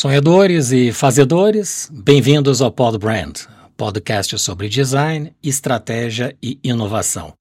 Sonhadores 0.00 0.72
e 0.72 0.92
fazedores, 0.92 1.90
bem-vindos 1.92 2.62
ao 2.62 2.72
Pod 2.72 2.96
Brand, 2.96 3.40
podcast 3.76 4.38
sobre 4.38 4.66
design, 4.66 5.36
estratégia 5.42 6.34
e 6.42 6.58
inovação. 6.64 7.34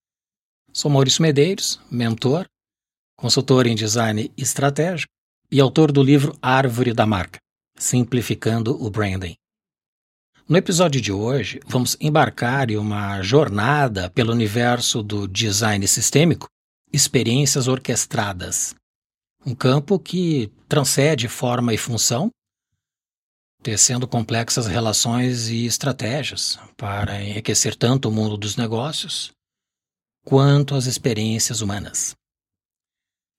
Sou 0.74 0.92
Maurício 0.92 1.22
Medeiros, 1.22 1.80
mentor, 1.90 2.46
consultor 3.16 3.66
em 3.66 3.76
design 3.76 4.30
estratégico 4.36 5.10
e 5.50 5.62
autor 5.62 5.90
do 5.90 6.04
livro 6.04 6.38
Árvore 6.42 6.92
da 6.92 7.06
Marca, 7.06 7.40
Simplificando 7.78 8.76
o 8.86 8.90
Branding. 8.90 9.36
No 10.46 10.58
episódio 10.58 11.00
de 11.00 11.14
hoje, 11.14 11.62
vamos 11.66 11.96
embarcar 11.98 12.70
em 12.70 12.76
uma 12.76 13.22
jornada 13.22 14.10
pelo 14.10 14.34
universo 14.34 15.02
do 15.02 15.30
design 15.30 15.88
sistêmico, 15.88 16.48
experiências 16.92 17.70
orquestradas. 17.70 18.76
Um 19.46 19.56
campo 19.56 19.98
que 19.98 20.52
transcende 20.68 21.30
forma 21.30 21.74
e 21.74 21.78
função 21.78 22.30
tecendo 23.62 24.08
complexas 24.08 24.68
relações 24.68 25.50
e 25.50 25.66
estratégias 25.66 26.58
para 26.78 27.22
enriquecer 27.22 27.76
tanto 27.76 28.10
o 28.10 28.12
mundo 28.12 28.38
dos 28.38 28.56
negócios 28.56 29.32
quanto 30.26 30.76
as 30.76 30.86
experiências 30.86 31.62
humanas. 31.62 32.16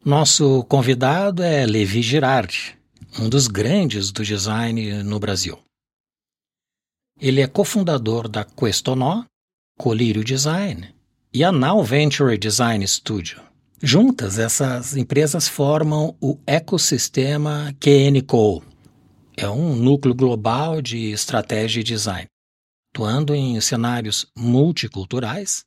Nosso 0.04 0.64
convidado 0.64 1.42
é 1.42 1.66
Levi 1.66 2.02
Girardi, 2.02 2.78
um 3.18 3.28
dos 3.28 3.46
grandes 3.46 4.10
do 4.10 4.24
design 4.24 5.02
no 5.02 5.18
Brasil. 5.18 5.58
Ele 7.20 7.42
é 7.42 7.46
cofundador 7.46 8.28
da 8.28 8.44
Questonó, 8.44 9.24
Colírio 9.78 10.24
Design 10.24 10.94
e 11.32 11.44
a 11.44 11.52
Now 11.52 11.84
Venture 11.84 12.36
Design 12.38 12.86
Studio. 12.86 13.40
Juntas, 13.82 14.38
essas 14.38 14.96
empresas 14.96 15.48
formam 15.48 16.16
o 16.20 16.38
ecossistema 16.46 17.74
QNCO, 17.78 18.62
é 19.40 19.48
um 19.48 19.74
núcleo 19.74 20.14
global 20.14 20.82
de 20.82 21.10
estratégia 21.12 21.80
e 21.80 21.84
design, 21.84 22.28
atuando 22.92 23.34
em 23.34 23.58
cenários 23.58 24.26
multiculturais, 24.36 25.64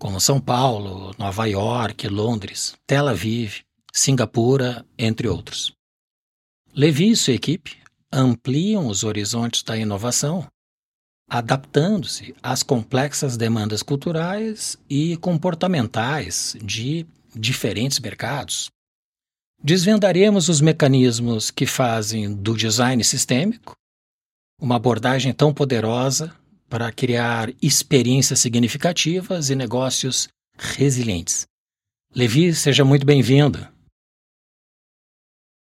como 0.00 0.20
São 0.20 0.40
Paulo, 0.40 1.14
Nova 1.16 1.46
York, 1.46 2.08
Londres, 2.08 2.74
Tel 2.88 3.06
Aviv, 3.06 3.60
Singapura, 3.92 4.84
entre 4.98 5.28
outros. 5.28 5.72
Levi 6.74 7.10
e 7.12 7.16
sua 7.16 7.34
equipe 7.34 7.78
ampliam 8.12 8.88
os 8.88 9.04
horizontes 9.04 9.62
da 9.62 9.76
inovação, 9.76 10.48
adaptando-se 11.30 12.34
às 12.42 12.64
complexas 12.64 13.36
demandas 13.36 13.80
culturais 13.80 14.76
e 14.90 15.16
comportamentais 15.18 16.56
de 16.60 17.06
diferentes 17.32 18.00
mercados, 18.00 18.70
Desvendaremos 19.62 20.48
os 20.48 20.60
mecanismos 20.60 21.50
que 21.50 21.66
fazem 21.66 22.32
do 22.32 22.56
design 22.56 23.02
sistêmico 23.02 23.76
uma 24.60 24.76
abordagem 24.76 25.32
tão 25.32 25.52
poderosa 25.52 26.32
para 26.68 26.92
criar 26.92 27.52
experiências 27.60 28.38
significativas 28.38 29.50
e 29.50 29.56
negócios 29.56 30.28
resilientes. 30.56 31.46
Levi, 32.14 32.54
seja 32.54 32.84
muito 32.84 33.04
bem-vindo. 33.04 33.66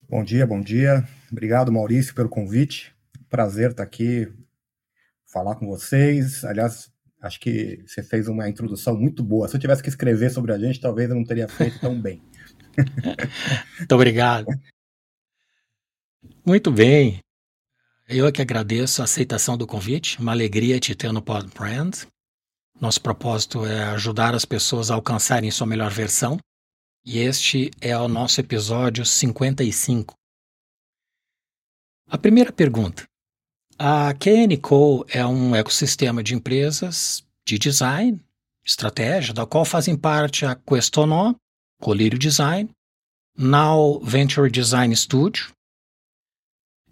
Bom 0.08 0.24
dia, 0.24 0.46
bom 0.46 0.60
dia. 0.60 1.06
Obrigado, 1.30 1.70
Maurício, 1.70 2.14
pelo 2.14 2.28
convite. 2.28 2.94
Prazer 3.28 3.70
estar 3.70 3.82
aqui, 3.82 4.28
falar 5.26 5.54
com 5.54 5.66
vocês. 5.66 6.44
Aliás, 6.44 6.90
acho 7.20 7.38
que 7.38 7.82
você 7.86 8.02
fez 8.02 8.26
uma 8.26 8.48
introdução 8.48 8.98
muito 8.98 9.22
boa. 9.22 9.46
Se 9.48 9.56
eu 9.56 9.60
tivesse 9.60 9.82
que 9.82 9.88
escrever 9.88 10.30
sobre 10.30 10.52
a 10.52 10.58
gente, 10.58 10.80
talvez 10.80 11.08
eu 11.10 11.16
não 11.16 11.24
teria 11.24 11.48
feito 11.48 11.78
tão 11.80 12.00
bem. 12.00 12.22
Muito 13.78 13.94
obrigado. 13.94 14.46
Muito 16.44 16.70
bem. 16.70 17.20
Eu 18.08 18.26
é 18.26 18.32
que 18.32 18.40
agradeço 18.40 19.02
a 19.02 19.04
aceitação 19.04 19.56
do 19.56 19.66
convite. 19.66 20.18
Uma 20.18 20.32
alegria 20.32 20.80
te 20.80 20.94
ter 20.94 21.12
no 21.12 21.20
Pod 21.20 21.46
Brand. 21.54 22.04
Nosso 22.80 23.00
propósito 23.00 23.66
é 23.66 23.84
ajudar 23.84 24.34
as 24.34 24.44
pessoas 24.44 24.90
a 24.90 24.94
alcançarem 24.94 25.50
sua 25.50 25.66
melhor 25.66 25.90
versão. 25.90 26.38
E 27.04 27.18
este 27.18 27.70
é 27.80 27.96
o 27.98 28.08
nosso 28.08 28.40
episódio 28.40 29.04
55. 29.04 30.14
A 32.10 32.16
primeira 32.16 32.52
pergunta. 32.52 33.04
A 33.78 34.12
KNCO 34.14 35.04
é 35.08 35.24
um 35.24 35.54
ecossistema 35.54 36.22
de 36.22 36.34
empresas 36.34 37.22
de 37.46 37.58
design, 37.58 38.20
estratégia, 38.64 39.32
da 39.32 39.46
qual 39.46 39.64
fazem 39.64 39.96
parte 39.96 40.44
a 40.44 40.54
Questonó, 40.54 41.34
Colírio 41.80 42.18
Design, 42.18 42.70
Now 43.36 44.00
Venture 44.00 44.50
Design 44.50 44.94
Studio. 44.94 45.52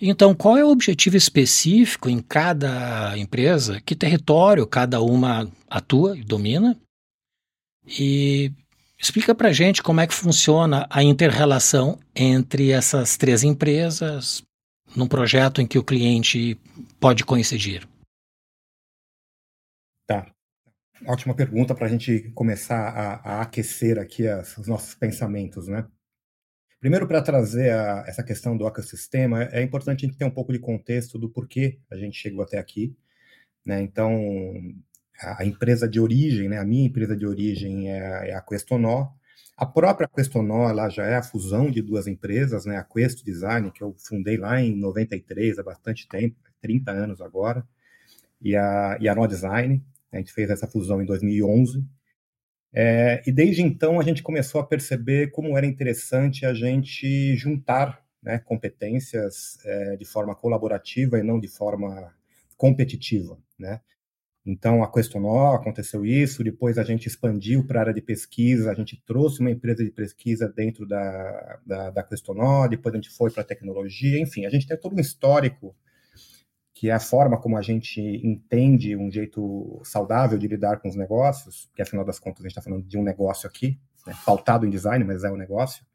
Então, 0.00 0.34
qual 0.34 0.58
é 0.58 0.64
o 0.64 0.70
objetivo 0.70 1.16
específico 1.16 2.08
em 2.08 2.20
cada 2.20 3.16
empresa? 3.16 3.80
Que 3.80 3.96
território 3.96 4.66
cada 4.66 5.00
uma 5.00 5.50
atua 5.68 6.16
e 6.16 6.22
domina? 6.22 6.78
E 7.86 8.52
explica 8.98 9.34
para 9.34 9.52
gente 9.52 9.82
como 9.82 10.00
é 10.00 10.06
que 10.06 10.14
funciona 10.14 10.86
a 10.90 11.02
interrelação 11.02 11.98
entre 12.14 12.70
essas 12.70 13.16
três 13.16 13.42
empresas 13.42 14.42
num 14.94 15.08
projeto 15.08 15.60
em 15.60 15.66
que 15.66 15.78
o 15.78 15.84
cliente 15.84 16.58
pode 17.00 17.24
coincidir. 17.24 17.86
Tá. 20.06 20.30
Ótima 21.04 21.34
pergunta 21.34 21.74
para 21.74 21.86
a 21.86 21.90
gente 21.90 22.30
começar 22.34 22.88
a, 22.88 23.14
a 23.16 23.42
aquecer 23.42 23.98
aqui 23.98 24.26
as, 24.26 24.56
os 24.56 24.66
nossos 24.66 24.94
pensamentos, 24.94 25.68
né? 25.68 25.86
Primeiro, 26.80 27.06
para 27.06 27.20
trazer 27.20 27.72
a, 27.72 28.04
essa 28.06 28.22
questão 28.22 28.56
do 28.56 28.66
ecossistema, 28.66 29.44
é 29.44 29.62
importante 29.62 30.04
a 30.04 30.08
gente 30.08 30.18
ter 30.18 30.24
um 30.24 30.30
pouco 30.30 30.52
de 30.52 30.58
contexto 30.58 31.18
do 31.18 31.28
porquê 31.28 31.78
a 31.90 31.96
gente 31.96 32.16
chegou 32.16 32.42
até 32.42 32.58
aqui. 32.58 32.96
Né? 33.64 33.82
Então, 33.82 34.14
a, 35.20 35.42
a 35.42 35.44
empresa 35.44 35.88
de 35.88 36.00
origem, 36.00 36.48
né? 36.48 36.58
a 36.58 36.64
minha 36.64 36.86
empresa 36.86 37.16
de 37.16 37.26
origem 37.26 37.90
é, 37.90 38.30
é 38.30 38.34
a 38.34 38.40
Questonó. 38.40 39.08
A 39.56 39.66
própria 39.66 40.08
Questonó 40.08 40.68
ela 40.68 40.88
já 40.88 41.04
é 41.06 41.16
a 41.16 41.22
fusão 41.22 41.70
de 41.70 41.82
duas 41.82 42.06
empresas, 42.06 42.64
né? 42.64 42.76
a 42.76 42.84
Questo 42.84 43.24
Design, 43.24 43.70
que 43.70 43.82
eu 43.82 43.94
fundei 43.98 44.36
lá 44.36 44.60
em 44.60 44.76
93, 44.76 45.58
há 45.58 45.62
bastante 45.62 46.08
tempo, 46.08 46.36
30 46.60 46.90
anos 46.90 47.20
agora, 47.20 47.66
e 48.40 48.54
a, 48.56 48.96
e 49.00 49.08
a 49.08 49.14
No 49.14 49.26
Design. 49.26 49.82
A 50.12 50.18
gente 50.18 50.32
fez 50.32 50.50
essa 50.50 50.66
fusão 50.66 51.02
em 51.02 51.06
2011. 51.06 51.84
É, 52.72 53.22
e 53.26 53.32
desde 53.32 53.62
então 53.62 53.98
a 53.98 54.02
gente 54.02 54.22
começou 54.22 54.60
a 54.60 54.66
perceber 54.66 55.30
como 55.30 55.56
era 55.56 55.66
interessante 55.66 56.44
a 56.44 56.52
gente 56.52 57.34
juntar 57.36 58.04
né, 58.22 58.38
competências 58.38 59.58
é, 59.64 59.96
de 59.96 60.04
forma 60.04 60.34
colaborativa 60.34 61.18
e 61.18 61.22
não 61.22 61.40
de 61.40 61.48
forma 61.48 62.14
competitiva, 62.56 63.38
né? 63.58 63.80
Então, 64.48 64.84
a 64.84 64.92
Questonó 64.92 65.54
aconteceu 65.54 66.06
isso, 66.06 66.44
depois 66.44 66.78
a 66.78 66.84
gente 66.84 67.08
expandiu 67.08 67.66
para 67.66 67.80
a 67.80 67.82
área 67.82 67.94
de 67.94 68.00
pesquisa, 68.00 68.70
a 68.70 68.74
gente 68.74 69.02
trouxe 69.04 69.40
uma 69.40 69.50
empresa 69.50 69.84
de 69.84 69.90
pesquisa 69.90 70.48
dentro 70.48 70.86
da, 70.86 71.58
da, 71.66 71.90
da 71.90 72.06
depois 72.70 72.94
a 72.94 72.96
gente 72.96 73.10
foi 73.10 73.28
para 73.32 73.42
a 73.42 73.46
tecnologia, 73.46 74.20
enfim, 74.20 74.46
a 74.46 74.50
gente 74.50 74.68
tem 74.68 74.76
todo 74.78 74.94
um 74.94 75.00
histórico 75.00 75.74
que 76.76 76.90
é 76.90 76.92
a 76.92 77.00
forma 77.00 77.40
como 77.40 77.56
a 77.56 77.62
gente 77.62 78.02
entende 78.22 78.94
um 78.94 79.10
jeito 79.10 79.80
saudável 79.82 80.36
de 80.36 80.46
lidar 80.46 80.78
com 80.78 80.90
os 80.90 80.94
negócios, 80.94 81.70
que 81.74 81.80
afinal 81.80 82.04
das 82.04 82.18
contas 82.18 82.40
a 82.40 82.42
gente 82.42 82.50
está 82.50 82.60
falando 82.60 82.86
de 82.86 82.98
um 82.98 83.02
negócio 83.02 83.48
aqui, 83.48 83.80
né, 84.06 84.14
pautado 84.26 84.66
em 84.66 84.70
design, 84.70 85.02
mas 85.02 85.24
é 85.24 85.30
um 85.30 85.38
negócio. 85.38 85.86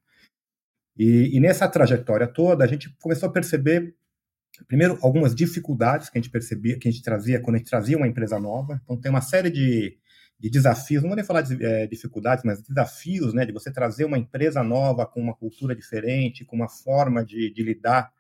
E, 0.98 1.38
e, 1.38 1.40
nessa 1.40 1.68
trajetória 1.68 2.26
toda, 2.26 2.64
a 2.64 2.68
gente 2.68 2.90
começou 3.00 3.30
a 3.30 3.32
perceber, 3.32 3.96
primeiro, 4.68 4.98
algumas 5.04 5.36
dificuldades 5.36 6.10
que 6.10 6.18
a 6.18 6.22
gente 6.22 6.32
percebia, 6.32 6.80
que 6.80 6.88
a 6.88 6.92
gente 6.92 7.04
trazia 7.04 7.40
quando 7.40 7.58
a 7.58 7.60
gente 7.60 7.70
trazia 7.70 7.96
uma 7.96 8.08
empresa 8.08 8.40
nova. 8.40 8.82
Então, 8.84 9.00
tem 9.00 9.12
uma 9.12 9.22
série 9.22 9.52
de, 9.52 10.00
de 10.40 10.50
desafios, 10.50 11.04
não 11.04 11.10
vou 11.10 11.16
nem 11.16 11.24
falar 11.24 11.44
de 11.44 11.64
é, 11.64 11.86
dificuldades, 11.86 12.44
mas 12.44 12.60
desafios, 12.60 13.36
né, 13.36 13.46
de 13.46 13.54
você 13.54 13.72
trazer 13.72 14.06
uma 14.06 14.18
empresa 14.18 14.64
nova 14.64 15.06
com 15.06 15.22
uma 15.22 15.36
cultura 15.36 15.76
diferente, 15.76 16.44
com 16.44 16.56
uma 16.56 16.68
forma 16.68 17.24
de, 17.24 17.54
de 17.54 17.62
lidar 17.62 18.12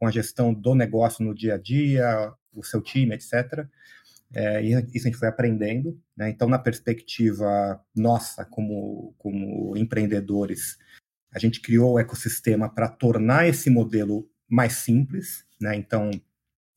com 0.00 0.06
a 0.06 0.10
gestão 0.10 0.54
do 0.54 0.74
negócio 0.74 1.22
no 1.22 1.34
dia 1.34 1.56
a 1.56 1.58
dia, 1.58 2.32
o 2.54 2.64
seu 2.64 2.80
time, 2.80 3.14
etc. 3.14 3.66
É, 4.32 4.62
isso 4.62 5.06
a 5.06 5.10
gente 5.10 5.18
foi 5.18 5.28
aprendendo. 5.28 6.00
Né? 6.16 6.30
Então, 6.30 6.48
na 6.48 6.58
perspectiva 6.58 7.78
nossa, 7.94 8.46
como, 8.46 9.14
como 9.18 9.76
empreendedores, 9.76 10.78
a 11.30 11.38
gente 11.38 11.60
criou 11.60 11.92
o 11.92 11.98
ecossistema 11.98 12.66
para 12.72 12.88
tornar 12.88 13.46
esse 13.46 13.68
modelo 13.68 14.26
mais 14.48 14.72
simples. 14.72 15.44
Né? 15.60 15.76
Então, 15.76 16.10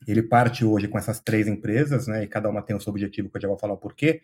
ele 0.05 0.21
parte 0.21 0.65
hoje 0.65 0.89
com 0.89 0.97
essas 0.97 1.21
três 1.21 1.47
empresas, 1.47 2.07
né? 2.07 2.25
e 2.25 2.27
cada 2.27 2.49
uma 2.49 2.61
tem 2.61 2.75
o 2.75 2.81
seu 2.81 2.91
objetivo, 2.91 3.29
que 3.29 3.37
eu 3.37 3.41
já 3.41 3.47
vou 3.47 3.57
falar 3.57 3.73
o 3.73 3.77
porquê. 3.77 4.21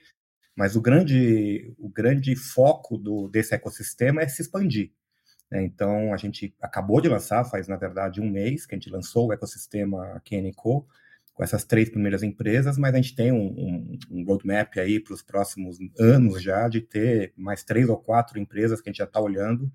Mas 0.57 0.75
o 0.75 0.81
grande, 0.81 1.73
o 1.77 1.87
grande 1.87 2.35
foco 2.35 2.97
do, 2.97 3.29
desse 3.29 3.55
ecossistema 3.55 4.21
é 4.21 4.27
se 4.27 4.41
expandir. 4.41 4.91
Né? 5.51 5.63
Então, 5.63 6.13
a 6.13 6.17
gente 6.17 6.53
acabou 6.61 7.01
de 7.01 7.09
lançar, 7.09 7.43
faz 7.43 7.67
na 7.67 7.75
verdade 7.75 8.21
um 8.21 8.29
mês, 8.29 8.65
que 8.65 8.75
a 8.75 8.77
gente 8.77 8.89
lançou 8.89 9.27
o 9.27 9.33
ecossistema 9.33 10.21
KNCO, 10.25 10.87
com 11.33 11.43
essas 11.43 11.63
três 11.63 11.89
primeiras 11.89 12.21
empresas, 12.21 12.77
mas 12.77 12.93
a 12.93 12.97
gente 12.97 13.15
tem 13.15 13.31
um, 13.31 13.47
um, 13.47 13.99
um 14.11 14.25
roadmap 14.25 14.77
aí 14.77 14.99
para 14.99 15.13
os 15.13 15.21
próximos 15.21 15.77
anos 15.97 16.41
já 16.43 16.67
de 16.67 16.81
ter 16.81 17.33
mais 17.37 17.63
três 17.63 17.87
ou 17.87 17.97
quatro 17.97 18.37
empresas 18.37 18.81
que 18.81 18.89
a 18.89 18.91
gente 18.91 18.97
já 18.97 19.05
está 19.05 19.21
olhando 19.21 19.71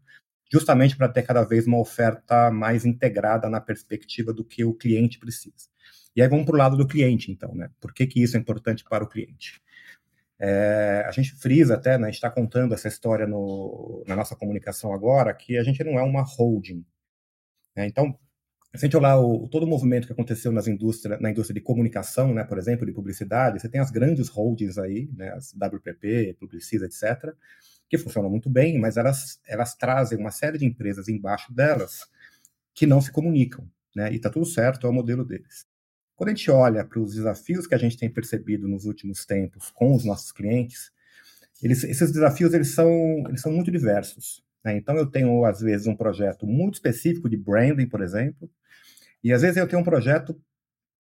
justamente 0.53 0.97
para 0.97 1.09
ter 1.09 1.23
cada 1.23 1.43
vez 1.43 1.67
uma 1.67 1.81
oferta 1.81 2.51
mais 2.51 2.85
integrada 2.85 3.49
na 3.49 3.61
perspectiva 3.61 4.33
do 4.33 4.45
que 4.45 4.65
o 4.65 4.75
cliente 4.75 5.19
precisa. 5.19 5.69
E 6.15 6.23
aí 6.23 6.29
vamos 6.29 6.45
para 6.45 6.55
o 6.55 6.59
lado 6.59 6.77
do 6.77 6.87
cliente, 6.87 7.33
então, 7.33 7.55
né? 7.55 7.71
Por 7.81 7.93
que, 7.93 8.07
que 8.07 8.23
isso 8.23 8.37
é 8.37 8.41
importante 8.41 8.85
para 8.85 9.03
o 9.03 9.09
cliente? 9.09 9.61
É, 10.39 11.05
a 11.07 11.11
gente 11.13 11.35
frisa 11.37 11.75
até, 11.75 11.97
né, 11.97 12.05
a 12.05 12.11
gente 12.11 12.17
está 12.17 12.31
contando 12.31 12.75
essa 12.75 12.89
história 12.89 13.27
no, 13.27 14.05
na 14.07 14.17
nossa 14.17 14.35
comunicação 14.35 14.93
agora, 14.93 15.33
que 15.33 15.57
a 15.57 15.63
gente 15.63 15.83
não 15.85 15.99
é 15.99 16.03
uma 16.03 16.23
holding. 16.23 16.85
Né? 17.77 17.87
Então, 17.87 18.19
se 18.75 18.85
a 18.85 18.89
gente 18.89 18.97
olhar 18.97 19.19
o, 19.19 19.49
todo 19.49 19.63
o 19.63 19.69
movimento 19.69 20.07
que 20.07 20.13
aconteceu 20.13 20.51
nas 20.51 20.67
indústria, 20.67 21.17
na 21.21 21.31
indústria 21.31 21.55
de 21.55 21.61
comunicação, 21.61 22.35
né, 22.35 22.43
por 22.43 22.59
exemplo, 22.59 22.85
de 22.85 22.93
publicidade, 22.93 23.61
você 23.61 23.69
tem 23.69 23.81
as 23.81 23.91
grandes 23.91 24.29
holdings 24.29 24.79
aí, 24.79 25.09
né, 25.17 25.31
as 25.31 25.55
WPP, 25.55 26.37
Publicisa, 26.41 26.87
etc., 26.87 27.33
que 27.89 27.97
funcionam 27.97 28.29
muito 28.29 28.51
bem, 28.51 28.79
mas 28.79 28.97
elas, 28.97 29.41
elas 29.47 29.77
trazem 29.77 30.19
uma 30.19 30.33
série 30.33 30.59
de 30.59 30.65
empresas 30.65 31.09
embaixo 31.09 31.53
delas 31.55 32.01
que 32.75 32.87
não 32.87 33.01
se 33.01 33.13
comunicam, 33.13 33.69
né, 33.95 34.13
e 34.13 34.17
está 34.17 34.29
tudo 34.29 34.45
certo, 34.45 34.87
é 34.87 34.91
o 34.91 34.93
modelo 34.93 35.25
deles. 35.25 35.67
Quando 36.17 36.29
a 36.29 36.35
gente 36.35 36.51
olha 36.51 36.85
para 36.85 37.01
os 37.01 37.15
desafios 37.15 37.67
que 37.67 37.75
a 37.75 37.79
gente 37.79 37.99
tem 37.99 38.09
percebido 38.09 38.69
nos 38.69 38.85
últimos 38.85 39.25
tempos 39.27 39.71
com 39.71 39.95
os 39.95 40.05
nossos 40.05 40.31
clientes, 40.33 40.93
eles, 41.63 41.83
esses 41.85 42.13
desafios 42.13 42.55
eles 42.55 42.69
são, 42.69 42.91
eles 43.29 43.41
são 43.41 43.53
muito 43.53 43.71
diversos. 43.71 44.45
Né? 44.65 44.77
Então, 44.77 44.97
eu 44.97 45.07
tenho, 45.07 45.45
às 45.45 45.61
vezes, 45.61 45.87
um 45.87 45.97
projeto 45.97 46.47
muito 46.47 46.75
específico 46.75 47.29
de 47.29 47.37
branding, 47.37 47.89
por 47.89 48.01
exemplo, 48.01 48.51
e 49.23 49.33
às 49.33 49.43
vezes 49.43 49.57
eu 49.57 49.67
tenho 49.67 49.81
um 49.81 49.85
projeto 49.85 50.39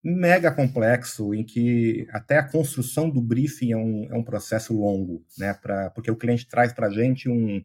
mega 0.02 0.50
complexo, 0.50 1.34
em 1.34 1.44
que 1.44 2.06
até 2.10 2.38
a 2.38 2.48
construção 2.48 3.08
do 3.08 3.22
briefing 3.22 3.72
é 3.72 3.76
um, 3.76 4.06
é 4.10 4.14
um 4.14 4.24
processo 4.24 4.74
longo, 4.74 5.24
né? 5.38 5.54
Pra, 5.54 5.90
porque 5.90 6.10
o 6.10 6.16
cliente 6.16 6.46
traz 6.46 6.72
para 6.72 6.88
a 6.88 6.90
gente 6.90 7.28
um, 7.28 7.64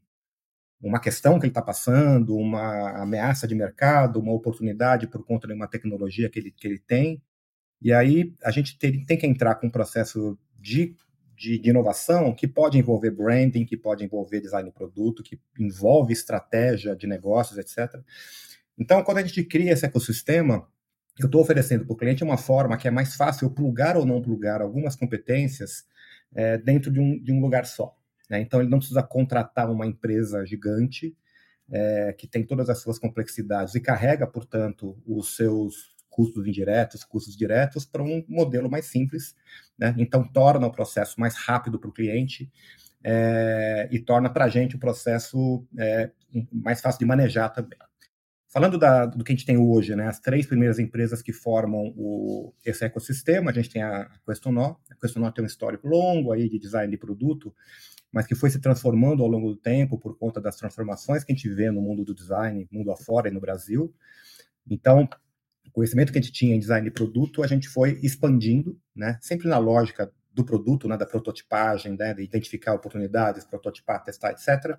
uma 0.81 0.99
questão 0.99 1.39
que 1.39 1.45
ele 1.45 1.51
está 1.51 1.61
passando, 1.61 2.35
uma 2.37 3.01
ameaça 3.01 3.47
de 3.47 3.55
mercado, 3.55 4.19
uma 4.19 4.33
oportunidade 4.33 5.07
por 5.07 5.25
conta 5.25 5.47
de 5.47 5.53
uma 5.53 5.67
tecnologia 5.67 6.29
que 6.29 6.39
ele, 6.39 6.51
que 6.51 6.67
ele 6.67 6.79
tem, 6.79 7.21
e 7.81 7.93
aí 7.93 8.33
a 8.43 8.51
gente 8.51 8.77
tem, 8.77 9.05
tem 9.05 9.17
que 9.17 9.25
entrar 9.25 9.55
com 9.55 9.67
um 9.67 9.71
processo 9.71 10.37
de, 10.59 10.95
de, 11.35 11.57
de, 11.57 11.69
inovação 11.69 12.33
que 12.33 12.47
pode 12.47 12.77
envolver 12.77 13.11
branding, 13.11 13.65
que 13.65 13.77
pode 13.77 14.03
envolver 14.03 14.41
design 14.41 14.69
de 14.69 14.75
produto, 14.75 15.23
que 15.23 15.39
envolve 15.57 16.11
estratégia 16.11 16.95
de 16.95 17.07
negócios, 17.07 17.57
etc. 17.57 18.01
Então, 18.77 19.03
quando 19.03 19.19
a 19.19 19.23
gente 19.23 19.43
cria 19.43 19.71
esse 19.71 19.85
ecossistema, 19.85 20.67
eu 21.17 21.25
estou 21.25 21.41
oferecendo 21.41 21.85
para 21.85 21.93
o 21.93 21.97
cliente 21.97 22.23
uma 22.23 22.37
forma 22.37 22.77
que 22.77 22.87
é 22.87 22.91
mais 22.91 23.15
fácil 23.15 23.49
plugar 23.49 23.97
ou 23.97 24.05
não 24.05 24.21
plugar 24.21 24.61
algumas 24.61 24.95
competências 24.95 25.85
é, 26.33 26.57
dentro 26.57 26.91
de 26.91 26.99
um, 26.99 27.21
de 27.21 27.31
um 27.31 27.41
lugar 27.41 27.65
só. 27.65 27.95
Né? 28.29 28.41
Então, 28.41 28.59
ele 28.59 28.69
não 28.69 28.77
precisa 28.79 29.03
contratar 29.03 29.69
uma 29.69 29.85
empresa 29.85 30.45
gigante 30.45 31.15
é, 31.71 32.13
que 32.17 32.27
tem 32.27 32.43
todas 32.43 32.69
as 32.69 32.79
suas 32.79 32.97
complexidades 32.99 33.75
e 33.75 33.81
carrega, 33.81 34.25
portanto, 34.27 34.97
os 35.05 35.35
seus 35.35 35.98
custos 36.19 36.45
indiretos, 36.45 37.05
custos 37.05 37.37
diretos, 37.37 37.85
para 37.85 38.03
um 38.03 38.25
modelo 38.27 38.69
mais 38.69 38.87
simples. 38.87 39.33
Né? 39.77 39.95
Então, 39.97 40.27
torna 40.27 40.67
o 40.67 40.71
processo 40.71 41.17
mais 41.17 41.33
rápido 41.35 41.79
para 41.79 41.89
o 41.89 41.93
cliente 41.93 42.51
é, 43.01 43.87
e 43.89 43.99
torna 43.99 44.29
para 44.29 44.43
a 44.43 44.49
gente 44.49 44.75
o 44.75 44.79
processo 44.79 45.65
é, 45.77 46.11
mais 46.51 46.81
fácil 46.81 46.99
de 46.99 47.05
manejar 47.05 47.47
também. 47.53 47.79
Falando 48.49 48.77
da, 48.77 49.05
do 49.05 49.23
que 49.23 49.31
a 49.31 49.35
gente 49.35 49.45
tem 49.45 49.57
hoje, 49.57 49.95
né, 49.95 50.07
as 50.07 50.19
três 50.19 50.45
primeiras 50.45 50.77
empresas 50.77 51.21
que 51.21 51.31
formam 51.31 51.93
o, 51.95 52.53
esse 52.65 52.83
ecossistema, 52.83 53.51
a 53.51 53.53
gente 53.53 53.69
tem 53.69 53.81
a 53.81 54.09
Questonó. 54.27 54.75
A 54.91 54.95
Questonó 54.95 55.31
tem 55.31 55.45
um 55.45 55.47
histórico 55.47 55.87
longo 55.87 56.33
aí 56.33 56.49
de 56.49 56.59
design 56.59 56.91
de 56.91 56.97
produto, 56.97 57.55
mas 58.11 58.27
que 58.27 58.35
foi 58.35 58.49
se 58.49 58.59
transformando 58.59 59.23
ao 59.23 59.29
longo 59.29 59.51
do 59.51 59.55
tempo 59.55 59.97
por 59.97 60.17
conta 60.17 60.41
das 60.41 60.57
transformações 60.57 61.23
que 61.23 61.31
a 61.31 61.35
gente 61.35 61.47
vê 61.47 61.71
no 61.71 61.81
mundo 61.81 62.03
do 62.03 62.13
design, 62.13 62.67
mundo 62.69 62.91
afora 62.91 63.29
e 63.29 63.31
no 63.31 63.39
Brasil. 63.39 63.93
Então, 64.69 65.07
conhecimento 65.79 66.11
que 66.11 66.19
a 66.19 66.21
gente 66.21 66.33
tinha 66.33 66.53
em 66.53 66.59
design 66.59 66.83
de 66.83 66.91
produto, 66.91 67.41
a 67.41 67.47
gente 67.47 67.69
foi 67.69 67.97
expandindo, 68.03 68.77
né? 68.93 69.17
Sempre 69.21 69.47
na 69.47 69.57
lógica 69.57 70.11
do 70.33 70.43
produto, 70.43 70.89
né? 70.89 70.97
Da 70.97 71.05
prototipagem, 71.05 71.95
né? 71.97 72.13
De 72.13 72.21
identificar 72.21 72.73
oportunidades, 72.73 73.45
prototipar, 73.45 74.03
testar, 74.03 74.31
etc. 74.31 74.77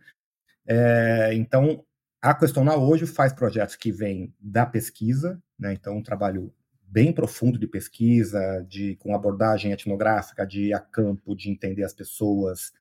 É, 0.66 1.30
então, 1.32 1.82
a 2.20 2.34
Questionar 2.34 2.76
hoje 2.76 3.06
faz 3.06 3.32
projetos 3.32 3.76
que 3.76 3.90
vêm 3.90 4.34
da 4.38 4.66
pesquisa, 4.66 5.42
né? 5.58 5.72
Então, 5.72 5.96
um 5.96 6.02
trabalho 6.02 6.52
bem 6.82 7.14
profundo 7.14 7.58
de 7.58 7.66
pesquisa, 7.66 8.62
de 8.68 8.96
com 8.96 9.14
abordagem 9.14 9.72
etnográfica, 9.72 10.46
de 10.46 10.66
ir 10.66 10.74
a 10.74 10.80
campo, 10.80 11.34
de 11.34 11.48
entender 11.48 11.84
as 11.84 11.94
pessoas, 11.94 12.72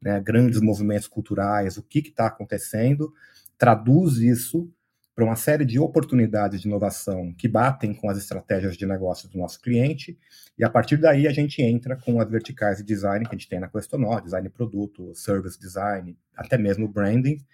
né? 0.00 0.18
grandes 0.20 0.62
movimentos 0.62 1.06
culturais, 1.06 1.76
o 1.76 1.82
que 1.82 1.98
está 1.98 2.28
acontecendo, 2.28 3.12
traduz 3.58 4.16
isso 4.16 4.72
para 5.18 5.24
uma 5.24 5.34
série 5.34 5.64
de 5.64 5.80
oportunidades 5.80 6.60
de 6.60 6.68
inovação 6.68 7.34
que 7.36 7.48
batem 7.48 7.92
com 7.92 8.08
as 8.08 8.16
estratégias 8.16 8.76
de 8.76 8.86
negócio 8.86 9.28
do 9.28 9.36
nosso 9.36 9.60
cliente, 9.60 10.16
e 10.56 10.64
a 10.64 10.70
partir 10.70 10.96
daí 10.96 11.26
a 11.26 11.32
gente 11.32 11.60
entra 11.60 11.96
com 11.96 12.20
as 12.20 12.30
verticais 12.30 12.78
de 12.78 12.84
design 12.84 13.24
que 13.24 13.34
a 13.34 13.36
gente 13.36 13.48
tem 13.48 13.58
na 13.58 13.66
Questonó, 13.66 14.20
design 14.20 14.48
produto, 14.48 15.12
service 15.16 15.58
design, 15.58 16.16
até 16.36 16.56
mesmo 16.56 16.86
branding, 16.86 17.44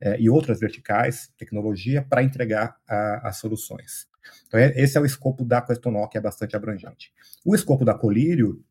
eh, 0.00 0.16
e 0.18 0.28
outras 0.28 0.58
verticais, 0.58 1.30
tecnologia, 1.38 2.02
para 2.02 2.24
entregar 2.24 2.76
a, 2.88 3.28
as 3.28 3.36
soluções. 3.36 4.08
Então, 4.48 4.58
é, 4.58 4.72
esse 4.74 4.98
é 4.98 5.00
o 5.00 5.06
escopo 5.06 5.44
da 5.44 5.62
Questonó, 5.62 6.08
que 6.08 6.18
é 6.18 6.20
bastante 6.20 6.56
abrangente. 6.56 7.12
O 7.44 7.54
escopo 7.54 7.84
da 7.84 7.94
Colírio, 7.94 8.64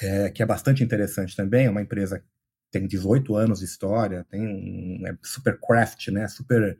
é, 0.00 0.30
que 0.30 0.40
é 0.40 0.46
bastante 0.46 0.84
interessante 0.84 1.34
também, 1.34 1.66
é 1.66 1.70
uma 1.70 1.82
empresa 1.82 2.20
que 2.20 2.26
tem 2.70 2.86
18 2.86 3.34
anos 3.34 3.58
de 3.58 3.64
história, 3.64 4.24
tem 4.30 4.40
um 4.40 5.04
é 5.04 5.18
super 5.20 5.58
craft, 5.58 6.10
né, 6.12 6.28
super 6.28 6.78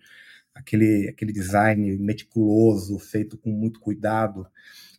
aquele, 0.55 1.09
aquele 1.09 1.33
design 1.33 1.97
meticuloso, 1.99 2.99
feito 2.99 3.37
com 3.39 3.51
muito 3.51 3.81
cuidado. 3.81 4.47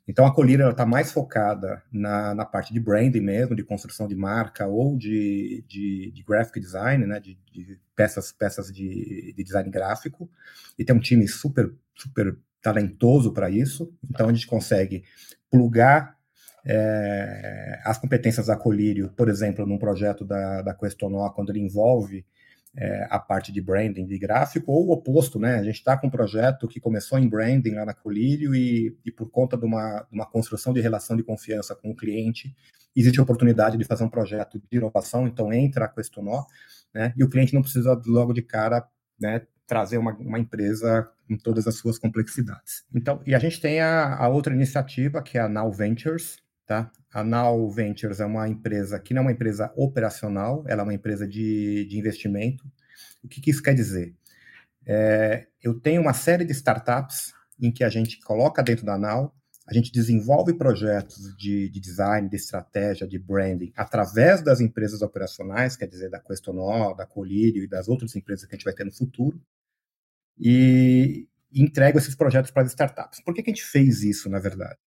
Então 0.07 0.25
a 0.25 0.33
Colira 0.33 0.71
está 0.71 0.87
mais 0.87 1.11
focada 1.11 1.83
na, 1.91 2.33
na 2.33 2.43
parte 2.43 2.73
de 2.73 2.79
branding 2.79 3.21
mesmo, 3.21 3.55
de 3.55 3.63
construção 3.63 4.07
de 4.07 4.15
marca 4.15 4.65
ou 4.65 4.97
de, 4.97 5.63
de, 5.67 6.11
de 6.11 6.23
graphic 6.23 6.59
design, 6.59 7.05
né, 7.05 7.19
de, 7.19 7.37
de 7.51 7.79
peças, 7.95 8.31
peças 8.31 8.73
de, 8.73 9.33
de, 9.35 9.43
design 9.43 9.69
gráfico, 9.69 10.27
e 10.79 10.83
tem 10.83 10.95
um 10.95 10.99
time 10.99 11.27
super, 11.27 11.71
super 11.93 12.35
talentoso 12.59 13.31
para 13.33 13.51
isso. 13.51 13.93
Então 14.09 14.27
a 14.27 14.33
gente 14.33 14.47
consegue 14.47 15.03
plugar 15.47 16.17
é, 16.65 17.79
as 17.85 17.99
competências 17.99 18.47
da 18.47 18.55
Colírio, 18.55 19.13
por 19.15 19.29
exemplo, 19.29 19.65
num 19.65 19.77
projeto 19.77 20.25
da, 20.25 20.63
da 20.63 20.73
Questonó, 20.73 21.29
quando 21.29 21.51
ele 21.51 21.59
envolve 21.59 22.25
é, 22.75 23.07
a 23.09 23.19
parte 23.19 23.51
de 23.51 23.61
branding 23.61 24.05
de 24.05 24.17
gráfico, 24.17 24.71
ou 24.71 24.87
o 24.87 24.91
oposto, 24.91 25.39
né? 25.39 25.55
A 25.55 25.63
gente 25.63 25.75
está 25.75 25.97
com 25.97 26.07
um 26.07 26.11
projeto 26.11 26.67
que 26.67 26.79
começou 26.79 27.17
em 27.17 27.27
branding 27.27 27.75
lá 27.75 27.85
na 27.85 27.93
Colírio 27.93 28.55
e, 28.55 28.97
e 29.05 29.11
por 29.11 29.29
conta 29.29 29.57
de 29.57 29.65
uma, 29.65 30.05
uma 30.11 30.25
construção 30.25 30.73
de 30.73 30.81
relação 30.81 31.15
de 31.15 31.23
confiança 31.23 31.75
com 31.75 31.91
o 31.91 31.95
cliente, 31.95 32.55
existe 32.95 33.19
a 33.19 33.23
oportunidade 33.23 33.77
de 33.77 33.83
fazer 33.83 34.03
um 34.03 34.09
projeto 34.09 34.59
de 34.59 34.77
inovação, 34.77 35.27
então 35.27 35.51
entra 35.51 35.85
a 35.85 35.87
Questonó, 35.87 36.45
né? 36.93 37.13
E 37.17 37.23
o 37.23 37.29
cliente 37.29 37.53
não 37.53 37.61
precisa 37.61 37.99
logo 38.05 38.33
de 38.33 38.41
cara 38.41 38.87
né, 39.19 39.41
trazer 39.67 39.97
uma, 39.97 40.13
uma, 40.13 40.39
empresa 40.39 41.09
com 41.27 41.37
todas 41.37 41.67
as 41.67 41.75
suas 41.75 41.97
complexidades. 41.97 42.85
Então, 42.93 43.21
e 43.25 43.35
a 43.35 43.39
gente 43.39 43.59
tem 43.59 43.79
a, 43.81 44.15
a 44.15 44.27
outra 44.27 44.53
iniciativa, 44.53 45.21
que 45.21 45.37
é 45.37 45.41
a 45.41 45.49
Now 45.49 45.71
Ventures, 45.71 46.37
Tá? 46.69 46.91
A 47.11 47.23
Now 47.23 47.69
Ventures 47.71 48.19
é 48.19 48.25
uma 48.25 48.47
empresa 48.47 48.99
que 48.99 49.13
não 49.13 49.21
é 49.21 49.25
uma 49.25 49.31
empresa 49.31 49.71
operacional, 49.75 50.63
ela 50.67 50.81
é 50.81 50.83
uma 50.83 50.93
empresa 50.93 51.27
de, 51.27 51.85
de 51.85 51.97
investimento. 51.97 52.65
O 53.23 53.27
que, 53.27 53.41
que 53.41 53.49
isso 53.49 53.63
quer 53.63 53.73
dizer? 53.73 54.15
É, 54.85 55.47
eu 55.61 55.79
tenho 55.79 56.01
uma 56.01 56.13
série 56.13 56.45
de 56.45 56.51
startups 56.51 57.33
em 57.59 57.71
que 57.71 57.83
a 57.83 57.89
gente 57.89 58.19
coloca 58.21 58.63
dentro 58.63 58.85
da 58.85 58.97
Now, 58.97 59.33
a 59.67 59.73
gente 59.73 59.91
desenvolve 59.91 60.53
projetos 60.53 61.35
de, 61.37 61.69
de 61.69 61.79
design, 61.79 62.27
de 62.27 62.35
estratégia, 62.35 63.07
de 63.07 63.19
branding, 63.19 63.71
através 63.75 64.41
das 64.41 64.59
empresas 64.61 65.03
operacionais, 65.03 65.75
quer 65.75 65.87
dizer, 65.87 66.09
da 66.09 66.19
Questonó, 66.19 66.93
da 66.95 67.05
Colírio 67.05 67.63
e 67.63 67.67
das 67.67 67.87
outras 67.87 68.15
empresas 68.15 68.45
que 68.45 68.55
a 68.55 68.57
gente 68.57 68.65
vai 68.65 68.73
ter 68.73 68.83
no 68.83 68.91
futuro, 68.91 69.39
e 70.39 71.27
entrego 71.53 71.99
esses 71.99 72.15
projetos 72.15 72.49
para 72.49 72.63
as 72.63 72.69
startups. 72.69 73.21
Por 73.23 73.33
que, 73.33 73.43
que 73.43 73.51
a 73.51 73.53
gente 73.53 73.65
fez 73.65 74.01
isso, 74.01 74.27
na 74.27 74.39
verdade? 74.39 74.79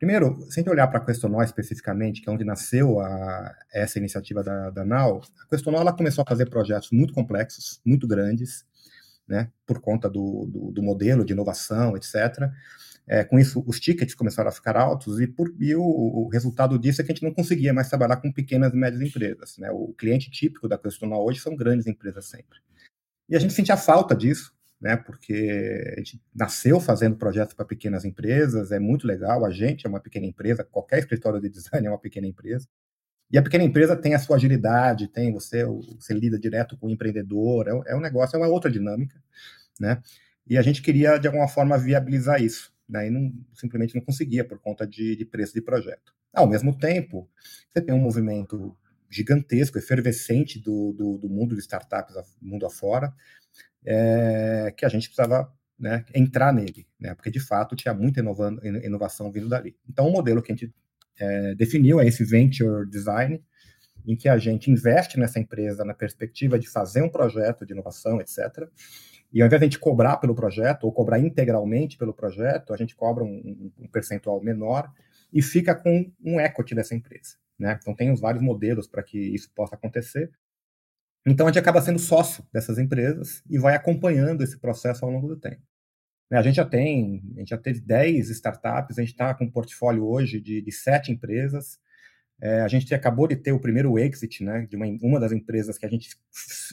Primeiro, 0.00 0.40
se 0.48 0.58
a 0.58 0.62
gente 0.62 0.70
olhar 0.70 0.86
para 0.88 0.98
a 0.98 1.04
Questonó 1.04 1.42
especificamente, 1.42 2.22
que 2.22 2.30
é 2.30 2.32
onde 2.32 2.42
nasceu 2.42 3.00
a, 3.00 3.54
essa 3.70 3.98
iniciativa 3.98 4.42
da, 4.42 4.70
da 4.70 4.82
NAU, 4.82 5.20
a 5.44 5.46
Questonó 5.46 5.78
ela 5.78 5.92
começou 5.92 6.22
a 6.22 6.26
fazer 6.26 6.48
projetos 6.48 6.88
muito 6.90 7.12
complexos, 7.12 7.82
muito 7.84 8.08
grandes, 8.08 8.64
né, 9.28 9.50
por 9.66 9.78
conta 9.78 10.08
do, 10.08 10.46
do, 10.46 10.72
do 10.72 10.82
modelo 10.82 11.22
de 11.22 11.34
inovação, 11.34 11.98
etc. 11.98 12.50
É, 13.06 13.24
com 13.24 13.38
isso, 13.38 13.62
os 13.66 13.78
tickets 13.78 14.14
começaram 14.14 14.48
a 14.48 14.52
ficar 14.52 14.74
altos 14.74 15.20
e, 15.20 15.26
por, 15.26 15.54
e 15.60 15.74
o, 15.74 15.82
o, 15.82 16.28
resultado 16.28 16.78
disso 16.78 17.02
é 17.02 17.04
que 17.04 17.12
a 17.12 17.14
gente 17.14 17.24
não 17.24 17.34
conseguia 17.34 17.74
mais 17.74 17.90
trabalhar 17.90 18.16
com 18.16 18.32
pequenas 18.32 18.72
e 18.72 18.76
médias 18.76 19.02
empresas. 19.02 19.58
Né? 19.58 19.70
O 19.70 19.92
cliente 19.92 20.30
típico 20.30 20.66
da 20.66 20.78
Questonó 20.78 21.22
hoje 21.22 21.40
são 21.40 21.54
grandes 21.54 21.86
empresas 21.86 22.24
sempre. 22.24 22.58
E 23.28 23.36
a 23.36 23.38
gente 23.38 23.52
sentia 23.52 23.76
falta 23.76 24.16
disso, 24.16 24.50
né? 24.80 24.96
Porque 24.96 25.94
a 25.96 25.98
gente 25.98 26.20
nasceu 26.34 26.80
fazendo 26.80 27.16
projetos 27.16 27.54
para 27.54 27.64
pequenas 27.64 28.04
empresas, 28.04 28.72
é 28.72 28.78
muito 28.78 29.06
legal. 29.06 29.44
A 29.44 29.50
gente 29.50 29.86
é 29.86 29.88
uma 29.88 30.00
pequena 30.00 30.26
empresa, 30.26 30.64
qualquer 30.64 31.00
escritório 31.00 31.40
de 31.40 31.50
design 31.50 31.86
é 31.86 31.90
uma 31.90 31.98
pequena 31.98 32.26
empresa. 32.26 32.66
E 33.30 33.38
a 33.38 33.42
pequena 33.42 33.62
empresa 33.62 33.96
tem 33.96 34.14
a 34.14 34.18
sua 34.18 34.36
agilidade, 34.36 35.06
tem 35.06 35.32
você, 35.32 35.64
você 35.64 36.12
lida 36.12 36.38
direto 36.38 36.76
com 36.76 36.88
o 36.88 36.90
empreendedor, 36.90 37.68
é, 37.68 37.92
é 37.92 37.96
um 37.96 38.00
negócio, 38.00 38.36
é 38.36 38.38
uma 38.38 38.48
outra 38.48 38.70
dinâmica, 38.70 39.22
né? 39.78 40.02
E 40.46 40.58
a 40.58 40.62
gente 40.62 40.82
queria, 40.82 41.16
de 41.16 41.28
alguma 41.28 41.46
forma, 41.46 41.78
viabilizar 41.78 42.42
isso, 42.42 42.72
né? 42.88 43.06
E 43.06 43.10
não, 43.10 43.32
simplesmente 43.54 43.94
não 43.94 44.02
conseguia 44.02 44.44
por 44.44 44.58
conta 44.58 44.86
de, 44.86 45.14
de 45.14 45.24
preço 45.24 45.54
de 45.54 45.62
projeto. 45.62 46.12
Ao 46.32 46.46
mesmo 46.46 46.76
tempo, 46.76 47.28
você 47.68 47.80
tem 47.80 47.94
um 47.94 48.00
movimento 48.00 48.76
gigantesco, 49.08 49.78
efervescente 49.78 50.58
do, 50.58 50.92
do, 50.92 51.18
do 51.18 51.28
mundo 51.28 51.54
de 51.54 51.60
startups, 51.60 52.14
mundo 52.40 52.64
afora, 52.64 53.12
é, 53.84 54.72
que 54.76 54.84
a 54.84 54.88
gente 54.88 55.08
precisava 55.08 55.52
né, 55.78 56.04
entrar 56.14 56.52
nele, 56.52 56.86
né, 56.98 57.14
porque 57.14 57.30
de 57.30 57.40
fato 57.40 57.74
tinha 57.74 57.94
muita 57.94 58.20
inovação 58.20 59.32
vindo 59.32 59.48
dali. 59.48 59.76
Então, 59.88 60.06
o 60.06 60.12
modelo 60.12 60.42
que 60.42 60.52
a 60.52 60.54
gente 60.54 60.74
é, 61.18 61.54
definiu 61.54 62.00
é 62.00 62.06
esse 62.06 62.24
venture 62.24 62.88
design, 62.88 63.42
em 64.06 64.16
que 64.16 64.28
a 64.28 64.38
gente 64.38 64.70
investe 64.70 65.18
nessa 65.18 65.38
empresa 65.38 65.84
na 65.84 65.94
perspectiva 65.94 66.58
de 66.58 66.68
fazer 66.68 67.02
um 67.02 67.08
projeto 67.08 67.66
de 67.66 67.72
inovação, 67.72 68.20
etc. 68.20 68.68
E 69.32 69.40
ao 69.40 69.46
invés 69.46 69.60
de 69.60 69.64
a 69.64 69.68
gente 69.68 69.78
cobrar 69.78 70.16
pelo 70.16 70.34
projeto, 70.34 70.84
ou 70.84 70.92
cobrar 70.92 71.18
integralmente 71.18 71.96
pelo 71.96 72.12
projeto, 72.12 72.72
a 72.72 72.76
gente 72.76 72.96
cobra 72.96 73.22
um, 73.22 73.70
um 73.78 73.88
percentual 73.88 74.42
menor 74.42 74.90
e 75.32 75.42
fica 75.42 75.74
com 75.74 76.10
um 76.24 76.40
equity 76.40 76.74
dessa 76.74 76.94
empresa. 76.94 77.36
Né? 77.58 77.78
Então, 77.80 77.94
tem 77.94 78.10
os 78.10 78.20
vários 78.20 78.42
modelos 78.42 78.86
para 78.86 79.02
que 79.02 79.18
isso 79.18 79.50
possa 79.54 79.74
acontecer. 79.74 80.30
Então, 81.26 81.46
a 81.46 81.50
gente 81.50 81.58
acaba 81.58 81.82
sendo 81.82 81.98
sócio 81.98 82.44
dessas 82.52 82.78
empresas 82.78 83.42
e 83.48 83.58
vai 83.58 83.74
acompanhando 83.74 84.42
esse 84.42 84.58
processo 84.58 85.04
ao 85.04 85.10
longo 85.10 85.28
do 85.28 85.36
tempo. 85.36 85.62
Né, 86.30 86.38
a 86.38 86.42
gente 86.42 86.56
já 86.56 86.64
tem, 86.64 87.22
a 87.34 87.40
gente 87.40 87.48
já 87.50 87.58
teve 87.58 87.80
10 87.80 88.30
startups, 88.30 88.98
a 88.98 89.02
gente 89.02 89.10
está 89.10 89.34
com 89.34 89.44
um 89.44 89.50
portfólio 89.50 90.06
hoje 90.06 90.40
de, 90.40 90.62
de 90.62 90.72
sete 90.72 91.10
empresas. 91.10 91.78
É, 92.40 92.62
a 92.62 92.68
gente 92.68 92.94
acabou 92.94 93.26
de 93.28 93.36
ter 93.36 93.52
o 93.52 93.60
primeiro 93.60 93.98
exit 93.98 94.42
né, 94.42 94.66
de 94.66 94.74
uma, 94.74 94.86
uma 95.02 95.20
das 95.20 95.30
empresas 95.32 95.76
que 95.76 95.84
a 95.84 95.88
gente 95.90 96.16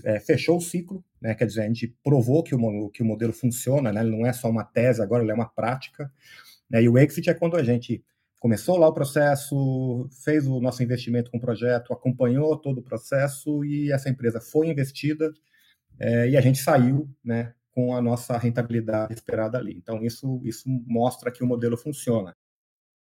é, 0.06 0.18
fechou 0.20 0.58
o 0.58 0.62
ciclo, 0.62 1.04
né, 1.20 1.36
quer 1.36 1.46
dizer, 1.46 1.63
a 1.63 1.68
gente 1.68 1.94
provou 2.01 2.42
que 2.42 2.56
o, 2.56 2.89
que 2.89 3.01
o 3.01 3.06
modelo 3.06 3.34
funciona, 3.34 3.92
né, 3.92 4.00
ele 4.00 4.12
não 4.12 4.25
é 4.25 4.32
só 4.32 4.50
uma 4.50 4.63
tese, 4.63 5.01
agora 5.01 5.24
ele 5.24 5.32
é 5.32 5.36
uma 5.36 5.50
prática. 5.50 6.10
Né, 6.70 6.84
e 6.84 6.88
o 6.88 6.98
exit 6.98 7.30
é 7.30 7.34
quando 7.34 7.58
a 7.58 7.63
gente 7.63 8.01
começou 8.39 8.77
lá 8.77 8.88
o 8.88 8.94
processo, 8.94 10.08
fez 10.24 10.48
o 10.48 10.60
nosso 10.60 10.84
investimento 10.84 11.32
com 11.32 11.38
o 11.38 11.41
projeto, 11.41 11.94
acompanhou 11.94 12.58
todo 12.58 12.79
o 12.79 12.84
processo 12.84 13.63
e 13.65 13.91
essa 13.91 14.10
empresa 14.10 14.39
foi 14.39 14.67
investida 14.67 15.32
é, 16.00 16.29
e 16.29 16.38
a 16.38 16.41
gente 16.41 16.60
saiu 16.60 17.10
né, 17.24 17.53
com 17.72 17.96
a 17.96 18.01
nossa 18.01 18.38
rentabilidade 18.38 19.13
esperada 19.13 19.58
ali. 19.58 19.75
Então, 19.75 20.03
isso, 20.03 20.41
isso 20.44 20.67
mostra 20.67 21.32
que 21.32 21.44
o 21.44 21.48
modelo 21.48 21.77
funciona. 21.77 22.36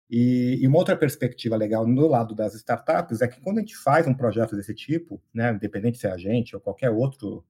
E, 0.09 0.59
e, 0.61 0.67
uma 0.67 0.77
outra 0.77 0.95
perspectiva 0.95 1.55
legal 1.55 1.87
no 1.87 2.07
lado 2.07 2.35
das 2.35 2.53
startups 2.53 3.21
é 3.21 3.27
que 3.27 3.41
quando 3.41 3.57
a 3.57 3.61
gente 3.61 3.75
faz 3.75 4.05
um 4.05 4.13
projeto 4.13 4.55
desse 4.55 4.73
tipo, 4.73 5.21
né, 5.33 5.51
independente 5.51 5.97
se 5.97 6.05
é 6.05 6.11
a 6.11 6.17
gente 6.17 6.55
ou 6.55 6.61
qualquer 6.61 6.91
outro 6.91 7.43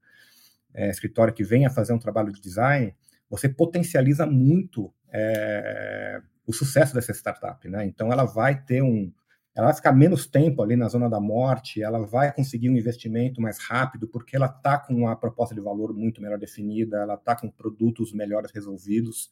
é, 0.74 0.90
escritório 0.90 1.34
que 1.34 1.44
venha 1.44 1.70
fazer 1.70 1.94
um 1.94 2.00
trabalho 2.00 2.32
de 2.32 2.40
design, 2.40 2.96
você 3.30 3.50
potencializa 3.50 4.26
muito 4.26 4.94
é, 5.12 6.22
o 6.46 6.54
sucesso 6.54 6.94
dessa 6.94 7.12
startup, 7.14 7.68
né? 7.68 7.86
Então 7.86 8.12
ela 8.12 8.26
vai 8.26 8.62
ter 8.64 8.82
um, 8.82 9.12
ela 9.56 9.68
vai 9.68 9.76
ficar 9.76 9.94
menos 9.94 10.28
tempo 10.28 10.62
ali 10.62 10.76
na 10.76 10.90
zona 10.90 11.10
da 11.10 11.20
morte, 11.20 11.82
ela 11.82 12.06
vai 12.06 12.32
conseguir 12.34 12.70
um 12.70 12.76
investimento 12.76 13.42
mais 13.42 13.58
rápido, 13.58 14.08
porque 14.08 14.36
ela 14.36 14.48
está 14.48 14.78
com 14.78 14.94
uma 14.94 15.16
proposta 15.16 15.56
de 15.56 15.62
valor 15.62 15.94
muito 15.94 16.22
melhor 16.22 16.38
definida, 16.38 16.98
ela 16.98 17.16
está 17.16 17.36
com 17.36 17.50
produtos 17.50 18.12
melhores 18.14 18.52
resolvidos. 18.52 19.32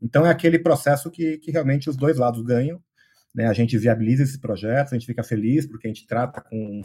Então 0.00 0.26
é 0.26 0.30
aquele 0.30 0.58
processo 0.58 1.10
que, 1.10 1.38
que 1.38 1.50
realmente 1.50 1.88
os 1.88 1.96
dois 1.96 2.18
lados 2.18 2.42
ganham. 2.42 2.82
Né? 3.34 3.46
A 3.46 3.52
gente 3.54 3.78
viabiliza 3.78 4.22
esse 4.22 4.38
projeto, 4.38 4.92
a 4.92 4.98
gente 4.98 5.06
fica 5.06 5.24
feliz 5.24 5.66
porque 5.66 5.86
a 5.86 5.90
gente 5.90 6.06
trata 6.06 6.42
com 6.42 6.82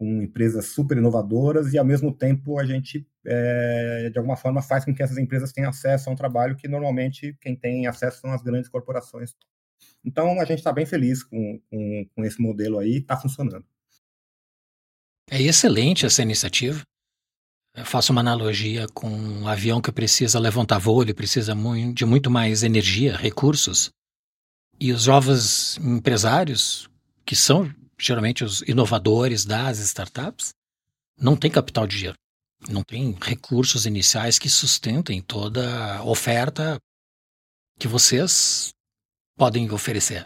com 0.00 0.22
empresas 0.22 0.68
super 0.68 0.96
inovadoras 0.96 1.74
e, 1.74 1.78
ao 1.78 1.84
mesmo 1.84 2.10
tempo, 2.10 2.58
a 2.58 2.64
gente, 2.64 3.06
é, 3.22 4.08
de 4.10 4.16
alguma 4.16 4.34
forma, 4.34 4.62
faz 4.62 4.82
com 4.82 4.94
que 4.94 5.02
essas 5.02 5.18
empresas 5.18 5.52
tenham 5.52 5.68
acesso 5.68 6.08
a 6.08 6.12
um 6.14 6.16
trabalho 6.16 6.56
que, 6.56 6.66
normalmente, 6.66 7.36
quem 7.38 7.54
tem 7.54 7.86
acesso 7.86 8.22
são 8.22 8.32
as 8.32 8.42
grandes 8.42 8.70
corporações. 8.70 9.36
Então, 10.02 10.40
a 10.40 10.44
gente 10.46 10.60
está 10.60 10.72
bem 10.72 10.86
feliz 10.86 11.22
com, 11.22 11.60
com, 11.70 12.06
com, 12.14 12.24
esse 12.24 12.40
modelo 12.40 12.78
aí, 12.78 12.96
está 12.96 13.14
funcionando. 13.14 13.62
É 15.30 15.42
excelente 15.42 16.06
essa 16.06 16.22
iniciativa. 16.22 16.80
Eu 17.76 17.84
faço 17.84 18.10
uma 18.10 18.22
analogia 18.22 18.86
com 18.94 19.06
um 19.06 19.46
avião 19.46 19.82
que 19.82 19.92
precisa 19.92 20.38
levantar 20.38 20.78
voo, 20.78 21.02
ele 21.02 21.12
precisa 21.12 21.54
de 21.92 22.06
muito 22.06 22.30
mais 22.30 22.62
energia, 22.62 23.18
recursos. 23.18 23.90
E 24.80 24.92
os 24.92 25.02
jovens 25.02 25.76
empresários, 25.76 26.88
que 27.26 27.36
são 27.36 27.70
geralmente 28.00 28.42
os 28.42 28.62
inovadores 28.62 29.44
das 29.44 29.78
startups, 29.78 30.54
não 31.18 31.36
têm 31.36 31.50
capital 31.50 31.86
de 31.86 31.98
giro, 31.98 32.14
não 32.68 32.82
têm 32.82 33.16
recursos 33.20 33.86
iniciais 33.86 34.38
que 34.38 34.48
sustentem 34.48 35.20
toda 35.20 35.96
a 35.96 36.04
oferta 36.04 36.78
que 37.78 37.86
vocês 37.86 38.70
podem 39.36 39.70
oferecer. 39.70 40.24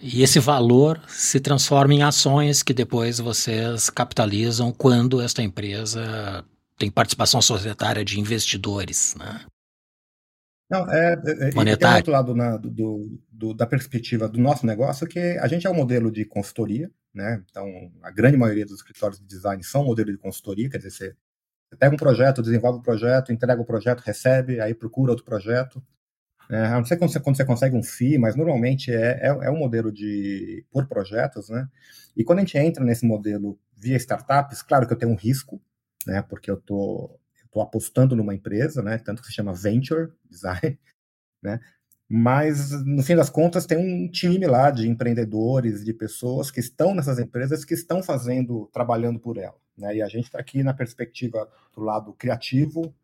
E 0.00 0.22
esse 0.22 0.40
valor 0.40 1.00
se 1.08 1.38
transforma 1.38 1.94
em 1.94 2.02
ações 2.02 2.62
que 2.62 2.74
depois 2.74 3.18
vocês 3.18 3.88
capitalizam 3.88 4.72
quando 4.72 5.20
esta 5.20 5.42
empresa 5.42 6.44
tem 6.76 6.90
participação 6.90 7.40
societária 7.40 8.04
de 8.04 8.18
investidores. 8.18 9.14
Né? 9.14 9.46
Não, 10.74 10.90
é, 10.90 11.12
é, 11.12 11.48
é 11.48 11.54
Monetário. 11.54 11.78
tem 11.78 11.96
outro 11.96 12.12
lado 12.12 12.34
na, 12.34 12.56
do, 12.56 13.20
do, 13.30 13.54
da 13.54 13.66
perspectiva 13.66 14.28
do 14.28 14.40
nosso 14.40 14.66
negócio, 14.66 15.06
que 15.06 15.18
a 15.18 15.46
gente 15.46 15.66
é 15.66 15.70
um 15.70 15.74
modelo 15.74 16.10
de 16.10 16.24
consultoria, 16.24 16.90
né? 17.14 17.42
Então, 17.48 17.92
a 18.02 18.10
grande 18.10 18.36
maioria 18.36 18.66
dos 18.66 18.76
escritórios 18.76 19.20
de 19.20 19.26
design 19.26 19.62
são 19.62 19.82
um 19.82 19.86
modelo 19.86 20.10
de 20.10 20.18
consultoria, 20.18 20.68
quer 20.68 20.78
dizer, 20.78 20.90
você, 20.90 21.16
você 21.70 21.76
pega 21.78 21.94
um 21.94 21.98
projeto, 21.98 22.42
desenvolve 22.42 22.78
o 22.78 22.80
um 22.80 22.82
projeto, 22.82 23.32
entrega 23.32 23.60
o 23.60 23.64
projeto, 23.64 24.00
recebe, 24.00 24.60
aí 24.60 24.74
procura 24.74 25.12
outro 25.12 25.24
projeto. 25.24 25.80
É, 26.50 26.70
não 26.70 26.84
sei 26.84 26.96
quando 26.96 27.12
você, 27.12 27.20
quando 27.20 27.36
você 27.36 27.44
consegue 27.44 27.76
um 27.76 27.82
FII, 27.82 28.18
mas 28.18 28.34
normalmente 28.34 28.92
é, 28.92 29.20
é, 29.22 29.28
é 29.28 29.50
um 29.50 29.56
modelo 29.56 29.92
de 29.92 30.64
por 30.70 30.86
projetos, 30.86 31.48
né? 31.48 31.68
E 32.16 32.24
quando 32.24 32.40
a 32.40 32.42
gente 32.42 32.58
entra 32.58 32.84
nesse 32.84 33.06
modelo 33.06 33.58
via 33.76 33.96
startups, 33.96 34.60
claro 34.62 34.86
que 34.86 34.92
eu 34.92 34.98
tenho 34.98 35.12
um 35.12 35.16
risco, 35.16 35.60
né? 36.06 36.20
Porque 36.22 36.50
eu 36.50 36.56
tô 36.56 37.18
estou 37.54 37.62
apostando 37.62 38.16
numa 38.16 38.34
empresa, 38.34 38.82
né? 38.82 38.98
Tanto 38.98 39.22
que 39.22 39.28
se 39.28 39.34
chama 39.34 39.54
Venture 39.54 40.12
Design, 40.28 40.78
né? 41.40 41.60
Mas, 42.08 42.70
no 42.84 43.02
fim 43.02 43.16
das 43.16 43.30
contas, 43.30 43.64
tem 43.64 43.78
um 43.78 44.08
time 44.10 44.46
lá 44.46 44.70
de 44.70 44.88
empreendedores, 44.88 45.84
de 45.84 45.92
pessoas 45.94 46.50
que 46.50 46.60
estão 46.60 46.94
nessas 46.94 47.18
empresas, 47.18 47.64
que 47.64 47.72
estão 47.72 48.02
fazendo, 48.02 48.68
trabalhando 48.72 49.18
por 49.18 49.38
ela. 49.38 49.56
Né? 49.76 49.96
E 49.96 50.02
a 50.02 50.08
gente 50.08 50.24
está 50.24 50.38
aqui 50.38 50.62
na 50.62 50.74
perspectiva 50.74 51.48
do 51.74 51.80
lado 51.80 52.12
criativo, 52.12 52.94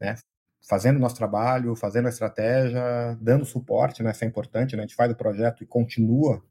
né? 0.00 0.16
fazendo 0.68 0.98
nosso 0.98 1.14
trabalho, 1.14 1.76
fazendo 1.76 2.06
a 2.06 2.08
estratégia, 2.08 3.16
dando 3.20 3.44
suporte, 3.44 4.02
né? 4.02 4.10
isso 4.10 4.24
é 4.24 4.26
importante, 4.26 4.74
né? 4.74 4.82
a 4.82 4.86
gente 4.86 4.96
faz 4.96 5.10
o 5.12 5.16
projeto 5.16 5.62
e 5.62 5.66
continua 5.66 6.42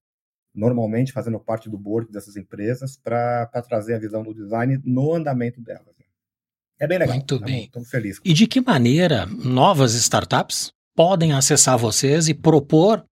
normalmente 0.56 1.12
fazendo 1.12 1.40
parte 1.40 1.70
do 1.70 1.78
board 1.78 2.12
dessas 2.12 2.38
empresas 2.38 2.98
para 2.98 3.46
trazer 3.68 3.96
a 3.96 4.00
visão 4.00 4.24
do 4.24 4.34
design 4.34 4.82
no 4.86 5.14
andamento 5.14 5.62
delas. 5.62 5.98
É 6.80 6.88
bem 6.88 6.98
legal. 6.98 7.16
Muito 7.16 7.40
bem. 7.40 7.66
Estamos 7.66 7.90
felizes. 7.90 8.22
E 8.24 8.34
de 8.34 8.48
que 8.48 8.62
maneira 8.62 9.26
novas 9.26 9.94
startups 9.94 10.72
podem 10.96 11.34
acessar 11.34 11.78
vocês 11.78 12.28
e 12.28 12.34
propor 12.34 13.04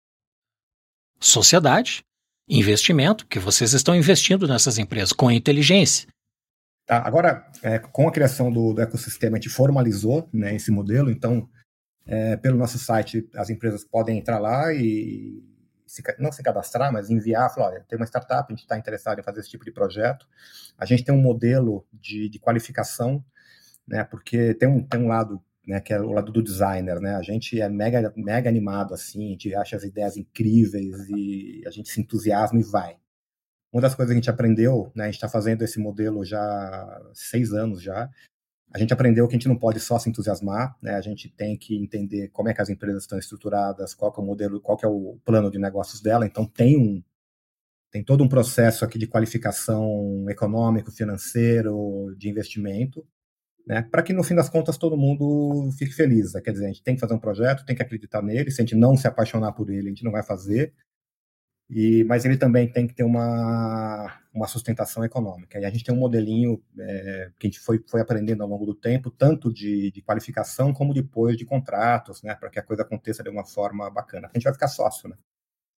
sociedade, 1.19 2.03
investimento, 2.47 3.25
que 3.25 3.39
vocês 3.39 3.73
estão 3.73 3.95
investindo 3.95 4.47
nessas 4.47 4.77
empresas 4.77 5.11
com 5.11 5.31
inteligência? 5.31 6.07
Tá, 6.85 6.99
agora, 6.99 7.49
é, 7.63 7.79
com 7.79 8.07
a 8.07 8.11
criação 8.11 8.51
do, 8.51 8.73
do, 8.73 8.81
ecossistema, 8.81 9.37
a 9.37 9.39
gente 9.39 9.49
formalizou 9.51 10.29
né, 10.31 10.55
esse 10.55 10.69
modelo, 10.69 11.09
então, 11.09 11.49
é, 12.05 12.37
pelo 12.37 12.57
nosso 12.57 12.77
site, 12.77 13.27
as 13.35 13.49
empresas 13.49 13.83
podem 13.83 14.19
entrar 14.19 14.37
lá 14.37 14.71
e 14.71 15.43
se, 15.87 16.03
não 16.19 16.31
se 16.31 16.43
cadastrar, 16.43 16.93
mas 16.93 17.09
enviar, 17.09 17.51
falar, 17.53 17.69
olha, 17.69 17.85
tem 17.87 17.97
uma 17.97 18.05
startup, 18.05 18.45
a 18.47 18.55
gente 18.55 18.63
está 18.63 18.77
interessado 18.77 19.19
em 19.19 19.23
fazer 19.23 19.39
esse 19.39 19.49
tipo 19.49 19.65
de 19.65 19.71
projeto. 19.71 20.27
A 20.77 20.85
gente 20.85 21.03
tem 21.03 21.13
um 21.13 21.21
modelo 21.21 21.87
de, 21.91 22.29
de 22.29 22.37
qualificação 22.37 23.23
né? 23.87 24.03
Porque 24.03 24.53
tem 24.55 24.67
um, 24.67 24.83
tem 24.83 24.99
um 25.01 25.07
lado, 25.07 25.41
né, 25.65 25.79
que 25.79 25.93
é 25.93 25.99
o 25.99 26.11
lado 26.11 26.31
do 26.31 26.43
designer, 26.43 26.99
né? 26.99 27.15
A 27.15 27.21
gente 27.21 27.59
é 27.59 27.69
mega, 27.69 28.13
mega 28.15 28.49
animado, 28.49 28.93
assim, 28.93 29.27
a 29.27 29.29
gente 29.31 29.55
acha 29.55 29.75
as 29.75 29.83
ideias 29.83 30.17
incríveis 30.17 31.09
e 31.09 31.63
a 31.65 31.71
gente 31.71 31.89
se 31.89 32.01
entusiasma 32.01 32.59
e 32.59 32.63
vai. 32.63 32.97
Uma 33.71 33.81
das 33.81 33.95
coisas 33.95 34.11
que 34.11 34.17
a 34.17 34.21
gente 34.21 34.29
aprendeu, 34.29 34.91
né, 34.95 35.03
a 35.03 35.07
gente 35.07 35.15
está 35.15 35.27
fazendo 35.27 35.63
esse 35.63 35.79
modelo 35.79 36.23
já 36.23 37.01
seis 37.13 37.51
anos 37.53 37.81
já, 37.81 38.09
a 38.73 38.79
gente 38.79 38.93
aprendeu 38.93 39.27
que 39.27 39.35
a 39.35 39.37
gente 39.37 39.47
não 39.47 39.57
pode 39.57 39.79
só 39.79 39.97
se 39.99 40.09
entusiasmar, 40.09 40.75
né? 40.81 40.95
A 40.95 41.01
gente 41.01 41.29
tem 41.29 41.57
que 41.57 41.77
entender 41.77 42.29
como 42.29 42.49
é 42.49 42.53
que 42.53 42.61
as 42.61 42.69
empresas 42.69 43.03
estão 43.03 43.17
estruturadas, 43.17 43.93
qual 43.93 44.13
é 44.17 44.19
o 44.19 44.23
modelo, 44.23 44.59
qual 44.59 44.77
é 44.83 44.87
o 44.87 45.17
plano 45.23 45.49
de 45.49 45.57
negócios 45.57 46.01
dela. 46.01 46.25
Então 46.25 46.45
tem 46.45 46.77
um 46.77 47.03
tem 47.91 48.03
todo 48.03 48.23
um 48.23 48.27
processo 48.27 48.83
aqui 48.83 48.99
de 48.99 49.07
qualificação 49.07 50.25
econômico, 50.29 50.91
financeiro, 50.91 52.13
de 52.17 52.29
investimento 52.29 53.05
né, 53.65 53.81
para 53.81 54.03
que 54.03 54.13
no 54.13 54.23
fim 54.23 54.35
das 54.35 54.49
contas 54.49 54.77
todo 54.77 54.97
mundo 54.97 55.71
fique 55.77 55.91
feliz. 55.91 56.33
Né? 56.33 56.41
Quer 56.41 56.51
dizer, 56.51 56.65
a 56.65 56.67
gente 56.67 56.83
tem 56.83 56.95
que 56.95 57.01
fazer 57.01 57.13
um 57.13 57.19
projeto, 57.19 57.65
tem 57.65 57.75
que 57.75 57.81
acreditar 57.81 58.21
nele, 58.21 58.51
se 58.51 58.61
a 58.61 58.65
gente 58.65 58.75
não 58.75 58.95
se 58.95 59.07
apaixonar 59.07 59.53
por 59.53 59.69
ele, 59.69 59.87
a 59.87 59.89
gente 59.89 60.03
não 60.03 60.11
vai 60.11 60.23
fazer. 60.23 60.73
E, 61.67 62.03
mas 62.03 62.25
ele 62.25 62.37
também 62.37 62.71
tem 62.71 62.85
que 62.85 62.93
ter 62.93 63.03
uma, 63.03 64.21
uma 64.31 64.47
sustentação 64.47 65.03
econômica. 65.03 65.59
E 65.59 65.65
a 65.65 65.69
gente 65.71 65.83
tem 65.83 65.95
um 65.95 65.97
modelinho 65.97 66.61
é, 66.79 67.31
que 67.39 67.47
a 67.47 67.49
gente 67.49 67.59
foi, 67.59 67.83
foi 67.87 68.01
aprendendo 68.01 68.43
ao 68.43 68.49
longo 68.49 68.67
do 68.67 68.75
tempo, 68.75 69.09
tanto 69.09 69.51
de, 69.51 69.89
de 69.89 70.01
qualificação 70.03 70.71
como 70.71 70.93
depois 70.93 71.35
de 71.35 71.43
contratos, 71.43 72.21
né, 72.21 72.35
para 72.35 72.51
que 72.51 72.59
a 72.59 72.63
coisa 72.63 72.83
aconteça 72.83 73.23
de 73.23 73.29
uma 73.29 73.43
forma 73.43 73.89
bacana. 73.89 74.27
A 74.27 74.37
gente 74.37 74.43
vai 74.43 74.53
ficar 74.53 74.67
sócio, 74.67 75.09
né? 75.09 75.17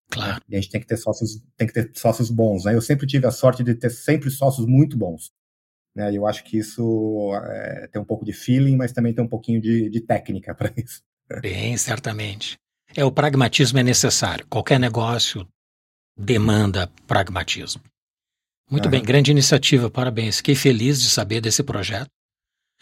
Claro. 0.10 0.42
E 0.48 0.56
a 0.56 0.60
gente 0.60 0.72
tem 0.72 0.82
que 0.82 0.88
ter 0.88 0.98
sócios, 0.98 1.42
tem 1.56 1.68
que 1.68 1.74
ter 1.74 1.92
sócios 1.94 2.30
bons. 2.30 2.66
Né? 2.66 2.74
Eu 2.74 2.82
sempre 2.82 3.08
tive 3.08 3.26
a 3.28 3.32
sorte 3.32 3.64
de 3.64 3.74
ter 3.76 3.90
sempre 3.90 4.30
sócios 4.30 4.66
muito 4.66 4.98
bons. 4.98 5.32
Né? 5.98 6.16
Eu 6.16 6.28
acho 6.28 6.44
que 6.44 6.60
isso 6.60 7.34
é, 7.50 7.88
tem 7.88 8.00
um 8.00 8.06
pouco 8.06 8.24
de 8.24 8.32
feeling, 8.32 8.76
mas 8.76 8.92
também 8.92 9.16
tem 9.16 9.26
um 9.26 9.28
pouquinho 9.28 9.60
de, 9.60 9.90
de 9.90 10.00
técnica 10.00 10.54
para 10.56 10.72
isso. 10.78 11.02
Bem, 11.42 11.76
certamente. 11.76 12.56
É, 12.96 13.04
o 13.04 13.12
pragmatismo 13.12 13.80
é 13.80 13.84
necessário. 13.84 14.46
Qualquer 14.48 14.80
negócio 14.80 15.46
demanda 16.16 16.88
pragmatismo. 17.08 17.82
Muito 18.70 18.90
bem, 18.90 19.02
grande 19.02 19.32
iniciativa, 19.32 19.90
parabéns. 19.90 20.38
Fiquei 20.38 20.56
feliz 20.56 21.02
de 21.02 21.10
saber 21.10 21.42
desse 21.42 21.64
projeto. 21.64 22.10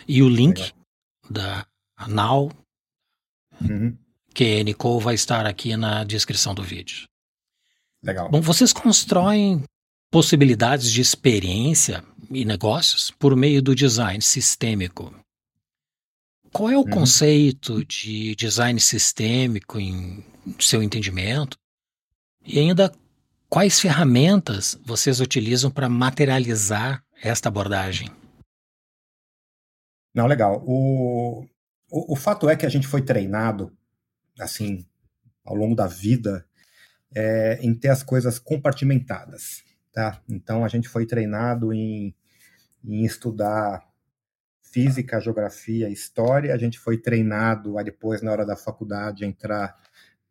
E 0.07 0.22
o 0.22 0.27
link 0.27 0.60
Legal. 0.60 0.74
da 1.29 1.67
Now, 2.07 2.51
uhum. 3.62 3.98
QN 4.34 5.00
vai 5.00 5.15
estar 5.15 5.45
aqui 5.45 5.77
na 5.77 6.03
descrição 6.03 6.53
do 6.53 6.63
vídeo. 6.63 7.07
Legal. 8.03 8.29
Bom, 8.29 8.41
vocês 8.41 8.74
constroem 8.74 9.63
possibilidades 10.12 10.91
de 10.91 11.01
experiência 11.01 12.03
e 12.32 12.46
negócios 12.46 13.12
por 13.12 13.36
meio 13.36 13.62
do 13.62 13.75
design 13.75 14.22
sistêmico. 14.22 15.13
Qual 16.51 16.70
é 16.70 16.77
o 16.77 16.82
uhum. 16.82 16.89
conceito 16.89 17.84
de 17.84 18.34
design 18.36 18.79
sistêmico 18.79 19.79
em 19.79 20.24
seu 20.60 20.82
entendimento? 20.82 21.58
E 22.46 22.60
ainda 22.60 22.91
quais 23.50 23.79
ferramentas 23.79 24.79
vocês 24.86 25.20
utilizam 25.20 25.70
para 25.70 25.89
materializar 25.89 27.03
esta 27.22 27.50
abordagem? 27.50 28.10
Não, 30.13 30.27
legal. 30.27 30.63
O, 30.65 31.46
o, 31.91 32.13
o 32.13 32.15
fato 32.15 32.50
é 32.50 32.55
que 32.55 32.65
a 32.65 32.70
gente 32.70 32.88
foi 32.88 33.01
treinado, 33.01 33.77
assim, 34.39 34.86
ao 35.44 35.55
longo 35.55 35.75
da 35.75 35.88
vida, 35.88 36.48
é, 37.13 37.60
em 37.62 37.75
ter 37.75 37.89
as 37.89 38.01
coisas 38.01 38.39
compartimentadas, 38.39 39.64
tá? 39.95 40.21
Então 40.29 40.65
a 40.65 40.67
gente 40.67 40.89
foi 40.89 41.05
treinado 41.05 41.73
em, 41.73 42.13
em 42.83 43.05
estudar 43.05 43.81
física, 44.61 45.21
geografia, 45.21 45.89
história. 45.89 46.53
A 46.53 46.57
gente 46.57 46.77
foi 46.77 46.97
treinado 46.97 47.77
a 47.79 47.83
depois 47.83 48.21
na 48.21 48.29
hora 48.29 48.45
da 48.45 48.57
faculdade 48.57 49.23
entrar, 49.23 49.73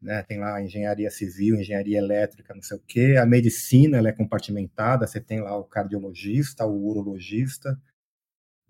né? 0.01 0.23
Tem 0.25 0.39
lá 0.39 0.61
engenharia 0.61 1.11
civil, 1.11 1.57
engenharia 1.57 1.97
elétrica, 1.97 2.55
não 2.55 2.63
sei 2.63 2.77
o 2.77 2.83
quê. 2.87 3.17
A 3.19 3.25
medicina 3.25 3.97
ela 3.97 4.11
é 4.11 4.13
compartimentada. 4.13 5.07
Você 5.07 5.19
tem 5.19 5.41
lá 5.41 5.57
o 5.57 5.65
cardiologista, 5.65 6.67
o 6.67 6.87
urologista. 6.87 7.81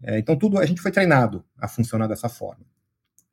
É, 0.01 0.19
então 0.21 0.39
tudo 0.39 0.59
a 0.61 0.67
gente 0.67 0.81
foi 0.81 0.93
treinado 0.93 1.45
a 1.59 1.67
funcionar 1.67 2.07
dessa 2.07 2.29
forma. 2.29 2.65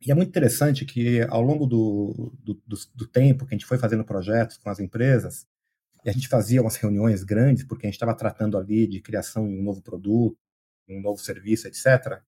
E 0.04 0.12
é 0.12 0.16
muito 0.16 0.30
interessante 0.30 0.84
que, 0.84 1.22
ao 1.30 1.44
longo 1.44 1.68
do, 1.68 2.34
do, 2.44 2.56
do, 2.66 2.78
do 2.96 3.08
tempo 3.08 3.46
que 3.46 3.54
a 3.54 3.58
gente 3.58 3.68
foi 3.68 3.78
fazendo 3.78 4.04
projetos 4.04 4.58
com 4.58 4.70
as 4.72 4.80
empresas, 4.80 5.46
e 6.04 6.10
a 6.10 6.14
gente 6.14 6.28
fazia 6.28 6.62
umas 6.62 6.76
reuniões 6.76 7.24
grandes, 7.24 7.64
porque 7.64 7.86
a 7.86 7.90
gente 7.90 7.96
estava 7.96 8.16
tratando 8.16 8.58
ali 8.58 8.88
de 8.88 9.02
criação 9.02 9.48
de 9.48 9.54
um 9.54 9.64
novo 9.64 9.82
produto, 9.82 10.38
um 10.90 11.02
novo 11.02 11.22
serviço, 11.22 11.68
etc. 11.68 12.22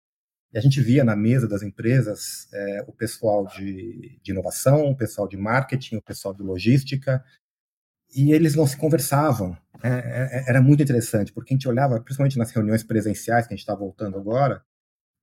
E 0.53 0.57
a 0.57 0.61
gente 0.61 0.79
via 0.79 1.03
na 1.03 1.15
mesa 1.15 1.47
das 1.47 1.63
empresas 1.63 2.47
é, 2.53 2.85
o 2.87 2.93
pessoal 2.93 3.47
de, 3.47 4.19
de 4.21 4.31
inovação, 4.31 4.91
o 4.91 4.95
pessoal 4.95 5.27
de 5.27 5.37
marketing, 5.37 5.95
o 5.95 6.01
pessoal 6.01 6.33
de 6.33 6.43
logística, 6.43 7.23
e 8.15 8.31
eles 8.31 8.53
não 8.53 8.67
se 8.67 8.77
conversavam. 8.77 9.57
É, 9.81 9.89
é, 9.89 10.49
era 10.49 10.61
muito 10.61 10.83
interessante, 10.83 11.33
porque 11.33 11.53
a 11.53 11.55
gente 11.55 11.67
olhava, 11.67 11.99
principalmente 11.99 12.37
nas 12.37 12.51
reuniões 12.51 12.83
presenciais 12.83 13.47
que 13.47 13.53
a 13.53 13.55
gente 13.55 13.63
está 13.63 13.75
voltando 13.75 14.17
agora, 14.17 14.63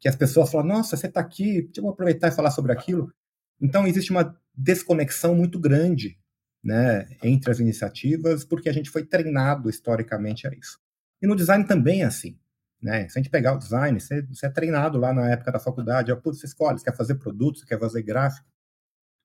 que 0.00 0.08
as 0.08 0.16
pessoas 0.16 0.50
falam, 0.50 0.66
nossa, 0.66 0.96
você 0.96 1.06
está 1.06 1.20
aqui, 1.20 1.62
deixa 1.62 1.80
eu 1.80 1.88
aproveitar 1.88 2.28
e 2.28 2.32
falar 2.32 2.50
sobre 2.50 2.72
aquilo. 2.72 3.12
Então, 3.60 3.86
existe 3.86 4.10
uma 4.10 4.36
desconexão 4.54 5.34
muito 5.34 5.58
grande 5.60 6.19
né, 6.62 7.09
entre 7.23 7.51
as 7.51 7.59
iniciativas, 7.59 8.44
porque 8.44 8.68
a 8.68 8.73
gente 8.73 8.90
foi 8.90 9.05
treinado 9.05 9.68
historicamente 9.70 10.46
a 10.46 10.51
isso. 10.53 10.79
E 11.23 11.27
no 11.27 11.37
design 11.37 11.64
também 11.66 12.03
é 12.03 12.07
assim. 12.07 12.38
Né? 12.83 13.09
Se 13.09 13.18
a 13.18 13.23
gente 13.23 13.31
pegar 13.31 13.55
o 13.55 13.59
design, 13.59 13.99
você, 14.01 14.23
você 14.23 14.46
é 14.46 14.51
treinado 14.51 14.99
lá 14.99 15.12
na 15.12 15.31
época 15.31 15.53
da 15.53 15.59
faculdade, 15.59 16.12
você 16.25 16.46
escolhe, 16.46 16.79
você 16.79 16.85
quer 16.85 16.96
fazer 16.96 17.16
produtos, 17.16 17.61
você 17.61 17.66
quer 17.66 17.79
fazer 17.79 18.03
gráfico. 18.03 18.49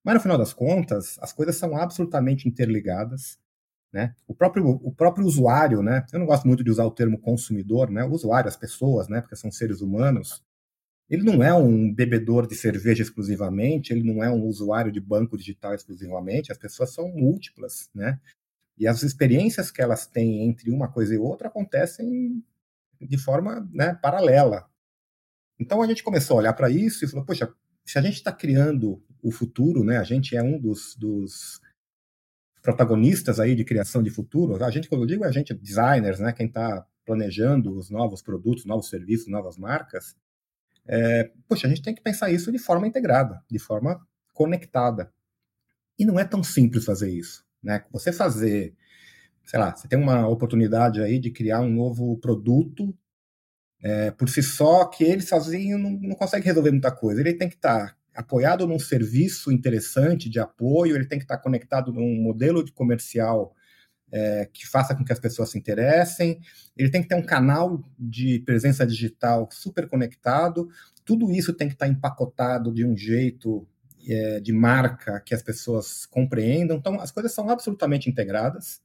Mas 0.04 0.16
no 0.16 0.22
final 0.22 0.38
das 0.38 0.54
contas, 0.54 1.18
as 1.22 1.32
coisas 1.34 1.56
são 1.56 1.76
absolutamente 1.78 2.48
interligadas. 2.48 3.40
Né? 3.92 4.14
O, 4.28 4.36
próprio, 4.36 4.68
o 4.68 4.94
próprio 4.94 5.26
usuário, 5.26 5.82
né? 5.82 6.06
eu 6.12 6.20
não 6.20 6.26
gosto 6.26 6.46
muito 6.46 6.64
de 6.64 6.70
usar 6.70 6.84
o 6.84 6.92
termo 6.92 7.18
consumidor, 7.18 7.90
né? 7.90 8.04
o 8.04 8.12
usuário, 8.12 8.50
as 8.50 8.58
pessoas, 8.58 9.08
né? 9.08 9.22
porque 9.22 9.38
são 9.38 9.50
seres 9.50 9.80
humanos, 9.80 10.44
ele 11.10 11.24
não 11.24 11.44
é 11.44 11.54
um 11.54 11.94
bebedor 11.94 12.48
de 12.48 12.56
cerveja 12.56 13.04
exclusivamente, 13.04 13.94
ele 13.94 14.04
não 14.04 14.24
é 14.24 14.30
um 14.30 14.44
usuário 14.44 14.92
de 14.92 15.00
banco 15.00 15.38
digital 15.38 15.74
exclusivamente, 15.74 16.52
as 16.52 16.58
pessoas 16.58 16.94
são 16.94 17.08
múltiplas, 17.10 17.90
né? 17.94 18.20
E 18.78 18.88
as 18.88 19.04
experiências 19.04 19.72
que 19.72 19.82
elas 19.82 20.06
têm 20.06 20.48
entre 20.48 20.70
uma 20.70 20.92
coisa 20.92 21.14
e 21.14 21.18
outra 21.18 21.48
acontecem 21.48 22.44
de 23.00 23.18
forma 23.18 23.70
né, 23.72 23.94
paralela. 23.96 24.68
Então 25.60 25.82
a 25.82 25.88
gente 25.88 26.04
começou 26.04 26.36
a 26.36 26.40
olhar 26.40 26.54
para 26.54 26.70
isso 26.70 27.06
e 27.06 27.08
falou, 27.08 27.26
poxa, 27.26 27.54
se 27.86 27.98
a 27.98 28.02
gente 28.02 28.16
está 28.16 28.32
criando 28.32 29.02
o 29.22 29.32
futuro, 29.32 29.84
né? 29.84 29.98
A 29.98 30.04
gente 30.04 30.36
é 30.36 30.44
um 30.44 30.60
dos, 30.60 30.96
dos 30.96 31.60
protagonistas 32.62 33.40
aí 33.40 33.56
de 33.56 33.64
criação 33.64 34.04
de 34.04 34.10
futuro. 34.10 34.64
A 34.64 34.70
gente, 34.70 34.90
quando 34.90 35.02
eu 35.02 35.08
digo, 35.08 35.24
é 35.24 35.28
a 35.28 35.32
gente 35.32 35.54
designers, 35.54 36.20
né? 36.20 36.34
Quem 36.34 36.48
está 36.48 36.86
planejando 37.06 37.76
os 37.78 37.90
novos 37.90 38.22
produtos, 38.22 38.66
novos 38.66 38.90
serviços, 38.90 39.28
novas 39.28 39.58
marcas. 39.58 40.16
É, 40.88 41.32
poxa, 41.48 41.68
a 41.68 41.70
gente 41.70 41.82
tem 41.82 41.96
que 41.96 42.02
pensar 42.02 42.30
isso 42.30 42.52
de 42.52 42.60
forma 42.60 42.88
integrada, 42.88 43.44
de 43.50 43.60
forma 43.60 44.00
conectada. 44.34 45.12
E 45.98 46.06
não 46.06 46.20
é 46.20 46.26
tão 46.26 46.44
simples 46.44 46.86
fazer 46.86 47.12
isso. 47.12 47.44
Né? 47.64 47.84
Você 47.92 48.12
fazer, 48.12 48.76
sei 49.44 49.60
lá, 49.60 49.76
você 49.76 49.88
tem 49.88 49.98
uma 49.98 50.28
oportunidade 50.28 51.02
aí 51.02 51.20
de 51.20 51.32
criar 51.32 51.62
um 51.62 51.70
novo 51.70 52.18
produto 52.18 52.96
é, 53.82 54.12
por 54.12 54.30
si 54.30 54.44
só, 54.44 54.86
que 54.86 55.04
ele 55.04 55.22
sozinho 55.22 55.78
não, 55.78 55.92
não 55.92 56.16
consegue 56.16 56.46
resolver 56.46 56.72
muita 56.72 56.92
coisa. 56.92 57.22
Ele 57.22 57.34
tem 57.34 57.50
que 57.50 57.56
estar 57.56 57.88
tá 57.88 57.96
apoiado 58.16 58.68
num 58.68 58.80
serviço 58.80 59.52
interessante 59.52 60.30
de 60.30 60.40
apoio, 60.40 60.96
ele 60.96 61.06
tem 61.06 61.20
que 61.20 61.26
estar 61.26 61.38
tá 61.38 61.44
conectado 61.44 61.92
num 61.92 62.22
modelo 62.22 62.64
de 62.64 62.72
comercial 62.72 63.54
é, 64.16 64.48
que 64.54 64.66
faça 64.66 64.96
com 64.96 65.04
que 65.04 65.12
as 65.12 65.20
pessoas 65.20 65.50
se 65.50 65.58
interessem, 65.58 66.40
ele 66.78 66.90
tem 66.90 67.02
que 67.02 67.10
ter 67.10 67.16
um 67.16 67.26
canal 67.26 67.84
de 68.00 68.40
presença 68.40 68.88
digital 68.88 69.50
super 69.52 69.90
conectado, 69.90 70.70
tudo 71.04 71.30
isso 71.34 71.54
tem 71.54 71.68
que 71.68 71.74
estar 71.74 71.86
empacotado 71.86 72.74
de 72.74 72.86
um 72.86 72.96
jeito 72.96 73.68
é, 74.08 74.40
de 74.40 74.54
marca 74.54 75.20
que 75.20 75.36
as 75.36 75.44
pessoas 75.44 76.06
compreendam. 76.06 76.78
Então, 76.78 77.02
as 77.02 77.12
coisas 77.12 77.34
são 77.34 77.50
absolutamente 77.50 78.10
integradas, 78.10 78.82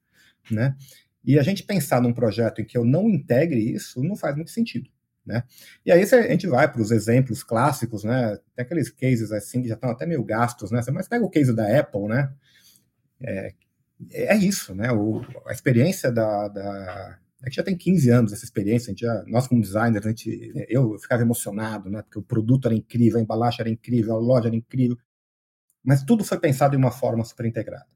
né? 0.51 0.77
E 1.25 1.39
a 1.39 1.43
gente 1.43 1.63
pensar 1.63 2.03
num 2.03 2.13
projeto 2.13 2.61
em 2.61 2.65
que 2.65 2.77
eu 2.77 2.85
não 2.85 3.09
integre 3.09 3.73
isso 3.73 4.03
não 4.03 4.17
faz 4.17 4.35
muito 4.35 4.51
sentido. 4.51 4.91
Né? 5.25 5.45
E 5.87 5.93
aí 5.93 6.03
a 6.03 6.23
gente 6.31 6.49
vai 6.49 6.67
para 6.73 6.81
os 6.81 6.91
exemplos 6.91 7.45
clássicos, 7.45 8.03
né? 8.03 8.37
Tem 8.57 8.65
aqueles 8.65 8.91
cases 8.91 9.31
assim 9.31 9.63
que 9.63 9.69
já 9.69 9.75
estão 9.75 9.91
até 9.91 10.07
meio 10.07 10.25
gastos, 10.25 10.73
né? 10.73 10.81
Mas 10.93 11.07
pega 11.07 11.25
o 11.25 11.31
case 11.31 11.55
da 11.55 11.79
Apple, 11.79 12.09
né? 12.09 12.33
É, 13.23 13.53
é 14.11 14.37
isso, 14.37 14.75
né? 14.75 14.93
O, 14.93 15.21
a 15.47 15.53
experiência 15.53 16.11
da, 16.11 16.49
da 16.49 17.19
a 17.43 17.47
gente 17.47 17.57
já 17.57 17.63
tem 17.63 17.77
15 17.77 18.11
anos 18.11 18.33
essa 18.33 18.45
experiência, 18.45 18.89
a 18.89 18.91
gente 18.91 19.01
já, 19.01 19.25
nós 19.27 19.47
como 19.47 19.63
designers, 19.63 20.05
a 20.05 20.11
gente, 20.11 20.53
eu, 20.69 20.93
eu 20.93 20.99
ficava 20.99 21.23
emocionado, 21.23 21.89
né? 21.89 22.03
Porque 22.03 22.19
o 22.19 22.23
produto 22.23 22.67
era 22.67 22.75
incrível, 22.75 23.19
a 23.19 23.23
embalagem 23.23 23.61
era 23.61 23.71
incrível, 23.71 24.15
a 24.15 24.19
loja 24.19 24.49
era 24.49 24.57
incrível, 24.57 24.97
mas 25.83 26.03
tudo 26.03 26.23
foi 26.23 26.39
pensado 26.39 26.73
de 26.73 26.77
uma 26.77 26.91
forma 26.91 27.25
super 27.25 27.47
integrada. 27.47 27.87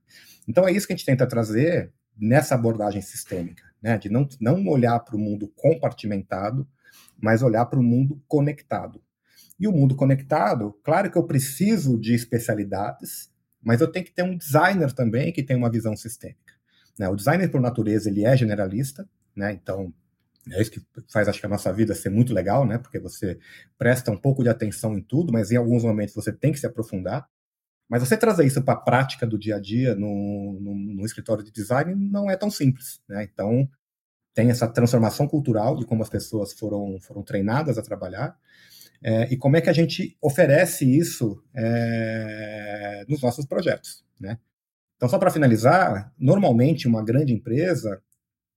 Então 0.48 0.66
é 0.66 0.72
isso 0.72 0.86
que 0.86 0.94
a 0.94 0.96
gente 0.96 1.04
tenta 1.04 1.26
trazer 1.26 1.92
nessa 2.16 2.54
abordagem 2.54 3.02
sistêmica, 3.02 3.64
né? 3.82 3.98
De 3.98 4.08
não, 4.08 4.26
não 4.40 4.66
olhar 4.66 4.98
para 5.00 5.16
o 5.16 5.18
mundo 5.18 5.52
compartimentado, 5.54 6.66
mas 7.20 7.42
olhar 7.42 7.66
para 7.66 7.78
o 7.78 7.82
mundo 7.82 8.22
conectado. 8.26 9.02
E 9.60 9.68
o 9.68 9.72
mundo 9.72 9.94
conectado, 9.94 10.74
claro 10.82 11.10
que 11.10 11.18
eu 11.18 11.24
preciso 11.24 11.98
de 11.98 12.14
especialidades, 12.14 13.30
mas 13.64 13.80
eu 13.80 13.90
tenho 13.90 14.04
que 14.04 14.12
ter 14.12 14.22
um 14.22 14.36
designer 14.36 14.92
também 14.92 15.32
que 15.32 15.42
tem 15.42 15.56
uma 15.56 15.70
visão 15.70 15.96
sistêmica. 15.96 16.54
Né? 16.98 17.08
O 17.08 17.16
designer, 17.16 17.50
por 17.50 17.60
natureza, 17.60 18.08
ele 18.08 18.24
é 18.24 18.36
generalista, 18.36 19.08
né? 19.34 19.52
então 19.52 19.92
é 20.50 20.60
isso 20.60 20.70
que 20.70 20.82
faz, 21.10 21.26
acho 21.26 21.40
que, 21.40 21.46
a 21.46 21.48
nossa 21.48 21.72
vida 21.72 21.94
ser 21.94 22.10
muito 22.10 22.34
legal, 22.34 22.66
né? 22.66 22.78
porque 22.78 22.98
você 22.98 23.38
presta 23.78 24.10
um 24.10 24.16
pouco 24.16 24.42
de 24.42 24.48
atenção 24.48 24.96
em 24.96 25.02
tudo, 25.02 25.32
mas 25.32 25.50
em 25.50 25.56
alguns 25.56 25.82
momentos 25.82 26.14
você 26.14 26.32
tem 26.32 26.52
que 26.52 26.60
se 26.60 26.66
aprofundar. 26.66 27.26
Mas 27.88 28.02
você 28.02 28.16
trazer 28.16 28.46
isso 28.46 28.62
para 28.62 28.74
a 28.74 28.80
prática 28.80 29.26
do 29.26 29.38
dia 29.38 29.56
a 29.56 29.60
dia 29.60 29.94
no, 29.94 30.58
no, 30.60 30.74
no, 30.74 31.04
escritório 31.04 31.44
de 31.44 31.50
design 31.50 31.94
não 31.94 32.30
é 32.30 32.36
tão 32.36 32.50
simples. 32.50 33.00
Né? 33.08 33.28
Então, 33.30 33.68
tem 34.34 34.50
essa 34.50 34.66
transformação 34.66 35.28
cultural 35.28 35.76
de 35.76 35.86
como 35.86 36.02
as 36.02 36.08
pessoas 36.08 36.52
foram, 36.52 36.98
foram 37.00 37.22
treinadas 37.22 37.78
a 37.78 37.82
trabalhar, 37.82 38.36
é, 39.06 39.30
e 39.30 39.36
como 39.36 39.54
é 39.54 39.60
que 39.60 39.68
a 39.68 39.72
gente 39.74 40.16
oferece 40.18 40.86
isso 40.86 41.44
é, 41.54 43.04
nos 43.06 43.20
nossos 43.20 43.44
projetos, 43.44 44.02
né? 44.18 44.38
Então, 44.96 45.10
só 45.10 45.18
para 45.18 45.30
finalizar, 45.30 46.10
normalmente 46.18 46.88
uma 46.88 47.04
grande 47.04 47.30
empresa, 47.30 48.00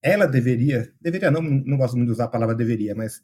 ela 0.02 0.26
deveria, 0.26 0.90
deveria 1.02 1.30
não, 1.30 1.42
não 1.42 1.78
gosto 1.78 1.98
muito 1.98 2.08
de 2.08 2.14
usar 2.14 2.26
a 2.26 2.30
palavra 2.30 2.56
deveria, 2.56 2.96
mas 2.96 3.22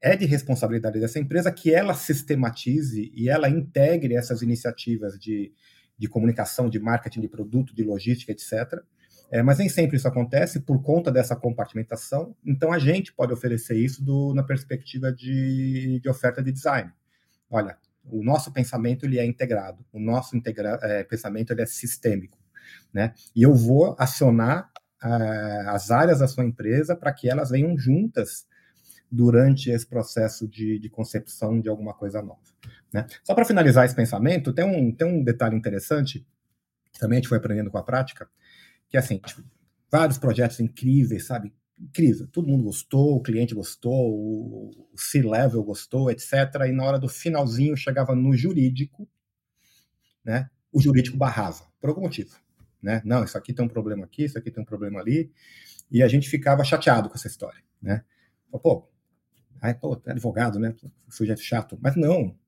é 0.00 0.14
de 0.16 0.24
responsabilidade 0.24 1.00
dessa 1.00 1.18
empresa 1.18 1.50
que 1.50 1.74
ela 1.74 1.94
sistematize 1.94 3.10
e 3.12 3.28
ela 3.28 3.48
integre 3.48 4.14
essas 4.14 4.40
iniciativas 4.40 5.18
de, 5.18 5.52
de 5.98 6.08
comunicação, 6.08 6.70
de 6.70 6.78
marketing, 6.78 7.22
de 7.22 7.28
produto, 7.28 7.74
de 7.74 7.82
logística, 7.82 8.30
etc. 8.30 8.80
É, 9.34 9.42
mas 9.42 9.58
nem 9.58 9.68
sempre 9.68 9.96
isso 9.96 10.06
acontece 10.06 10.60
por 10.60 10.80
conta 10.80 11.10
dessa 11.10 11.34
compartimentação. 11.34 12.36
Então 12.46 12.72
a 12.72 12.78
gente 12.78 13.12
pode 13.12 13.32
oferecer 13.32 13.76
isso 13.76 14.00
do, 14.00 14.32
na 14.32 14.44
perspectiva 14.44 15.12
de, 15.12 15.98
de 15.98 16.08
oferta 16.08 16.40
de 16.40 16.52
design. 16.52 16.92
Olha, 17.50 17.76
o 18.04 18.22
nosso 18.22 18.52
pensamento 18.52 19.04
ele 19.04 19.18
é 19.18 19.26
integrado, 19.26 19.84
o 19.92 19.98
nosso 19.98 20.36
integra 20.36 20.78
é, 20.82 21.02
pensamento 21.02 21.52
ele 21.52 21.62
é 21.62 21.66
sistêmico, 21.66 22.38
né? 22.92 23.12
E 23.34 23.42
eu 23.42 23.52
vou 23.52 23.96
acionar 23.98 24.70
uh, 25.02 25.68
as 25.70 25.90
áreas 25.90 26.20
da 26.20 26.28
sua 26.28 26.44
empresa 26.44 26.94
para 26.94 27.12
que 27.12 27.28
elas 27.28 27.50
venham 27.50 27.76
juntas 27.76 28.46
durante 29.10 29.68
esse 29.68 29.84
processo 29.84 30.46
de, 30.46 30.78
de 30.78 30.88
concepção 30.88 31.60
de 31.60 31.68
alguma 31.68 31.92
coisa 31.92 32.22
nova. 32.22 32.38
Né? 32.92 33.04
Só 33.24 33.34
para 33.34 33.44
finalizar 33.44 33.84
esse 33.84 33.96
pensamento, 33.96 34.52
tem 34.52 34.64
um, 34.64 34.94
tem 34.94 35.08
um 35.08 35.24
detalhe 35.24 35.56
interessante, 35.56 36.24
também 37.00 37.16
a 37.16 37.20
gente 37.20 37.28
foi 37.28 37.38
aprendendo 37.38 37.68
com 37.68 37.78
a 37.78 37.82
prática, 37.82 38.28
que 38.94 38.96
é 38.96 39.00
assim, 39.00 39.18
tipo, 39.18 39.42
vários 39.90 40.18
projetos 40.18 40.60
incríveis, 40.60 41.26
sabe? 41.26 41.52
Incrível, 41.76 42.28
todo 42.28 42.46
mundo 42.46 42.62
gostou, 42.62 43.16
o 43.16 43.20
cliente 43.20 43.52
gostou, 43.52 43.92
o 43.92 44.94
C-level 44.96 45.64
gostou, 45.64 46.12
etc. 46.12 46.32
E 46.68 46.70
na 46.70 46.84
hora 46.84 46.96
do 46.96 47.08
finalzinho 47.08 47.76
chegava 47.76 48.14
no 48.14 48.32
jurídico, 48.36 49.08
né? 50.24 50.48
O 50.70 50.80
jurídico 50.80 51.16
barrava, 51.16 51.66
por 51.80 51.88
algum 51.88 52.02
motivo. 52.02 52.36
Né? 52.80 53.02
Não, 53.04 53.24
isso 53.24 53.36
aqui 53.36 53.52
tem 53.52 53.64
um 53.64 53.68
problema 53.68 54.04
aqui, 54.04 54.26
isso 54.26 54.38
aqui 54.38 54.48
tem 54.48 54.62
um 54.62 54.66
problema 54.66 55.00
ali, 55.00 55.32
e 55.90 56.00
a 56.00 56.06
gente 56.06 56.28
ficava 56.28 56.62
chateado 56.62 57.08
com 57.08 57.16
essa 57.16 57.26
história, 57.26 57.60
né? 57.82 58.04
Pô, 58.62 58.88
Aí, 59.60 59.74
pô, 59.74 60.00
advogado, 60.06 60.60
né? 60.60 60.72
Sujeito 61.08 61.40
chato. 61.40 61.76
Mas 61.82 61.96
não. 61.96 62.38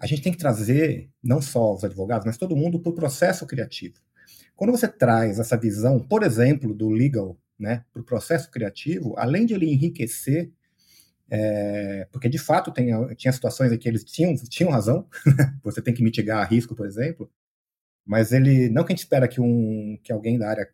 A 0.00 0.06
gente 0.06 0.22
tem 0.22 0.32
que 0.32 0.38
trazer 0.38 1.12
não 1.22 1.40
só 1.40 1.74
os 1.74 1.84
advogados, 1.84 2.26
mas 2.26 2.36
todo 2.36 2.56
mundo 2.56 2.80
para 2.80 2.90
o 2.90 2.94
processo 2.94 3.46
criativo. 3.46 4.00
Quando 4.56 4.70
você 4.70 4.88
traz 4.88 5.38
essa 5.38 5.56
visão, 5.56 6.00
por 6.00 6.22
exemplo, 6.22 6.74
do 6.74 6.88
legal 6.88 7.38
né, 7.58 7.84
para 7.92 8.02
o 8.02 8.04
processo 8.04 8.50
criativo, 8.50 9.14
além 9.18 9.46
de 9.46 9.54
ele 9.54 9.70
enriquecer, 9.70 10.50
é, 11.30 12.06
porque 12.10 12.28
de 12.28 12.38
fato 12.38 12.72
tem, 12.72 12.90
tinha 13.16 13.32
situações 13.32 13.72
em 13.72 13.78
que 13.78 13.88
eles 13.88 14.04
tinham, 14.04 14.34
tinham 14.48 14.70
razão, 14.70 15.06
você 15.62 15.82
tem 15.82 15.92
que 15.92 16.02
mitigar 16.02 16.48
risco, 16.48 16.74
por 16.74 16.86
exemplo, 16.86 17.30
mas 18.08 18.32
ele, 18.32 18.70
não 18.70 18.84
que 18.84 18.92
a 18.92 18.96
gente 18.96 19.04
espera 19.04 19.28
que, 19.28 19.38
um, 19.38 19.98
que 20.02 20.10
alguém 20.10 20.38
da 20.38 20.48
área, 20.48 20.66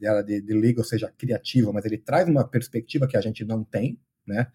da, 0.00 0.22
de, 0.22 0.40
de 0.40 0.54
legal 0.54 0.82
seja 0.82 1.12
criativo, 1.18 1.70
mas 1.70 1.84
ele 1.84 1.98
traz 1.98 2.26
uma 2.26 2.48
perspectiva 2.48 3.06
que 3.06 3.16
a 3.16 3.20
gente 3.20 3.44
não 3.44 3.62
tem, 3.62 4.00
né? 4.26 4.50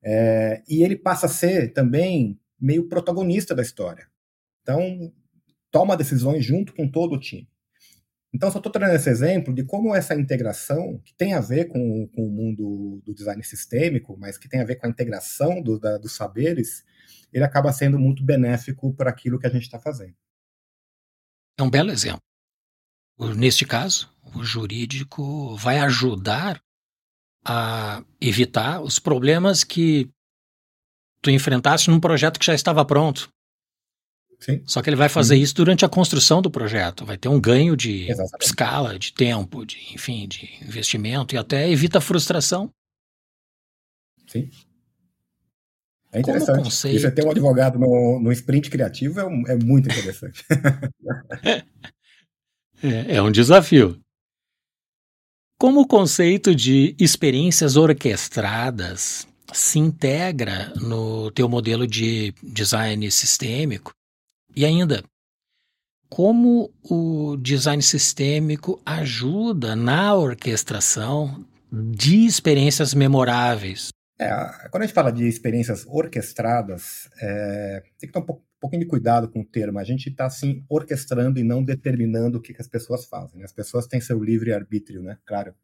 É, 0.00 0.62
e 0.68 0.84
ele 0.84 0.94
passa 0.94 1.26
a 1.26 1.28
ser 1.28 1.72
também 1.72 2.38
meio 2.60 2.88
protagonista 2.88 3.52
da 3.52 3.62
história. 3.62 4.06
Então, 4.62 5.12
toma 5.68 5.96
decisões 5.96 6.44
junto 6.44 6.72
com 6.72 6.88
todo 6.88 7.16
o 7.16 7.20
time. 7.20 7.48
Então, 8.36 8.50
só 8.50 8.58
estou 8.58 8.70
trazendo 8.70 8.96
esse 8.96 9.08
exemplo 9.08 9.54
de 9.54 9.64
como 9.64 9.94
essa 9.94 10.14
integração, 10.14 11.00
que 11.02 11.14
tem 11.14 11.32
a 11.32 11.40
ver 11.40 11.68
com, 11.68 12.06
com 12.08 12.26
o 12.26 12.30
mundo 12.30 13.00
do 13.02 13.14
design 13.14 13.42
sistêmico, 13.42 14.14
mas 14.20 14.36
que 14.36 14.46
tem 14.46 14.60
a 14.60 14.64
ver 14.64 14.76
com 14.76 14.86
a 14.86 14.90
integração 14.90 15.62
do, 15.62 15.78
da, 15.78 15.96
dos 15.96 16.12
saberes, 16.12 16.84
ele 17.32 17.42
acaba 17.42 17.72
sendo 17.72 17.98
muito 17.98 18.22
benéfico 18.22 18.92
para 18.92 19.08
aquilo 19.08 19.38
que 19.38 19.46
a 19.46 19.50
gente 19.50 19.62
está 19.62 19.80
fazendo. 19.80 20.14
É 21.58 21.62
um 21.62 21.70
belo 21.70 21.90
exemplo. 21.90 22.20
Neste 23.34 23.64
caso, 23.64 24.14
o 24.34 24.44
jurídico 24.44 25.56
vai 25.56 25.78
ajudar 25.78 26.60
a 27.42 28.04
evitar 28.20 28.82
os 28.82 28.98
problemas 28.98 29.64
que 29.64 30.10
tu 31.22 31.30
enfrentaste 31.30 31.88
num 31.88 32.00
projeto 32.00 32.38
que 32.38 32.44
já 32.44 32.54
estava 32.54 32.84
pronto. 32.84 33.30
Sim. 34.38 34.62
Só 34.66 34.82
que 34.82 34.90
ele 34.90 34.96
vai 34.96 35.08
fazer 35.08 35.36
Sim. 35.36 35.42
isso 35.42 35.54
durante 35.54 35.84
a 35.84 35.88
construção 35.88 36.42
do 36.42 36.50
projeto. 36.50 37.04
Vai 37.04 37.16
ter 37.16 37.28
um 37.28 37.40
ganho 37.40 37.76
de 37.76 38.10
Exatamente. 38.10 38.44
escala, 38.44 38.98
de 38.98 39.12
tempo, 39.12 39.64
de, 39.64 39.76
enfim, 39.94 40.28
de 40.28 40.48
investimento 40.62 41.34
e 41.34 41.38
até 41.38 41.70
evita 41.70 41.98
a 41.98 42.02
frustração. 42.02 42.70
Sim. 44.26 44.50
É 46.12 46.20
interessante. 46.20 46.88
E 46.88 46.98
você 46.98 47.10
ter 47.10 47.24
um 47.24 47.30
advogado 47.30 47.78
no, 47.78 48.20
no 48.20 48.32
sprint 48.32 48.70
criativo 48.70 49.20
é, 49.20 49.52
é 49.52 49.56
muito 49.56 49.88
interessante. 49.88 50.44
é, 52.82 53.16
é 53.16 53.22
um 53.22 53.30
desafio. 53.30 54.00
Como 55.58 55.80
o 55.80 55.86
conceito 55.86 56.54
de 56.54 56.94
experiências 56.98 57.76
orquestradas 57.76 59.26
se 59.52 59.78
integra 59.78 60.72
no 60.76 61.30
teu 61.30 61.48
modelo 61.48 61.86
de 61.86 62.34
design 62.42 63.10
sistêmico? 63.10 63.94
E 64.56 64.64
ainda, 64.64 65.04
como 66.08 66.72
o 66.82 67.36
design 67.36 67.82
sistêmico 67.82 68.80
ajuda 68.86 69.76
na 69.76 70.14
orquestração 70.14 71.46
de 71.70 72.24
experiências 72.24 72.94
memoráveis? 72.94 73.88
É, 74.18 74.30
quando 74.70 74.82
a 74.82 74.86
gente 74.86 74.94
fala 74.94 75.12
de 75.12 75.28
experiências 75.28 75.84
orquestradas, 75.86 77.08
é, 77.20 77.82
tem 77.98 78.08
que 78.08 78.12
ter 78.12 78.18
um 78.18 78.24
pouco 78.24 78.46
pouquinho 78.60 78.82
de 78.82 78.88
cuidado 78.88 79.28
com 79.28 79.40
o 79.40 79.44
termo. 79.44 79.78
A 79.78 79.84
gente 79.84 80.08
está 80.08 80.26
assim 80.26 80.64
orquestrando 80.68 81.38
e 81.38 81.44
não 81.44 81.62
determinando 81.62 82.38
o 82.38 82.40
que, 82.40 82.52
que 82.52 82.60
as 82.60 82.68
pessoas 82.68 83.04
fazem. 83.06 83.42
As 83.42 83.52
pessoas 83.52 83.86
têm 83.86 84.00
seu 84.00 84.22
livre 84.22 84.52
arbítrio, 84.52 85.02
né? 85.02 85.18
Claro. 85.24 85.54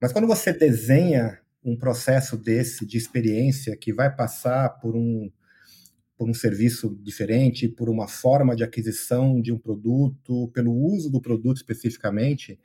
Mas 0.00 0.12
quando 0.12 0.26
você 0.26 0.52
desenha 0.52 1.40
um 1.64 1.76
processo 1.76 2.36
desse 2.36 2.86
de 2.86 2.96
experiência 2.96 3.76
que 3.76 3.92
vai 3.92 4.14
passar 4.14 4.68
por 4.80 4.94
um 4.94 5.30
por 6.18 6.28
um 6.28 6.34
serviço 6.34 6.98
diferente, 7.00 7.68
por 7.68 7.88
uma 7.88 8.08
forma 8.08 8.56
de 8.56 8.64
aquisição 8.64 9.40
de 9.40 9.52
um 9.52 9.58
produto, 9.58 10.48
pelo 10.48 10.72
uso 10.72 11.08
do 11.08 11.20
produto 11.20 11.58
especificamente, 11.58 12.58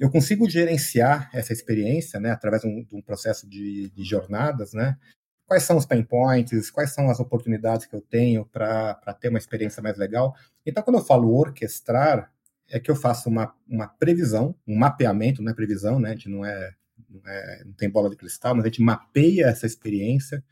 eu 0.00 0.10
consigo 0.10 0.48
gerenciar 0.48 1.30
essa 1.32 1.52
experiência, 1.52 2.18
né, 2.18 2.30
através 2.30 2.62
de 2.62 2.68
um, 2.68 2.82
de 2.82 2.96
um 2.96 3.02
processo 3.02 3.46
de, 3.46 3.90
de 3.90 4.02
jornadas, 4.02 4.72
né, 4.72 4.96
quais 5.46 5.62
são 5.62 5.76
os 5.76 5.84
pain 5.84 6.02
points, 6.02 6.70
quais 6.70 6.92
são 6.92 7.10
as 7.10 7.20
oportunidades 7.20 7.84
que 7.84 7.94
eu 7.94 8.00
tenho 8.00 8.46
para 8.46 8.94
ter 9.20 9.28
uma 9.28 9.38
experiência 9.38 9.82
mais 9.82 9.98
legal. 9.98 10.34
Então, 10.64 10.82
quando 10.82 10.98
eu 10.98 11.04
falo 11.04 11.36
orquestrar, 11.36 12.32
é 12.68 12.80
que 12.80 12.90
eu 12.90 12.96
faço 12.96 13.28
uma, 13.28 13.54
uma 13.68 13.86
previsão, 13.86 14.54
um 14.66 14.76
mapeamento, 14.76 15.42
não 15.42 15.52
é 15.52 15.54
previsão, 15.54 16.00
né? 16.00 16.10
A 16.10 16.12
gente 16.14 16.28
não 16.28 16.44
é, 16.44 16.74
não, 17.08 17.22
é, 17.24 17.62
não 17.64 17.72
tem 17.74 17.88
bola 17.88 18.10
de 18.10 18.16
cristal, 18.16 18.56
mas 18.56 18.64
a 18.64 18.68
gente 18.68 18.82
mapeia 18.82 19.46
essa 19.46 19.66
experiência 19.66 20.42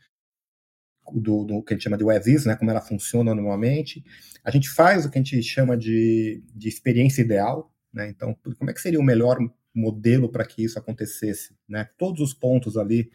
do, 1.13 1.43
do 1.43 1.63
que 1.63 1.73
a 1.73 1.75
gente 1.75 1.83
chama 1.83 1.97
de 1.97 2.03
WebVis, 2.03 2.45
né? 2.45 2.55
Como 2.55 2.71
ela 2.71 2.81
funciona 2.81 3.33
normalmente. 3.33 4.03
A 4.43 4.51
gente 4.51 4.69
faz 4.69 5.05
o 5.05 5.09
que 5.09 5.17
a 5.17 5.21
gente 5.21 5.41
chama 5.43 5.77
de, 5.77 6.43
de 6.53 6.67
experiência 6.67 7.21
ideal, 7.21 7.71
né? 7.93 8.09
Então, 8.09 8.35
como 8.57 8.69
é 8.69 8.73
que 8.73 8.81
seria 8.81 8.99
o 8.99 9.03
melhor 9.03 9.37
modelo 9.73 10.29
para 10.29 10.45
que 10.45 10.63
isso 10.63 10.79
acontecesse, 10.79 11.55
né? 11.67 11.87
Todos 11.97 12.21
os 12.21 12.33
pontos 12.33 12.77
ali 12.77 13.11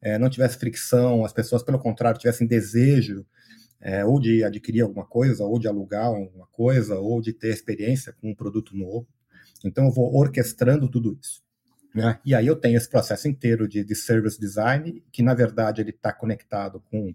é, 0.00 0.18
não 0.18 0.30
tivesse 0.30 0.58
fricção, 0.58 1.24
as 1.24 1.32
pessoas, 1.32 1.62
pelo 1.62 1.78
contrário, 1.78 2.20
tivessem 2.20 2.46
desejo 2.46 3.26
é, 3.80 4.04
ou 4.04 4.20
de 4.20 4.44
adquirir 4.44 4.82
alguma 4.82 5.04
coisa, 5.04 5.44
ou 5.44 5.58
de 5.58 5.68
alugar 5.68 6.06
alguma 6.06 6.46
coisa, 6.48 6.98
ou 6.98 7.20
de 7.20 7.32
ter 7.32 7.48
experiência 7.48 8.12
com 8.12 8.30
um 8.30 8.34
produto 8.34 8.76
novo. 8.76 9.06
Então, 9.64 9.86
eu 9.86 9.92
vou 9.92 10.14
orquestrando 10.16 10.88
tudo 10.88 11.18
isso. 11.20 11.42
Né? 11.94 12.18
E 12.24 12.34
aí 12.34 12.46
eu 12.46 12.56
tenho 12.56 12.76
esse 12.76 12.88
processo 12.88 13.28
inteiro 13.28 13.66
de, 13.66 13.84
de 13.84 13.94
service 13.94 14.38
design, 14.38 15.02
que 15.10 15.22
na 15.22 15.34
verdade 15.34 15.80
ele 15.80 15.90
está 15.90 16.12
conectado 16.12 16.80
com, 16.90 17.14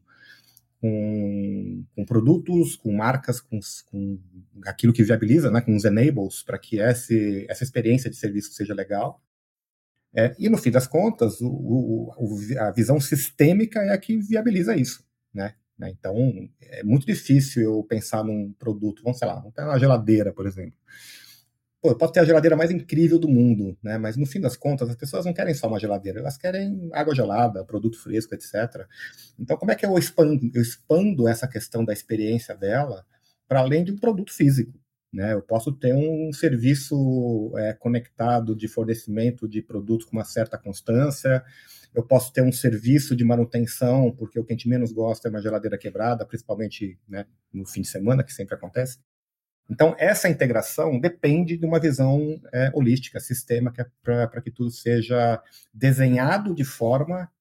com, 0.82 1.86
com, 1.96 2.06
produtos, 2.06 2.76
com 2.76 2.92
marcas, 2.92 3.40
com, 3.40 3.60
com, 3.90 4.20
aquilo 4.66 4.94
que 4.94 5.04
viabiliza, 5.04 5.52
né? 5.52 5.62
com 5.62 5.76
os 5.76 5.86
enables, 5.86 6.44
para 6.44 6.58
que 6.58 6.80
esse, 6.80 7.46
essa 7.50 7.64
experiência 7.64 8.10
de 8.10 8.18
serviço 8.18 8.54
seja 8.54 8.74
legal. 8.74 9.22
É, 10.16 10.36
e 10.38 10.48
no 10.50 10.58
fim 10.58 10.70
das 10.70 10.86
contas, 10.86 11.42
o, 11.42 11.48
o, 11.48 12.60
a 12.60 12.72
visão 12.72 13.00
sistêmica 13.00 13.80
é 13.80 13.94
a 13.94 13.98
que 13.98 14.18
viabiliza 14.18 14.76
isso, 14.76 15.04
né? 15.34 15.56
né? 15.78 15.90
Então, 15.90 16.16
é 16.62 16.84
muito 16.84 17.06
difícil 17.06 17.64
eu 17.64 17.84
pensar 17.84 18.24
num 18.24 18.54
produto, 18.54 19.02
vamos 19.04 19.18
sei 19.18 19.28
lá, 19.28 19.44
uma 19.60 19.80
geladeira, 19.80 20.32
por 20.32 20.46
exemplo. 20.46 20.78
Pô, 21.84 21.90
eu 21.90 21.98
posso 21.98 22.14
ter 22.14 22.22
a 22.22 22.24
geladeira 22.24 22.56
mais 22.56 22.72
incrível 22.72 23.20
do 23.20 23.28
mundo, 23.28 23.78
né? 23.84 23.98
Mas 23.98 24.16
no 24.16 24.26
fim 24.26 24.40
das 24.40 24.56
contas, 24.56 24.90
as 24.90 24.96
pessoas 24.96 25.26
não 25.26 25.34
querem 25.34 25.54
só 25.54 25.68
uma 25.68 25.78
geladeira, 25.78 26.22
elas 26.22 26.38
querem 26.38 26.90
água 26.94 27.14
gelada, 27.14 27.66
produto 27.66 28.02
fresco, 28.02 28.34
etc. 28.34 28.88
Então, 29.38 29.58
como 29.58 29.70
é 29.70 29.76
que 29.76 29.86
eu 29.86 29.98
expando, 29.98 30.50
eu 30.54 30.62
expando 30.62 31.28
essa 31.28 31.46
questão 31.46 31.84
da 31.84 31.92
experiência 31.92 32.56
dela 32.56 33.06
para 33.50 33.60
além 33.60 33.84
de 33.84 33.92
um 33.92 33.98
produto 33.98 34.32
físico? 34.32 34.80
Né? 35.12 35.34
Eu 35.34 35.42
posso 35.42 35.74
ter 35.74 35.94
um 35.94 36.32
serviço 36.32 37.52
é, 37.58 37.74
conectado 37.74 38.56
de 38.56 38.70
fornecimento 38.70 39.46
de 39.46 39.62
produtos 39.62 40.06
com 40.08 40.16
uma 40.16 40.24
certa 40.24 40.58
constância, 40.58 41.44
eu 41.94 42.02
posso 42.02 42.32
ter 42.32 42.44
um 42.44 42.52
serviço 42.52 43.14
de 43.14 43.26
manutenção, 43.26 44.10
porque 44.10 44.40
o 44.40 44.46
que 44.46 44.54
a 44.54 44.56
gente 44.56 44.70
menos 44.70 44.94
gosta 44.94 45.28
é 45.28 45.30
uma 45.30 45.42
geladeira 45.42 45.78
quebrada, 45.78 46.26
principalmente 46.26 46.98
né, 47.10 47.26
no 47.54 47.66
fim 47.66 47.82
de 47.82 47.90
semana, 47.90 48.24
que 48.24 48.32
sempre 48.32 48.56
acontece. 48.56 49.00
Então, 49.70 49.96
essa 49.98 50.30
integração 50.30 51.00
depende 51.00 51.58
de 51.58 51.66
uma 51.66 51.80
visão 51.80 52.40
é, 52.54 52.70
holística, 52.74 53.20
sistêmica, 53.20 53.92
para 54.02 54.42
que 54.42 54.52
tudo 54.52 54.70
seja 54.70 55.42
desenhado 55.74 56.54
de 56.54 56.64
forma 56.64 57.32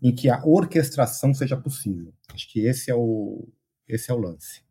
em 0.00 0.14
que 0.14 0.30
a 0.30 0.44
orquestração 0.44 1.34
seja 1.34 1.56
possível. 1.56 2.12
Acho 2.32 2.50
que 2.50 2.66
esse 2.66 2.90
é 2.90 2.94
o, 2.94 3.48
esse 3.86 4.10
é 4.10 4.14
o 4.14 4.18
lance. 4.18 4.62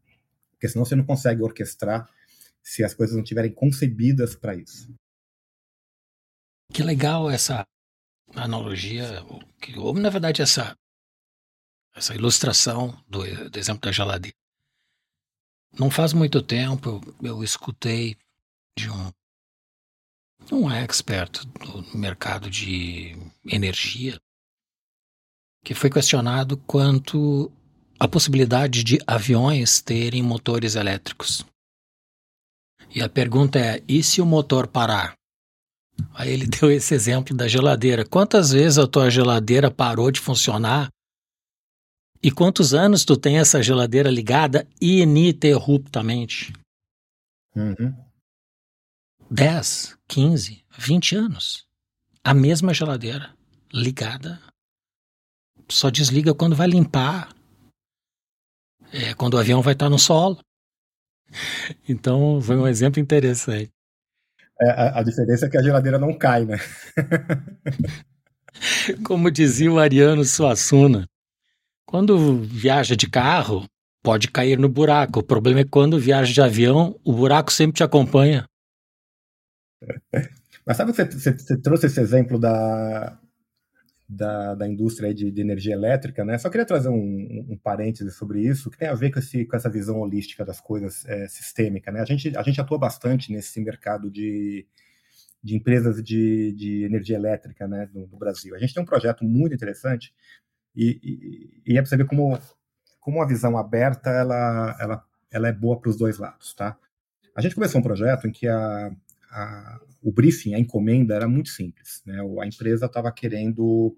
Porque 0.51 0.67
senão 0.67 0.85
você 0.85 0.95
não 0.95 1.05
consegue 1.05 1.41
orquestrar 1.41 2.09
se 2.61 2.83
as 2.83 2.93
coisas 2.93 3.15
não 3.15 3.23
estiverem 3.23 3.51
concebidas 3.51 4.35
para 4.35 4.55
isso. 4.55 4.93
Que 6.73 6.83
legal 6.83 7.29
essa 7.29 7.65
analogia, 8.35 9.23
ou 9.77 9.93
na 9.93 10.09
verdade 10.09 10.41
essa, 10.41 10.77
essa 11.95 12.15
ilustração 12.15 12.97
do, 13.07 13.49
do 13.49 13.59
exemplo 13.59 13.81
da 13.81 13.91
geladeira. 13.91 14.40
Não 15.77 15.89
faz 15.89 16.13
muito 16.13 16.41
tempo 16.41 17.01
eu, 17.21 17.43
escutei 17.43 18.17
de 18.77 18.89
um, 18.89 19.11
um 20.51 20.71
expert 20.71 21.45
do 21.45 21.97
mercado 21.97 22.49
de 22.49 23.15
energia 23.45 24.19
que 25.63 25.73
foi 25.73 25.89
questionado 25.89 26.57
quanto 26.57 27.51
a 27.99 28.07
possibilidade 28.07 28.83
de 28.83 28.99
aviões 29.05 29.79
terem 29.79 30.23
motores 30.23 30.75
elétricos. 30.75 31.45
E 32.93 33.01
a 33.01 33.07
pergunta 33.07 33.59
é: 33.59 33.81
e 33.87 34.03
se 34.03 34.21
o 34.21 34.25
motor 34.25 34.67
parar? 34.67 35.13
Aí 36.13 36.31
ele 36.31 36.47
deu 36.49 36.71
esse 36.71 36.93
exemplo 36.93 37.35
da 37.35 37.47
geladeira. 37.47 38.03
Quantas 38.05 38.51
vezes 38.51 38.77
a 38.77 38.87
tua 38.87 39.09
geladeira 39.09 39.71
parou 39.71 40.11
de 40.11 40.19
funcionar 40.19 40.89
e 42.23 42.31
quantos 42.31 42.73
anos 42.73 43.03
tu 43.03 43.17
tem 43.17 43.39
essa 43.39 43.63
geladeira 43.63 44.11
ligada 44.11 44.67
ininterruptamente? 44.79 46.53
Uhum. 47.55 47.95
10, 49.29 49.97
15, 50.07 50.63
20 50.77 51.15
anos. 51.15 51.67
A 52.23 52.33
mesma 52.33 52.73
geladeira 52.73 53.33
ligada. 53.73 54.39
Só 55.69 55.89
desliga 55.89 56.35
quando 56.35 56.55
vai 56.55 56.67
limpar. 56.67 57.33
É, 58.93 59.13
quando 59.13 59.35
o 59.35 59.39
avião 59.39 59.61
vai 59.61 59.73
estar 59.73 59.89
no 59.89 59.99
solo. 59.99 60.39
Então, 61.87 62.41
foi 62.41 62.57
um 62.57 62.67
exemplo 62.67 62.99
interessante. 62.99 63.71
É, 64.59 64.69
a, 64.69 64.99
a, 64.99 65.03
diferença 65.03 65.45
é 65.45 65.49
que 65.49 65.57
a 65.57 65.63
geladeira 65.63 65.97
não 65.97 66.13
cai, 66.13 66.43
né? 66.43 66.57
Como 69.05 69.31
dizia 69.31 69.71
o 69.71 69.79
Ariano 69.79 70.25
Suassuna, 70.25 71.07
quando 71.91 72.41
viaja 72.41 72.95
de 72.95 73.09
carro, 73.09 73.65
pode 74.01 74.31
cair 74.31 74.57
no 74.57 74.69
buraco. 74.69 75.19
O 75.19 75.23
problema 75.23 75.59
é 75.59 75.65
quando 75.65 75.99
viaja 75.99 76.31
de 76.31 76.41
avião, 76.41 76.97
o 77.03 77.11
buraco 77.11 77.51
sempre 77.51 77.75
te 77.75 77.83
acompanha. 77.83 78.45
Mas 80.65 80.77
sabe 80.77 80.93
que 80.93 81.03
você, 81.03 81.33
você, 81.33 81.57
trouxe 81.59 81.87
esse 81.87 81.99
exemplo 81.99 82.39
da, 82.39 83.19
da, 84.07 84.55
da 84.55 84.67
indústria 84.67 85.13
de, 85.13 85.29
de, 85.31 85.41
energia 85.41 85.73
elétrica, 85.73 86.23
né? 86.23 86.37
Só 86.37 86.49
queria 86.49 86.65
trazer 86.65 86.87
um, 86.87 86.93
um, 86.93 87.47
um 87.49 87.57
parêntese 87.57 88.11
sobre 88.11 88.39
isso, 88.39 88.71
que 88.71 88.77
tem 88.77 88.87
a 88.87 88.93
ver 88.93 89.11
com, 89.11 89.19
esse, 89.19 89.43
com 89.43 89.57
essa 89.57 89.69
visão 89.69 89.99
holística 89.99 90.45
das 90.45 90.61
coisas 90.61 91.03
é, 91.07 91.27
sistêmica, 91.27 91.91
né? 91.91 91.99
A 91.99 92.05
gente, 92.05 92.37
a 92.37 92.43
gente 92.43 92.61
atua 92.61 92.77
bastante 92.77 93.33
nesse 93.33 93.59
mercado 93.59 94.09
de, 94.09 94.65
de 95.43 95.55
empresas 95.57 96.01
de, 96.01 96.53
de 96.53 96.83
energia 96.83 97.17
elétrica, 97.17 97.67
né, 97.67 97.89
no, 97.93 98.07
no 98.07 98.17
Brasil. 98.17 98.55
A 98.55 98.59
gente 98.59 98.73
tem 98.73 98.81
um 98.81 98.85
projeto 98.85 99.25
muito 99.25 99.55
interessante 99.55 100.13
e, 100.75 100.99
e, 101.65 101.73
e 101.73 101.77
é 101.77 101.81
para 101.81 101.89
você 101.89 101.97
ver 101.97 102.07
como, 102.07 102.37
como 102.99 103.21
a 103.21 103.27
visão 103.27 103.57
aberta 103.57 104.09
ela, 104.09 104.77
ela, 104.79 105.05
ela 105.31 105.47
é 105.47 105.51
boa 105.51 105.79
para 105.79 105.89
os 105.89 105.97
dois 105.97 106.17
lados, 106.17 106.53
tá? 106.53 106.77
A 107.35 107.41
gente 107.41 107.55
começou 107.55 107.79
um 107.79 107.83
projeto 107.83 108.27
em 108.27 108.31
que 108.31 108.47
a, 108.47 108.91
a, 109.31 109.79
o 110.01 110.11
briefing, 110.11 110.53
a 110.53 110.59
encomenda 110.59 111.15
era 111.15 111.27
muito 111.27 111.49
simples, 111.49 112.01
né? 112.05 112.19
A 112.41 112.45
empresa 112.45 112.85
estava 112.85 113.11
querendo 113.11 113.97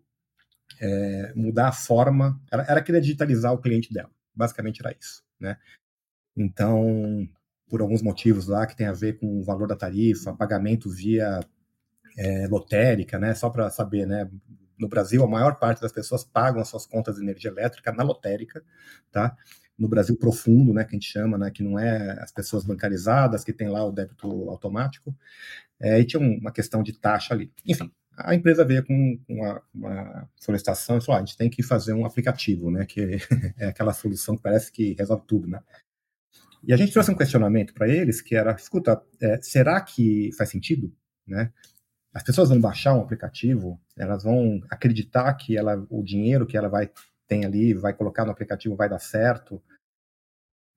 é, 0.80 1.34
mudar 1.36 1.70
a 1.70 1.74
forma, 1.74 2.40
ela, 2.52 2.64
ela 2.64 2.82
queria 2.82 3.02
digitalizar 3.02 3.54
o 3.54 3.62
cliente 3.62 3.94
dela, 3.94 4.12
basicamente 4.36 4.82
era 4.82 4.96
isso, 5.00 5.24
né? 5.40 5.58
Então, 6.36 7.28
por 7.68 7.82
alguns 7.82 8.02
motivos 8.02 8.48
lá 8.48 8.66
que 8.66 8.76
tem 8.76 8.88
a 8.88 8.94
ver 8.94 9.20
com 9.20 9.40
o 9.40 9.44
valor 9.44 9.68
da 9.68 9.76
tarifa, 9.76 10.34
pagamento 10.34 10.90
via 10.90 11.40
é, 12.18 12.48
lotérica, 12.48 13.20
né? 13.20 13.34
Só 13.34 13.50
para 13.50 13.70
saber, 13.70 14.06
né? 14.06 14.30
No 14.84 14.90
Brasil, 14.90 15.24
a 15.24 15.28
maior 15.28 15.56
parte 15.56 15.82
das 15.82 15.92
pessoas 15.92 16.24
pagam 16.24 16.62
as 16.62 16.68
suas 16.68 16.86
contas 16.86 17.16
de 17.16 17.24
energia 17.24 17.50
elétrica 17.50 17.92
na 17.92 18.04
lotérica, 18.04 18.64
tá? 19.12 19.36
No 19.78 19.88
Brasil 19.88 20.16
profundo, 20.16 20.74
né, 20.74 20.84
que 20.84 20.92
a 20.92 21.00
gente 21.00 21.10
chama, 21.10 21.38
né, 21.38 21.50
que 21.50 21.64
não 21.64 21.80
é 21.80 22.22
as 22.22 22.32
pessoas 22.32 22.64
bancarizadas, 22.64 23.44
que 23.44 23.52
tem 23.52 23.70
lá 23.70 23.84
o 23.84 23.92
débito 23.92 24.28
automático, 24.50 25.16
é, 25.80 26.00
e 26.00 26.06
tinha 26.06 26.20
uma 26.20 26.52
questão 26.52 26.84
de 26.84 26.94
taxa 26.94 27.34
ali. 27.34 27.52
Enfim, 27.66 27.92
a 28.16 28.36
empresa 28.36 28.64
veio 28.64 28.86
com 28.86 29.20
uma, 29.28 29.62
uma 29.74 30.30
solicitação 30.36 30.98
e 30.98 31.02
falou: 31.02 31.18
ah, 31.18 31.24
a 31.24 31.26
gente 31.26 31.38
tem 31.38 31.50
que 31.50 31.64
fazer 31.64 31.94
um 31.94 32.06
aplicativo, 32.06 32.70
né, 32.70 32.86
que 32.86 33.18
é 33.58 33.68
aquela 33.68 33.94
solução 33.94 34.36
que 34.36 34.44
parece 34.44 34.72
que 34.72 34.94
resolve 34.94 35.24
tudo, 35.26 35.48
né? 35.48 35.62
E 36.66 36.72
a 36.72 36.78
gente 36.78 36.94
trouxe 36.94 37.12
um 37.12 37.18
questionamento 37.18 37.74
para 37.74 37.88
eles 37.90 38.22
que 38.22 38.36
era: 38.36 38.54
escuta, 38.54 39.02
é, 39.22 39.42
será 39.42 39.82
que 39.82 40.32
faz 40.38 40.50
sentido, 40.50 40.94
né? 41.28 41.52
As 42.14 42.22
pessoas 42.22 42.50
vão 42.50 42.62
baixar 42.62 42.94
um 42.94 43.02
aplicativo, 43.02 43.80
elas 43.98 44.24
vão 44.24 44.62
acreditar 44.70 45.34
que 45.34 45.58
ela, 45.58 45.86
o 45.90 46.04
dinheiro 46.04 46.46
que 46.46 46.56
ela 46.56 46.70
vai 46.70 46.90
tem 47.28 47.46
ali, 47.46 47.74
vai 47.74 47.94
colocar 47.94 48.26
no 48.26 48.32
aplicativo, 48.32 48.76
vai 48.76 48.88
dar 48.88 49.00
certo. 49.00 49.62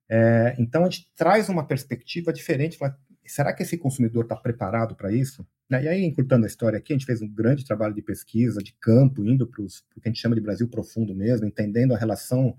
É, 0.09 0.55
então 0.57 0.83
a 0.83 0.89
gente 0.89 1.11
traz 1.15 1.49
uma 1.49 1.65
perspectiva 1.67 2.33
diferente. 2.33 2.77
Fala, 2.77 2.97
será 3.25 3.53
que 3.53 3.63
esse 3.63 3.77
consumidor 3.77 4.23
está 4.23 4.35
preparado 4.35 4.95
para 4.95 5.11
isso? 5.11 5.45
Né, 5.69 5.83
e 5.83 5.87
aí, 5.87 6.03
encurtando 6.03 6.45
a 6.45 6.47
história 6.47 6.79
aqui, 6.79 6.93
a 6.93 6.95
gente 6.95 7.05
fez 7.05 7.21
um 7.21 7.27
grande 7.27 7.65
trabalho 7.65 7.93
de 7.93 8.01
pesquisa, 8.01 8.63
de 8.63 8.73
campo, 8.79 9.23
indo 9.23 9.45
para 9.45 9.61
o 9.61 9.67
que 9.67 10.05
a 10.05 10.07
gente 10.07 10.19
chama 10.21 10.35
de 10.35 10.41
Brasil 10.41 10.67
profundo 10.69 11.13
mesmo, 11.13 11.45
entendendo 11.45 11.93
a 11.93 11.97
relação 11.97 12.57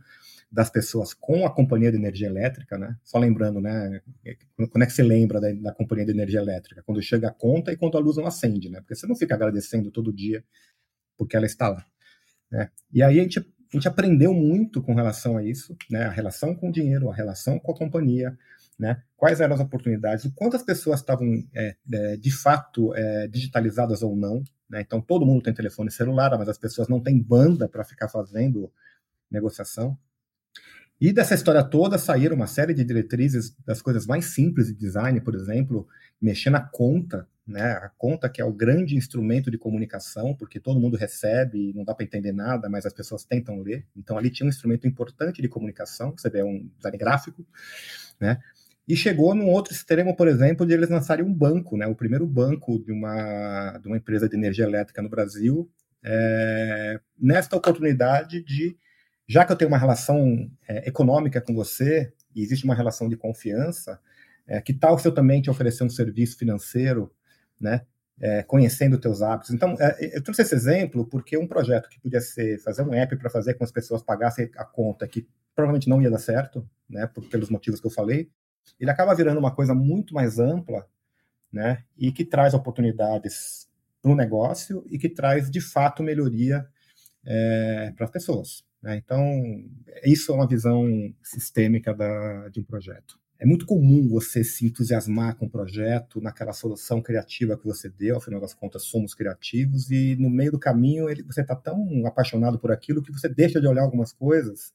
das 0.51 0.71
pessoas 0.71 1.13
com 1.13 1.45
a 1.45 1.55
companhia 1.55 1.91
de 1.91 1.99
energia 1.99 2.27
elétrica, 2.27 2.79
né? 2.79 2.97
Só 3.05 3.19
lembrando, 3.19 3.61
né? 3.61 4.01
Quando 4.57 4.83
é 4.83 4.87
que 4.87 4.93
você 4.93 5.03
lembra 5.03 5.41
da, 5.41 5.53
da, 5.53 5.73
companhia 5.73 6.07
de 6.07 6.13
energia 6.13 6.41
elétrica? 6.41 6.83
Quando 6.85 7.03
chega 7.03 7.29
a 7.29 7.33
conta 7.33 7.71
e 7.71 7.77
quando 7.77 7.99
a 7.99 8.01
luz 8.01 8.17
não 8.17 8.27
acende, 8.27 8.71
né? 8.71 8.81
Porque 8.81 8.95
você 8.95 9.07
não 9.07 9.15
fica 9.15 9.35
agradecendo 9.35 9.91
todo 9.91 10.13
dia 10.13 10.43
porque 11.19 11.37
ela 11.37 11.45
está 11.45 11.69
lá. 11.69 11.85
Né? 12.51 12.71
E 12.93 13.03
aí 13.03 13.21
a 13.21 13.23
gente, 13.23 13.41
a 13.41 13.77
gente 13.77 13.89
aprendeu 13.89 14.33
muito 14.33 14.81
com 14.81 14.95
relação 14.95 15.37
a 15.37 15.45
isso, 15.45 15.77
né? 15.91 16.05
A 16.05 16.11
relação 16.11 16.55
com 16.55 16.71
o 16.71 16.73
dinheiro, 16.73 17.11
a 17.11 17.15
relação 17.15 17.59
com 17.59 17.73
a 17.73 17.77
companhia, 17.77 18.39
né? 18.79 19.03
Quais 19.17 19.41
eram 19.41 19.55
as 19.55 19.61
oportunidades, 19.61 20.25
o 20.25 20.33
quanto 20.33 20.57
as 20.57 20.63
pessoas 20.63 21.01
estavam 21.01 21.45
é, 21.55 21.77
é, 21.93 22.17
de 22.17 22.31
fato 22.31 22.95
é, 22.95 23.27
digitalizadas 23.29 24.03
ou 24.03 24.17
não. 24.17 24.43
Né? 24.71 24.81
Então 24.81 25.01
todo 25.01 25.27
mundo 25.27 25.43
tem 25.43 25.53
telefone 25.53 25.91
celular, 25.91 26.39
mas 26.39 26.49
as 26.49 26.57
pessoas 26.57 26.89
não 26.89 27.01
têm 27.01 27.21
banda 27.21 27.69
para 27.69 27.85
ficar 27.85 28.09
fazendo 28.09 28.73
negociação. 29.31 29.99
E 31.01 31.13
dessa 31.13 31.35
história 31.35 31.63
toda 31.63 31.97
saíram 31.97 32.35
uma 32.35 32.49
série 32.49 32.75
de 32.75 32.83
diretrizes 32.85 33.55
das 33.65 33.81
coisas 33.81 34.07
mais 34.07 34.27
simples 34.27 34.67
de 34.67 34.75
design, 34.75 35.21
por 35.21 35.35
exemplo, 35.35 35.87
mexer 36.21 36.51
na 36.51 36.61
conta, 36.61 37.29
né? 37.47 37.73
A 37.73 37.89
conta 37.97 38.29
que 38.29 38.41
é 38.41 38.45
o 38.45 38.53
grande 38.53 38.97
instrumento 38.97 39.51
de 39.51 39.57
comunicação, 39.57 40.35
porque 40.35 40.59
todo 40.59 40.81
mundo 40.81 40.97
recebe, 40.97 41.73
não 41.73 41.85
dá 41.85 41.95
para 41.95 42.05
entender 42.05 42.33
nada, 42.33 42.69
mas 42.69 42.85
as 42.85 42.93
pessoas 42.93 43.25
tentam 43.25 43.61
ler. 43.63 43.87
Então 43.97 44.19
ali 44.19 44.29
tinha 44.29 44.45
um 44.47 44.51
instrumento 44.51 44.89
importante 44.89 45.41
de 45.41 45.49
comunicação, 45.49 46.13
você 46.17 46.29
vê 46.29 46.43
um 46.43 46.69
design 46.77 46.99
gráfico, 46.99 47.47
né? 48.21 48.41
E 48.89 48.97
chegou 48.97 49.35
num 49.35 49.51
outro 49.51 49.73
extremo, 49.73 50.17
por 50.17 50.27
exemplo, 50.27 50.67
de 50.67 50.73
eles 50.73 50.89
lançarem 50.89 51.25
um 51.25 51.33
banco, 51.33 51.77
né? 51.77 51.87
O 51.87 51.95
primeiro 51.95 52.27
banco 52.27 52.79
de 52.83 52.91
uma, 52.91 53.79
de 53.79 53.87
uma 53.87 53.99
empresa 53.99 54.29
de 54.29 54.35
energia 54.35 54.65
elétrica 54.65 55.01
no 55.01 55.09
Brasil, 55.09 55.71
é, 56.03 56.99
nesta 57.19 57.57
oportunidade 57.57 58.43
de 58.43 58.77
já 59.29 59.45
que 59.45 59.53
eu 59.53 59.57
tenho 59.57 59.71
uma 59.71 59.79
relação 59.79 60.51
é, 60.67 60.89
econômica 60.89 61.41
com 61.41 61.55
você 61.55 62.13
e 62.35 62.43
existe 62.43 62.65
uma 62.65 62.75
relação 62.75 63.09
de 63.09 63.17
confiança, 63.17 64.01
é, 64.47 64.61
que 64.61 64.73
tal 64.73 64.99
se 64.99 65.07
eu 65.07 65.13
também 65.13 65.43
te 65.43 65.51
oferecer 65.51 65.85
um 65.85 65.91
serviço 65.91 66.39
financeiro, 66.39 67.13
né? 67.61 67.83
É, 68.21 68.43
conhecendo 68.43 68.99
teus 68.99 69.23
hábitos. 69.23 69.51
Então, 69.51 69.77
é, 69.79 70.17
eu 70.17 70.21
trouxe 70.21 70.43
esse 70.43 70.53
exemplo 70.53 71.07
porque 71.07 71.39
um 71.39 71.47
projeto 71.47 71.89
que 71.89 72.01
podia 72.01 72.21
ser 72.21 72.59
fazer 72.59 72.83
um 72.83 72.93
app 72.93 73.17
para 73.17 73.31
fazer 73.31 73.55
com 73.55 73.63
as 73.63 73.71
pessoas 73.71 74.03
pagassem 74.03 74.51
a 74.57 74.65
conta, 74.65 75.07
que 75.07 75.29
provavelmente 75.55 75.89
não 75.89 76.03
ia 76.03 76.11
dar 76.11 76.19
certo, 76.19 76.69
né, 76.91 77.07
por, 77.07 77.25
pelos 77.29 77.49
motivos 77.49 77.81
que 77.81 77.87
eu 77.87 77.93
falei, 77.93 78.29
ele 78.81 78.91
acaba 78.91 79.15
virando 79.15 79.39
uma 79.39 79.55
coisa 79.55 79.73
muito 79.73 80.15
mais 80.15 80.41
ampla, 80.41 80.85
né, 81.53 81.85
e 81.97 82.11
que 82.11 82.25
traz 82.25 82.55
oportunidades 82.55 83.69
para 84.03 84.11
o 84.11 84.17
negócio 84.17 84.85
e 84.91 84.99
que 84.99 85.09
traz, 85.09 85.49
de 85.49 85.61
fato, 85.61 86.03
melhoria 86.03 86.67
é, 87.25 87.93
para 87.97 88.05
as 88.05 88.11
pessoas. 88.11 88.65
Né? 88.83 88.97
Então, 88.97 89.23
isso 90.05 90.33
é 90.33 90.35
uma 90.35 90.47
visão 90.47 90.87
sistêmica 91.23 91.95
da, 91.95 92.49
de 92.49 92.61
um 92.61 92.65
projeto. 92.65 93.19
É 93.39 93.47
muito 93.47 93.67
comum 93.67 94.09
você 94.09 94.43
se 94.43 94.67
entusiasmar 94.67 95.37
com 95.37 95.45
o 95.45 95.49
um 95.49 95.51
projeto, 95.51 96.21
naquela 96.21 96.53
solução 96.53 97.01
criativa 97.01 97.57
que 97.57 97.65
você 97.65 97.89
deu, 97.89 98.17
afinal 98.17 98.41
das 98.41 98.53
contas 98.53 98.83
somos 98.83 99.15
criativos, 99.15 99.91
e 99.91 100.17
no 100.17 100.29
meio 100.29 100.51
do 100.51 100.59
caminho 100.59 101.09
ele, 101.09 101.23
você 101.23 101.43
está 101.43 101.55
tão 101.55 102.05
apaixonado 102.05 102.59
por 102.59 102.73
aquilo 102.73 103.03
que 103.03 103.13
você 103.13 103.29
deixa 103.29 103.61
de 103.61 103.67
olhar 103.69 103.83
algumas 103.83 104.13
coisas 104.13 104.73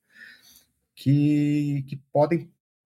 que, 0.95 1.83
que 1.87 1.97
podem 2.11 2.49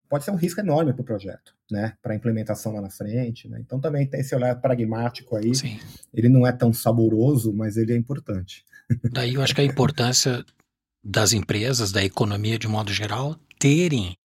pode 0.10 0.26
ser 0.26 0.32
um 0.32 0.36
risco 0.36 0.60
enorme 0.60 0.92
para 0.92 1.02
o 1.02 1.06
projeto. 1.06 1.56
né, 1.72 1.94
para 2.02 2.14
implementação 2.14 2.74
lá 2.74 2.82
na 2.82 2.90
frente. 2.90 3.48
Né? 3.48 3.62
Então 3.62 3.80
também 3.80 4.06
tem 4.06 4.20
esse 4.20 4.36
olhar 4.36 4.54
pragmático 4.60 5.38
aí. 5.38 5.56
Sim. 5.56 5.80
Ele 6.14 6.28
não 6.28 6.46
é 6.46 6.52
tão 6.52 6.74
saboroso, 6.74 7.54
mas 7.54 7.78
ele 7.78 7.94
é 7.94 7.96
importante. 7.96 8.66
Daí 9.14 9.36
eu 9.36 9.42
acho 9.42 9.56
que 9.56 9.62
a 9.62 9.64
importância 9.64 10.44
das 11.04 11.34
empresas, 11.34 11.92
da 11.92 12.04
economia 12.04 12.60
de 12.60 12.68
modo 12.68 12.94
geral, 12.94 13.36
terem 13.60 14.16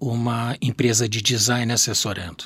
uma 0.00 0.56
empresa 0.60 1.08
de 1.08 1.20
design 1.20 1.72
assessorando, 1.72 2.44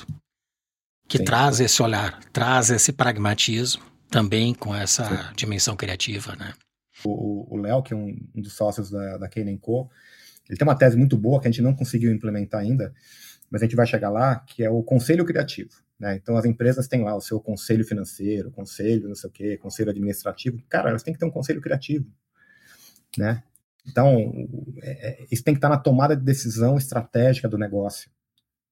que 1.07 1.19
Sim. 1.19 1.23
traz 1.23 1.59
esse 1.59 1.81
olhar, 1.81 2.23
traz 2.31 2.69
esse 2.69 2.91
pragmatismo 2.91 3.83
também 4.09 4.53
com 4.53 4.75
essa 4.75 5.05
Sim. 5.05 5.35
dimensão 5.35 5.75
criativa, 5.75 6.35
né? 6.35 6.53
O 7.05 7.57
Léo, 7.57 7.81
que 7.83 7.93
é 7.93 7.97
um, 7.97 8.15
um, 8.35 8.41
dos 8.41 8.53
sócios 8.53 8.89
da, 8.89 9.17
da 9.17 9.29
Co, 9.59 9.89
ele 10.47 10.57
tem 10.57 10.67
uma 10.67 10.75
tese 10.75 10.95
muito 10.95 11.17
boa 11.17 11.41
que 11.41 11.47
a 11.47 11.51
gente 11.51 11.61
não 11.61 11.75
conseguiu 11.75 12.13
implementar 12.13 12.61
ainda, 12.61 12.93
mas 13.49 13.61
a 13.61 13.65
gente 13.65 13.75
vai 13.75 13.85
chegar 13.85 14.09
lá, 14.09 14.39
que 14.39 14.63
é 14.63 14.69
o 14.69 14.81
conselho 14.83 15.25
criativo. 15.25 15.71
Né? 15.99 16.15
Então, 16.15 16.37
as 16.37 16.45
empresas 16.45 16.87
têm 16.87 17.03
lá 17.03 17.15
o 17.15 17.21
seu 17.21 17.39
conselho 17.39 17.85
financeiro, 17.85 18.51
conselho 18.51 19.07
não 19.07 19.15
sei 19.15 19.29
o 19.29 19.33
quê, 19.33 19.57
conselho 19.57 19.89
administrativo. 19.89 20.61
Cara, 20.69 20.89
elas 20.89 21.03
têm 21.03 21.13
que 21.13 21.19
ter 21.19 21.25
um 21.25 21.31
conselho 21.31 21.61
criativo. 21.61 22.05
Né? 23.17 23.43
Então, 23.85 24.33
é, 24.81 25.09
é, 25.09 25.25
isso 25.31 25.43
tem 25.43 25.53
que 25.53 25.57
estar 25.57 25.69
na 25.69 25.77
tomada 25.77 26.15
de 26.15 26.23
decisão 26.23 26.77
estratégica 26.77 27.49
do 27.49 27.57
negócio. 27.57 28.09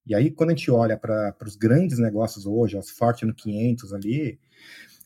E 0.06 0.15
aí, 0.15 0.32
quando 0.32 0.52
a 0.52 0.56
gente 0.56 0.71
olha 0.71 0.97
para 0.97 1.36
os 1.45 1.56
grandes 1.56 2.00
negócios 2.00 2.45
hoje, 2.45 2.78
os 2.78 2.89
Fortune 2.89 3.34
500 3.34 3.93
ali, 3.93 4.39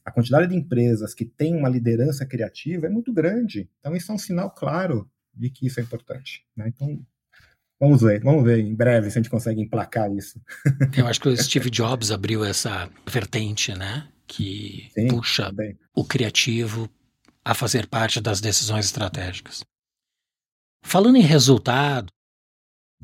a 0.03 0.11
quantidade 0.11 0.47
de 0.47 0.55
empresas 0.55 1.13
que 1.13 1.25
têm 1.25 1.55
uma 1.55 1.69
liderança 1.69 2.25
criativa 2.25 2.85
é 2.85 2.89
muito 2.89 3.11
grande. 3.11 3.69
Então, 3.79 3.95
isso 3.95 4.11
é 4.11 4.15
um 4.15 4.19
sinal 4.19 4.51
claro 4.51 5.09
de 5.33 5.49
que 5.49 5.67
isso 5.67 5.79
é 5.79 5.83
importante. 5.83 6.45
Né? 6.55 6.67
Então, 6.67 7.03
Vamos 7.79 8.01
ver, 8.01 8.21
vamos 8.21 8.43
ver 8.43 8.59
em 8.59 8.73
breve 8.73 9.11
se 9.11 9.17
a 9.17 9.21
gente 9.21 9.29
consegue 9.29 9.61
emplacar 9.61 10.11
isso. 10.11 10.41
Eu 10.97 11.07
acho 11.07 11.19
que 11.19 11.27
o 11.27 11.37
Steve 11.37 11.69
Jobs 11.69 12.09
abriu 12.09 12.43
essa 12.45 12.89
vertente, 13.05 13.73
né? 13.73 14.07
Que 14.25 14.87
Sim, 14.93 15.07
puxa 15.07 15.51
bem. 15.51 15.77
o 15.93 16.05
criativo 16.05 16.89
a 17.43 17.53
fazer 17.53 17.87
parte 17.87 18.21
das 18.21 18.39
decisões 18.39 18.85
estratégicas. 18.85 19.63
Falando 20.87 21.17
em 21.17 21.21
resultado, 21.21 22.13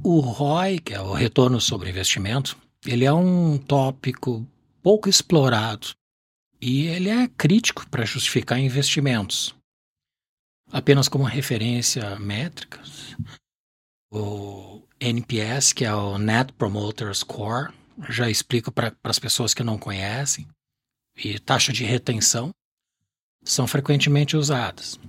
o 0.04 0.20
ROI, 0.20 0.80
que 0.80 0.94
é 0.94 1.02
o 1.02 1.14
retorno 1.14 1.60
sobre 1.60 1.90
investimento, 1.90 2.56
ele 2.86 3.06
é 3.06 3.12
um 3.12 3.58
tópico 3.58 4.48
pouco 4.84 5.10
explorado 5.10 5.88
e 6.62 6.86
ele 6.86 7.10
é 7.10 7.28
crítico 7.28 7.90
para 7.90 8.06
justificar 8.06 8.60
investimentos. 8.60 9.56
Apenas 10.72 11.10
como 11.10 11.24
referência 11.24 12.18
métricas, 12.20 13.18
o 14.14 14.84
NPS, 15.00 15.74
que 15.74 15.84
é 15.84 15.94
o 15.94 16.20
Net 16.20 16.54
Promoter 16.54 17.14
Score, 17.16 17.74
já 18.08 18.30
explico 18.30 18.72
para 18.72 18.96
as 19.04 19.20
pessoas 19.20 19.56
que 19.56 19.64
não 19.64 19.78
conhecem, 19.78 20.48
e 21.18 21.40
taxa 21.40 21.74
de 21.74 21.84
retenção 21.84 22.52
são 23.44 23.66
frequentemente 23.66 24.38
usadas. 24.38 25.00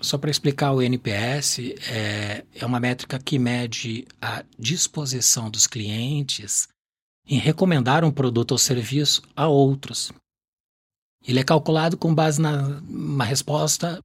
Só 0.00 0.16
para 0.16 0.30
explicar, 0.30 0.72
o 0.72 0.80
NPS 0.80 1.58
é, 1.90 2.44
é 2.54 2.64
uma 2.64 2.78
métrica 2.78 3.18
que 3.18 3.38
mede 3.38 4.06
a 4.22 4.44
disposição 4.58 5.50
dos 5.50 5.66
clientes 5.66 6.68
em 7.26 7.38
recomendar 7.38 8.04
um 8.04 8.10
produto 8.10 8.52
ou 8.52 8.58
serviço 8.58 9.22
a 9.34 9.48
outros. 9.48 10.12
Ele 11.26 11.40
é 11.40 11.44
calculado 11.44 11.96
com 11.96 12.14
base 12.14 12.40
numa 12.40 13.24
resposta 13.24 14.00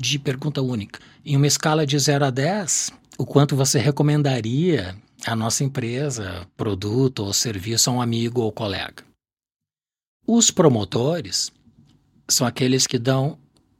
de 0.00 0.18
pergunta 0.18 0.62
única. 0.62 1.00
Em 1.24 1.36
uma 1.36 1.46
escala 1.46 1.86
de 1.86 1.98
0 1.98 2.24
a 2.24 2.30
10, 2.30 2.92
o 3.18 3.26
quanto 3.26 3.54
você 3.54 3.78
recomendaria 3.78 4.96
a 5.26 5.36
nossa 5.36 5.62
empresa, 5.62 6.46
produto 6.56 7.20
ou 7.20 7.32
serviço 7.32 7.90
a 7.90 7.92
um 7.92 8.00
amigo 8.00 8.40
ou 8.40 8.50
colega. 8.50 9.04
Os 10.26 10.50
promotores 10.50 11.52
são 12.26 12.46
aqueles 12.46 12.86
que 12.86 12.98
dão 12.98 13.38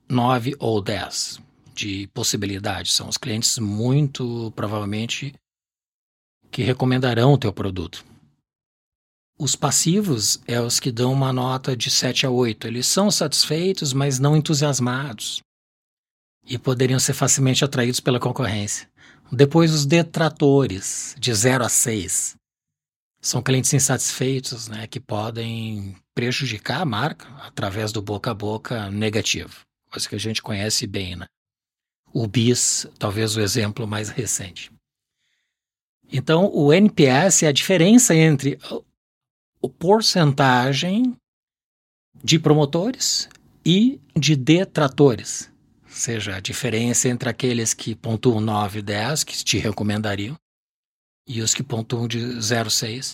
9 0.09 0.55
ou 0.59 0.81
10 0.81 1.46
de 1.77 2.09
possibilidades. 2.09 2.95
São 2.95 3.09
os 3.09 3.19
clientes 3.19 3.59
muito 3.59 4.51
provavelmente 4.57 5.35
que 6.51 6.63
recomendarão 6.63 7.35
o 7.35 7.39
teu 7.39 7.53
produto. 7.53 8.05
Os 9.39 9.55
passivos 9.55 10.41
é 10.47 10.59
os 10.59 10.81
que 10.81 10.91
dão 10.91 11.13
uma 11.13 11.31
nota 11.31 11.77
de 11.77 11.91
7 11.91 12.25
a 12.25 12.31
8. 12.31 12.67
Eles 12.67 12.87
são 12.87 13.11
satisfeitos, 13.11 13.93
mas 13.93 14.19
não 14.19 14.35
entusiasmados. 14.35 15.43
E 16.49 16.57
poderiam 16.57 16.99
ser 16.99 17.13
facilmente 17.13 17.63
atraídos 17.63 18.01
pela 18.01 18.19
concorrência. 18.19 18.89
Depois, 19.31 19.75
os 19.75 19.85
detratores, 19.85 21.15
de 21.19 21.35
0 21.35 21.65
a 21.65 21.69
6. 21.69 22.37
São 23.21 23.43
clientes 23.43 23.75
insatisfeitos, 23.75 24.69
né, 24.69 24.87
que 24.87 25.01
podem 25.01 25.97
prejudicar 26.15 26.81
a 26.81 26.87
marca 26.87 27.29
através 27.43 27.93
do 27.93 28.01
boca 28.01 28.31
a 28.31 28.35
boca 28.35 28.89
negativo, 28.91 29.67
coisa 29.91 30.09
que 30.09 30.15
a 30.15 30.19
gente 30.19 30.41
conhece 30.41 30.87
bem, 30.87 31.17
né? 31.17 31.27
O 32.17 32.27
BIS, 32.27 32.87
talvez 32.99 33.37
o 33.37 33.41
exemplo 33.41 33.87
mais 33.87 34.09
recente. 34.09 34.71
Então, 36.11 36.51
o 36.55 36.73
NPS 36.73 37.43
é 37.43 37.49
a 37.49 37.53
diferença 37.53 38.15
entre 38.15 38.59
o 39.61 39.69
porcentagem 39.69 41.17
de 42.23 42.39
promotores 42.39 43.29
e 43.65 44.01
de 44.17 44.37
detratores 44.37 45.51
seja, 45.97 46.37
a 46.37 46.41
diferença 46.41 47.09
entre 47.09 47.29
aqueles 47.29 47.73
que 47.73 47.95
pontuam 47.95 48.41
9 48.41 48.81
e 48.81 48.83
10, 48.83 49.25
que 49.25 49.45
te 49.45 49.59
recomendariam, 49.59 50.37
e 51.27 51.41
os 51.41 51.55
que 51.55 51.63
pontuam 51.63 52.07
de 52.07 52.41
0 52.41 52.71
6, 52.71 53.13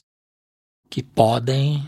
que 0.90 1.02
podem 1.02 1.82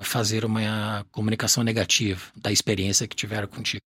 fazer 0.00 0.44
uma 0.44 1.04
comunicação 1.10 1.62
negativa 1.62 2.20
da 2.36 2.52
experiência 2.52 3.08
que 3.08 3.16
tiveram 3.16 3.48
contigo. 3.48 3.82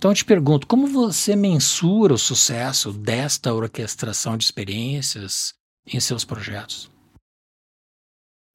Então 0.00 0.12
eu 0.12 0.14
te 0.14 0.24
pergunto, 0.24 0.66
como 0.66 0.86
você 0.86 1.36
mensura 1.36 2.14
o 2.14 2.18
sucesso 2.18 2.90
desta 2.90 3.52
orquestração 3.52 4.34
de 4.34 4.44
experiências 4.44 5.52
em 5.86 6.00
seus 6.00 6.24
projetos? 6.24 6.90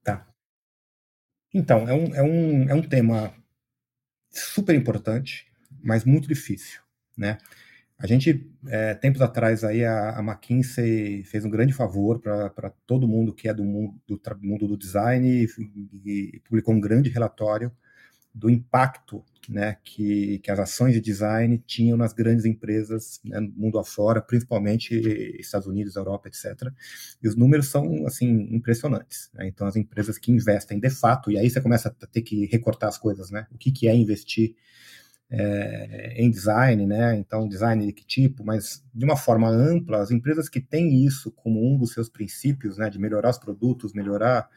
Tá. 0.03 0.27
Então, 1.53 1.87
é 1.87 1.93
um, 1.93 2.15
é 2.15 2.23
um, 2.23 2.69
é 2.71 2.73
um 2.73 2.81
tema 2.81 3.31
super 4.31 4.73
importante 4.73 5.45
mas 5.83 6.03
muito 6.03 6.27
difícil, 6.27 6.81
né? 7.15 7.37
A 7.95 8.07
gente, 8.07 8.51
é, 8.67 8.95
tempos 8.95 9.21
atrás, 9.21 9.63
aí 9.63 9.85
a, 9.85 10.17
a, 10.17 10.19
McKinsey 10.23 11.23
fez 11.25 11.45
um 11.45 11.49
grande 11.49 11.73
favor 11.73 12.19
para 12.19 12.71
todo 12.87 13.07
mundo 13.07 13.35
que 13.35 13.47
é 13.47 13.53
do 13.53 13.63
mundo 13.63 14.01
do, 14.07 14.19
mundo 14.41 14.67
do 14.67 14.75
design 14.75 15.45
e, 15.45 15.47
e, 16.03 16.39
publicou 16.39 16.73
um 16.73 16.79
grande 16.81 17.11
relatório 17.11 17.71
do 18.33 18.49
impacto 18.49 19.23
né, 19.49 19.77
que, 19.83 20.39
que 20.39 20.51
as 20.51 20.59
ações 20.59 20.93
de 20.93 21.01
design 21.01 21.61
tinham 21.65 21.97
nas 21.97 22.13
grandes 22.13 22.45
empresas 22.45 23.19
né, 23.23 23.39
mundo 23.55 23.77
afora, 23.77 24.21
principalmente 24.21 24.95
Estados 25.39 25.67
Unidos, 25.67 25.95
Europa, 25.95 26.27
etc. 26.27 26.71
E 27.21 27.27
os 27.27 27.35
números 27.35 27.67
são 27.67 28.05
assim 28.05 28.47
impressionantes. 28.51 29.29
Né? 29.33 29.47
Então, 29.47 29.67
as 29.67 29.75
empresas 29.75 30.17
que 30.17 30.31
investem 30.31 30.79
de 30.79 30.89
fato, 30.89 31.31
e 31.31 31.37
aí 31.37 31.49
você 31.49 31.61
começa 31.61 31.89
a 31.89 32.07
ter 32.07 32.21
que 32.21 32.45
recortar 32.45 32.89
as 32.89 32.97
coisas, 32.97 33.31
né? 33.31 33.47
O 33.51 33.57
que, 33.57 33.71
que 33.71 33.87
é 33.87 33.95
investir 33.95 34.55
é, 35.29 36.13
em 36.21 36.29
design, 36.29 36.85
né? 36.85 37.17
Então, 37.17 37.47
design 37.47 37.85
de 37.85 37.93
que 37.93 38.05
tipo, 38.05 38.43
mas 38.43 38.83
de 38.93 39.05
uma 39.05 39.17
forma 39.17 39.49
ampla, 39.49 40.01
as 40.01 40.11
empresas 40.11 40.47
que 40.47 40.61
têm 40.61 41.05
isso 41.05 41.31
como 41.31 41.65
um 41.65 41.77
dos 41.77 41.93
seus 41.93 42.09
princípios, 42.09 42.77
né, 42.77 42.89
de 42.89 42.99
melhorar 42.99 43.29
os 43.29 43.37
produtos, 43.37 43.93
melhorar 43.93 44.47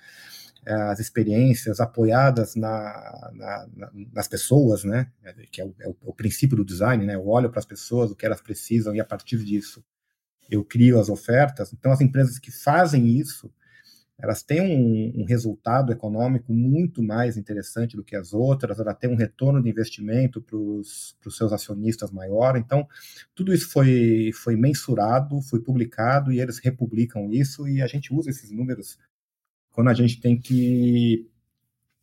as 0.67 0.99
experiências 1.01 1.81
apoiadas 1.81 2.55
na, 2.55 3.31
na, 3.33 3.69
na, 3.75 3.91
nas 4.13 4.29
pessoas, 4.29 4.85
né, 4.85 5.11
que 5.51 5.61
é 5.61 5.65
o, 5.65 5.75
é 5.81 5.89
o, 6.03 6.13
princípio 6.13 6.57
do 6.57 6.65
design, 6.65 7.07
né, 7.07 7.15
eu 7.15 7.27
olho 7.27 7.51
para 7.51 7.59
as 7.59 7.65
pessoas, 7.65 8.11
o 8.11 8.17
que 8.17 8.27
elas 8.27 8.41
precisam 8.41 8.95
e 8.95 9.01
a 9.01 9.05
partir 9.05 9.39
disso 9.45 9.83
eu 10.51 10.65
crio 10.65 10.99
as 10.99 11.09
ofertas. 11.09 11.73
Então, 11.73 11.93
as 11.93 12.01
empresas 12.01 12.39
que 12.39 12.51
fazem 12.51 13.07
isso, 13.07 13.53
elas 14.19 14.43
têm 14.43 14.61
um, 14.61 15.23
um, 15.23 15.25
resultado 15.25 15.93
econômico 15.93 16.53
muito 16.53 17.03
mais 17.03 17.37
interessante 17.37 17.97
do 17.97 18.03
que 18.03 18.17
as 18.17 18.33
outras, 18.33 18.81
ela 18.81 18.93
tem 18.93 19.09
um 19.09 19.15
retorno 19.15 19.63
de 19.63 19.71
investimento 19.71 20.41
para 20.41 20.57
os 20.57 21.17
seus 21.31 21.53
acionistas 21.53 22.11
maior. 22.11 22.57
Então, 22.57 22.89
tudo 23.35 23.55
isso 23.55 23.71
foi, 23.71 24.33
foi 24.35 24.57
mensurado, 24.57 25.41
foi 25.43 25.61
publicado 25.61 26.33
e 26.33 26.41
eles 26.41 26.59
republicam 26.59 27.31
isso 27.31 27.69
e 27.69 27.81
a 27.81 27.87
gente 27.87 28.13
usa 28.13 28.31
esses 28.31 28.51
números 28.51 28.99
quando 29.79 29.91
a 29.91 29.95
gente 29.95 30.21
tem 30.21 30.37
que, 30.37 31.31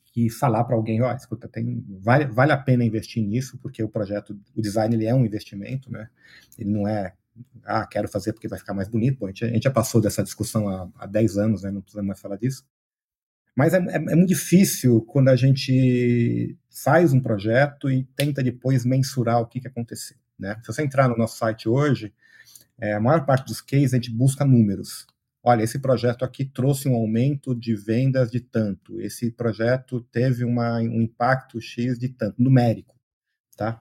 que 0.05 0.29
falar 0.29 0.63
para 0.63 0.77
alguém, 0.77 1.01
ó, 1.01 1.11
oh, 1.11 1.13
escuta, 1.13 1.45
tem, 1.45 1.83
vale, 2.01 2.23
vale 2.23 2.53
a 2.53 2.57
pena 2.57 2.85
investir 2.85 3.21
nisso, 3.21 3.59
porque 3.61 3.83
o 3.83 3.89
projeto, 3.89 4.39
o 4.55 4.61
design, 4.61 4.95
ele 4.95 5.05
é 5.05 5.13
um 5.13 5.25
investimento, 5.25 5.91
né? 5.91 6.07
Ele 6.57 6.69
não 6.69 6.87
é 6.87 7.13
ah, 7.65 7.85
quero 7.85 8.07
fazer 8.07 8.31
porque 8.31 8.47
vai 8.47 8.57
ficar 8.57 8.73
mais 8.73 8.87
bonito. 8.87 9.19
Bom, 9.19 9.25
a, 9.25 9.27
gente, 9.27 9.43
a 9.43 9.47
gente 9.49 9.63
já 9.63 9.71
passou 9.71 9.99
dessa 9.99 10.23
discussão 10.23 10.69
há, 10.69 10.89
há 10.95 11.05
10 11.05 11.37
anos, 11.37 11.63
né? 11.63 11.69
não 11.69 11.81
precisamos 11.81 12.07
mais 12.07 12.21
falar 12.21 12.37
disso. 12.37 12.65
Mas 13.53 13.73
é, 13.73 13.77
é, 13.77 13.95
é, 13.95 14.15
muito 14.15 14.29
difícil 14.29 15.01
quando 15.01 15.27
a 15.27 15.35
gente 15.35 16.57
faz 16.69 17.11
um 17.11 17.19
projeto 17.19 17.91
e 17.91 18.05
tenta 18.15 18.41
depois 18.41 18.85
mensurar 18.85 19.41
o 19.41 19.47
que, 19.47 19.59
que 19.59 19.67
aconteceu. 19.67 20.15
Né? 20.39 20.55
Se 20.61 20.67
você 20.67 20.81
entrar 20.81 21.09
no 21.09 21.17
nosso 21.17 21.35
site 21.35 21.67
hoje, 21.67 22.13
é, 22.79 22.93
a 22.93 23.01
maior 23.01 23.25
parte 23.25 23.47
dos 23.47 23.59
cases 23.59 23.93
a 23.93 23.97
gente 23.97 24.11
busca 24.11 24.45
números. 24.45 25.05
Olha, 25.45 25.63
esse 25.63 25.77
projeto 25.77 26.25
aqui 26.25 26.43
trouxe 26.43 26.89
um 26.89 26.95
aumento 26.95 27.53
de 27.53 27.75
vendas 27.75 28.31
de 28.31 28.39
tanto, 28.39 28.99
esse 28.99 29.29
projeto 29.31 30.01
teve 30.11 30.43
uma, 30.43 30.79
um 30.79 31.01
impacto 31.01 31.61
X 31.61 31.99
de 31.99 32.09
tanto, 32.09 32.41
numérico, 32.41 32.95
tá? 33.55 33.79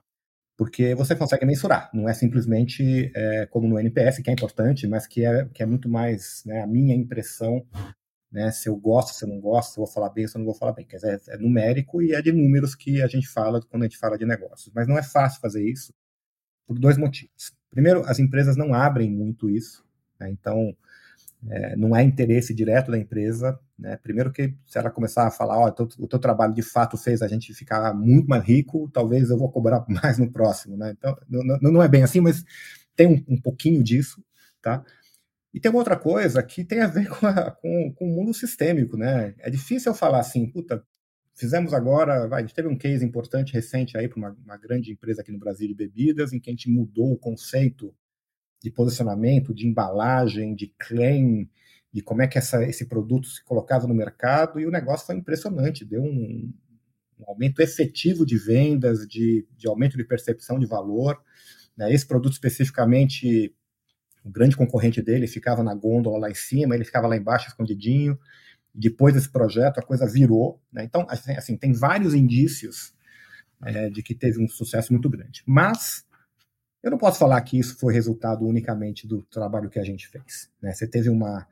Porque 0.55 0.93
você 0.93 1.15
consegue 1.15 1.43
mensurar, 1.45 1.89
não 1.91 2.07
é 2.07 2.13
simplesmente 2.13 3.11
é, 3.15 3.47
como 3.47 3.67
no 3.67 3.79
NPS, 3.79 4.19
que 4.19 4.29
é 4.29 4.33
importante, 4.33 4.87
mas 4.87 5.07
que 5.07 5.25
é, 5.25 5.45
que 5.45 5.63
é 5.63 5.65
muito 5.65 5.89
mais 5.89 6.43
né, 6.45 6.61
a 6.61 6.67
minha 6.67 6.95
impressão, 6.95 7.65
né, 8.31 8.51
se 8.51 8.69
eu 8.69 8.75
gosto, 8.75 9.15
se 9.15 9.25
eu 9.25 9.29
não 9.29 9.41
gosto, 9.41 9.73
se 9.73 9.79
eu 9.79 9.85
vou 9.85 9.91
falar 9.93 10.11
bem, 10.11 10.27
se 10.27 10.37
eu 10.37 10.39
não 10.39 10.45
vou 10.45 10.55
falar 10.55 10.71
bem. 10.73 10.85
Quer 10.85 10.97
dizer, 10.97 11.21
é 11.29 11.37
numérico 11.37 12.01
e 12.01 12.13
é 12.13 12.21
de 12.21 12.31
números 12.31 12.75
que 12.75 13.01
a 13.01 13.07
gente 13.07 13.27
fala 13.27 13.59
quando 13.61 13.83
a 13.83 13.85
gente 13.85 13.97
fala 13.97 14.17
de 14.17 14.25
negócios. 14.25 14.71
Mas 14.73 14.87
não 14.87 14.97
é 14.97 15.03
fácil 15.03 15.41
fazer 15.41 15.67
isso 15.67 15.93
por 16.67 16.77
dois 16.79 16.97
motivos. 16.97 17.51
Primeiro, 17.71 18.03
as 18.05 18.19
empresas 18.19 18.55
não 18.55 18.73
abrem 18.73 19.09
muito 19.09 19.49
isso, 19.49 19.83
né, 20.19 20.29
então 20.29 20.75
é, 21.49 21.75
não 21.75 21.95
é 21.95 22.03
interesse 22.03 22.53
direto 22.53 22.91
da 22.91 22.97
empresa. 22.97 23.59
Né? 23.77 23.97
Primeiro 23.97 24.31
que 24.31 24.55
se 24.65 24.77
ela 24.77 24.89
começar 24.89 25.27
a 25.27 25.31
falar, 25.31 25.59
oh, 25.59 25.83
o 25.99 26.07
teu 26.07 26.19
trabalho 26.19 26.53
de 26.53 26.61
fato 26.61 26.97
fez 26.97 27.21
a 27.21 27.27
gente 27.27 27.53
ficar 27.53 27.93
muito 27.93 28.27
mais 28.27 28.43
rico, 28.43 28.89
talvez 28.91 29.29
eu 29.29 29.37
vou 29.37 29.51
cobrar 29.51 29.85
mais 29.89 30.17
no 30.17 30.31
próximo. 30.31 30.77
Né? 30.77 30.95
Então, 30.97 31.15
não, 31.29 31.71
não 31.71 31.83
é 31.83 31.87
bem 31.87 32.03
assim, 32.03 32.21
mas 32.21 32.43
tem 32.95 33.07
um, 33.07 33.35
um, 33.35 33.41
pouquinho 33.41 33.83
disso. 33.83 34.23
Tá? 34.61 34.83
E 35.53 35.59
tem 35.59 35.69
uma 35.69 35.79
outra 35.79 35.97
coisa 35.97 36.41
que 36.41 36.63
tem 36.63 36.81
a 36.81 36.87
ver 36.87 37.07
com, 37.19 37.27
a, 37.27 37.51
com, 37.51 37.93
com 37.95 38.05
o 38.05 38.15
mundo 38.15 38.33
sistêmico. 38.33 38.97
Né? 38.97 39.35
É 39.39 39.49
difícil 39.49 39.91
eu 39.91 39.95
falar 39.95 40.19
assim, 40.19 40.49
puta, 40.49 40.83
fizemos 41.35 41.73
agora, 41.73 42.27
vai, 42.27 42.41
a 42.41 42.45
gente 42.45 42.55
teve 42.55 42.67
um 42.67 42.77
case 42.77 43.05
importante 43.05 43.53
recente 43.53 43.97
aí 43.97 44.07
para 44.07 44.17
uma, 44.17 44.37
uma 44.43 44.57
grande 44.57 44.91
empresa 44.91 45.21
aqui 45.21 45.31
no 45.31 45.39
Brasil 45.39 45.67
de 45.67 45.75
bebidas, 45.75 46.33
em 46.33 46.39
que 46.39 46.49
a 46.49 46.53
gente 46.53 46.69
mudou 46.69 47.11
o 47.11 47.17
conceito 47.17 47.93
de 48.65 48.71
posicionamento, 48.71 49.53
de 49.53 49.67
embalagem, 49.67 50.55
de 50.55 50.73
claim, 50.79 51.47
de 51.93 52.01
como 52.01 52.23
é 52.23 52.27
que 52.27 52.39
essa, 52.39 52.63
esse 52.63 52.87
produto 52.87 53.27
se 53.27 53.43
colocava 53.43 53.85
no 53.85 53.93
mercado, 53.93 54.59
e 54.59 54.65
o 54.65 54.71
negócio 54.71 55.05
foi 55.05 55.15
impressionante, 55.15 55.85
deu 55.85 56.01
um, 56.01 56.51
um 57.19 57.23
aumento 57.27 57.61
efetivo 57.61 58.25
de 58.25 58.39
vendas, 58.39 59.07
de, 59.07 59.47
de, 59.55 59.67
aumento 59.67 59.95
de 59.97 60.03
percepção 60.03 60.57
de 60.57 60.65
valor. 60.65 61.21
Né? 61.77 61.93
Esse 61.93 62.07
produto 62.07 62.33
especificamente, 62.33 63.53
o 64.23 64.31
grande 64.31 64.57
concorrente 64.57 64.99
dele 64.99 65.27
ficava 65.27 65.61
na 65.61 65.75
gôndola 65.75 66.17
lá 66.17 66.31
em 66.31 66.35
cima, 66.35 66.73
ele 66.73 66.85
ficava 66.85 67.05
lá 67.05 67.15
embaixo 67.15 67.47
escondidinho. 67.47 68.17
Depois 68.73 69.13
desse 69.13 69.29
projeto, 69.29 69.77
a 69.77 69.83
coisa 69.83 70.07
virou. 70.07 70.59
Né? 70.73 70.83
Então, 70.83 71.05
assim, 71.07 71.33
assim, 71.33 71.55
tem 71.55 71.71
vários 71.71 72.15
indícios 72.15 72.95
é, 73.63 73.91
de 73.91 74.01
que 74.01 74.15
teve 74.15 74.43
um 74.43 74.47
sucesso 74.47 74.91
muito 74.91 75.07
grande. 75.07 75.43
Mas 75.45 76.03
eu 76.85 76.91
não 76.91 76.99
posso 76.99 77.17
falar 77.17 77.41
que 77.41 77.57
isso 77.57 77.75
foi 77.79 77.91
resultado 77.91 78.45
unicamente 78.45 79.07
do 79.07 79.23
trabalho 79.23 79.71
que 79.71 79.79
a 79.79 79.83
gente 79.83 80.07
fez. 80.07 80.51
Né? 80.61 80.71
Você 80.71 80.87
teve 80.87 81.09
uma 81.09 81.47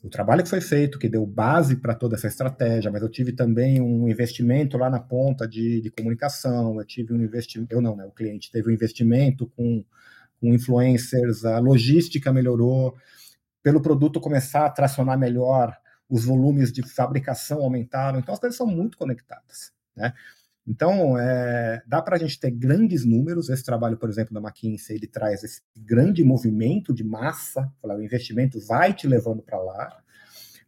o 0.00 0.08
trabalho 0.08 0.44
que 0.44 0.48
foi 0.48 0.60
feito, 0.60 0.96
que 0.96 1.08
deu 1.08 1.26
base 1.26 1.74
para 1.74 1.92
toda 1.92 2.14
essa 2.14 2.28
estratégia, 2.28 2.88
mas 2.88 3.02
eu 3.02 3.08
tive 3.08 3.32
também 3.32 3.80
um 3.80 4.08
investimento 4.08 4.78
lá 4.78 4.88
na 4.88 5.00
ponta 5.00 5.48
de, 5.48 5.80
de 5.80 5.90
comunicação, 5.90 6.78
eu 6.78 6.86
tive 6.86 7.12
um 7.12 7.20
investimento, 7.20 7.74
eu 7.74 7.80
não, 7.80 7.96
né, 7.96 8.04
o 8.04 8.12
cliente 8.12 8.52
teve 8.52 8.70
um 8.70 8.72
investimento 8.72 9.48
com, 9.56 9.84
com 10.40 10.54
influencers, 10.54 11.44
a 11.44 11.58
logística 11.58 12.32
melhorou, 12.32 12.96
pelo 13.60 13.82
produto 13.82 14.20
começar 14.20 14.66
a 14.66 14.70
tracionar 14.70 15.18
melhor, 15.18 15.76
os 16.08 16.24
volumes 16.24 16.70
de 16.70 16.84
fabricação 16.88 17.58
aumentaram, 17.58 18.20
então 18.20 18.32
as 18.32 18.38
coisas 18.38 18.56
são 18.56 18.68
muito 18.68 18.96
conectadas, 18.96 19.72
né? 19.96 20.14
Então, 20.68 21.18
é, 21.18 21.82
dá 21.86 22.02
para 22.02 22.16
a 22.16 22.18
gente 22.18 22.38
ter 22.38 22.50
grandes 22.50 23.02
números. 23.02 23.48
Esse 23.48 23.64
trabalho, 23.64 23.96
por 23.96 24.10
exemplo, 24.10 24.34
da 24.34 24.40
McKinsey, 24.40 24.96
ele 24.96 25.06
traz 25.06 25.42
esse 25.42 25.62
grande 25.74 26.22
movimento 26.22 26.92
de 26.92 27.02
massa. 27.02 27.72
O 27.82 28.02
investimento 28.02 28.60
vai 28.60 28.92
te 28.92 29.08
levando 29.08 29.40
para 29.40 29.58
lá. 29.58 30.02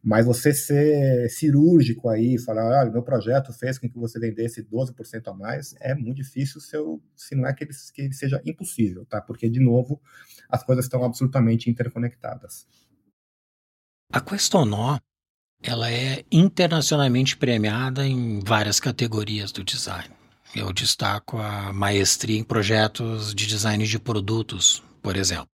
Mas 0.03 0.25
você 0.25 0.51
ser 0.55 1.29
cirúrgico 1.29 2.09
aí, 2.09 2.39
falar, 2.39 2.81
olha, 2.81 2.89
meu 2.89 3.03
projeto 3.03 3.53
fez 3.53 3.77
com 3.77 3.87
que 3.87 3.99
você 3.99 4.19
vendesse 4.19 4.63
12% 4.63 5.27
a 5.27 5.33
mais, 5.35 5.75
é 5.79 5.93
muito 5.93 6.17
difícil 6.17 6.59
se, 6.59 6.75
eu, 6.75 6.99
se 7.15 7.35
não 7.35 7.45
é 7.45 7.53
que 7.53 7.63
ele, 7.63 7.71
que 7.93 8.01
ele 8.01 8.13
seja 8.13 8.41
impossível, 8.43 9.05
tá? 9.05 9.21
Porque, 9.21 9.47
de 9.47 9.59
novo, 9.59 10.01
as 10.49 10.63
coisas 10.63 10.85
estão 10.85 11.03
absolutamente 11.03 11.69
interconectadas. 11.69 12.65
A 14.11 14.19
Questonó 14.19 14.97
ela 15.63 15.91
é 15.91 16.25
internacionalmente 16.31 17.37
premiada 17.37 18.05
em 18.05 18.39
várias 18.39 18.79
categorias 18.79 19.51
do 19.51 19.63
design. 19.63 20.09
Eu 20.55 20.73
destaco 20.73 21.37
a 21.37 21.71
maestria 21.71 22.37
em 22.37 22.43
projetos 22.43 23.33
de 23.33 23.47
design 23.47 23.85
de 23.85 23.99
produtos, 23.99 24.83
por 25.01 25.15
exemplo. 25.15 25.47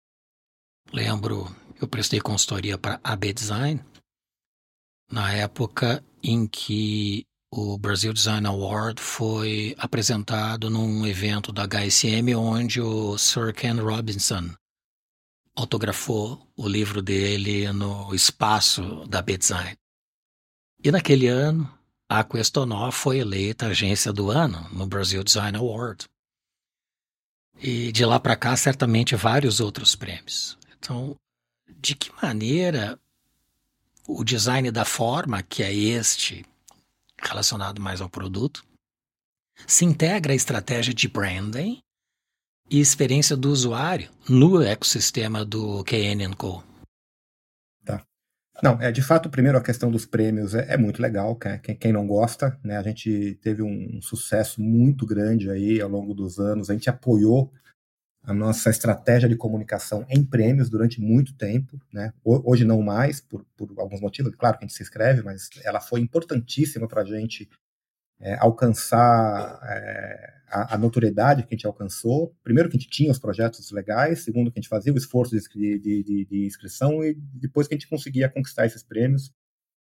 Lembro, 0.92 1.54
eu 1.80 1.88
prestei 1.88 2.20
consultoria 2.20 2.78
para 2.78 3.00
AB 3.04 3.34
Design 3.34 3.84
na 5.12 5.32
época 5.34 6.04
em 6.24 6.48
que 6.48 7.26
o 7.52 7.78
Brasil 7.78 8.12
Design 8.12 8.48
Award 8.48 9.02
foi 9.02 9.76
apresentado 9.78 10.70
num 10.70 11.06
evento 11.06 11.52
da 11.52 11.66
HSM 11.66 12.36
onde 12.36 12.82
o 12.82 13.18
Sir 13.18 13.54
Ken 13.54 13.76
Robinson 13.80 14.50
autografou 15.56 16.46
o 16.56 16.68
livro 16.68 17.02
dele 17.02 17.72
no 17.72 18.14
espaço 18.14 19.06
da 19.08 19.20
AB 19.20 19.38
Design. 19.38 19.78
E 20.84 20.92
naquele 20.92 21.28
ano, 21.28 21.72
a 22.08 22.24
Questonó 22.24 22.92
foi 22.92 23.20
eleita 23.20 23.68
agência 23.68 24.14
do 24.14 24.30
ano 24.30 24.68
no 24.72 24.86
Brasil 24.86 25.24
Design 25.24 25.58
Award. 25.58 26.06
E 27.60 27.92
de 27.92 28.06
lá 28.06 28.20
para 28.20 28.36
cá, 28.36 28.56
certamente 28.56 29.16
vários 29.16 29.60
outros 29.60 29.96
prêmios. 29.96 30.58
Então, 30.78 31.16
de 31.80 31.96
que 31.96 32.12
maneira 32.22 33.00
o 34.08 34.24
design 34.24 34.72
da 34.72 34.86
forma, 34.86 35.44
que 35.44 35.64
é 35.64 35.74
este, 35.74 36.46
relacionado 37.22 37.82
mais 37.82 38.00
ao 38.00 38.10
produto, 38.10 38.64
se 39.66 39.84
integra 39.84 40.32
à 40.32 40.36
estratégia 40.36 40.94
de 40.94 41.08
branding 41.08 41.82
e 42.70 42.80
experiência 42.80 43.36
do 43.36 43.50
usuário 43.50 44.10
no 44.30 44.62
ecossistema 44.62 45.44
do 45.44 45.84
KN 45.84 46.34
Co. 46.38 46.64
Não, 48.62 48.82
é 48.82 48.92
de 48.92 49.02
fato, 49.02 49.30
primeiro 49.30 49.58
a 49.58 49.64
questão 49.64 49.92
dos 49.92 50.06
prêmios 50.06 50.56
é, 50.56 50.74
é 50.74 50.78
muito 50.78 51.02
legal, 51.02 51.36
quem, 51.36 51.76
quem, 51.76 51.92
não 51.92 52.08
gosta, 52.08 52.58
né? 52.64 52.78
A 52.78 52.82
gente 52.82 53.38
teve 53.42 53.62
um, 53.62 54.02
sucesso 54.02 54.62
muito 54.62 55.06
grande 55.06 55.50
aí 55.50 55.80
ao 55.80 55.90
longo 55.90 56.14
dos 56.14 56.40
anos, 56.40 56.70
a 56.70 56.74
gente 56.74 56.90
apoiou 56.90 57.52
a 58.24 58.34
nossa 58.34 58.70
estratégia 58.70 59.30
de 59.30 59.38
comunicação 59.38 60.06
em 60.10 60.24
prêmios 60.24 60.70
durante 60.70 61.00
muito 61.00 61.34
tempo, 61.36 61.80
né? 61.94 62.12
Hoje 62.24 62.66
não 62.66 62.82
mais, 62.82 63.22
por, 63.22 63.46
por 63.56 63.70
alguns 63.78 64.02
motivos, 64.02 64.34
claro 64.36 64.58
que 64.58 64.66
a 64.66 64.68
gente 64.68 64.76
se 64.76 64.84
inscreve, 64.84 65.22
mas 65.22 65.50
ela 65.64 65.80
foi 65.80 66.02
importantíssima 66.02 66.88
para 66.88 67.04
a 67.04 67.06
gente 67.06 67.50
é, 68.20 68.36
alcançar 68.40 69.60
é, 69.64 70.37
a, 70.50 70.76
a, 70.76 70.78
notoriedade 70.78 71.44
que 71.44 71.54
a 71.54 71.58
gente 71.58 71.68
alcançou. 71.68 72.36
Primeiro, 72.44 72.70
que 72.70 72.78
a 72.78 72.80
gente 72.80 72.90
tinha 72.90 73.12
os 73.12 73.20
projetos 73.20 73.72
legais, 73.72 74.24
segundo, 74.24 74.52
que 74.52 74.60
a 74.60 74.62
gente 74.62 74.70
fazia 74.70 74.94
o 74.94 74.98
esforço 74.98 75.36
de, 75.36 75.80
de, 75.80 76.04
de, 76.04 76.26
de 76.26 76.46
inscrição, 76.46 77.04
e 77.04 77.14
depois 77.34 77.68
que 77.68 77.74
a 77.74 77.78
gente 77.78 77.90
conseguia 77.90 78.30
conquistar 78.30 78.66
esses 78.66 78.84
prêmios. 78.84 79.32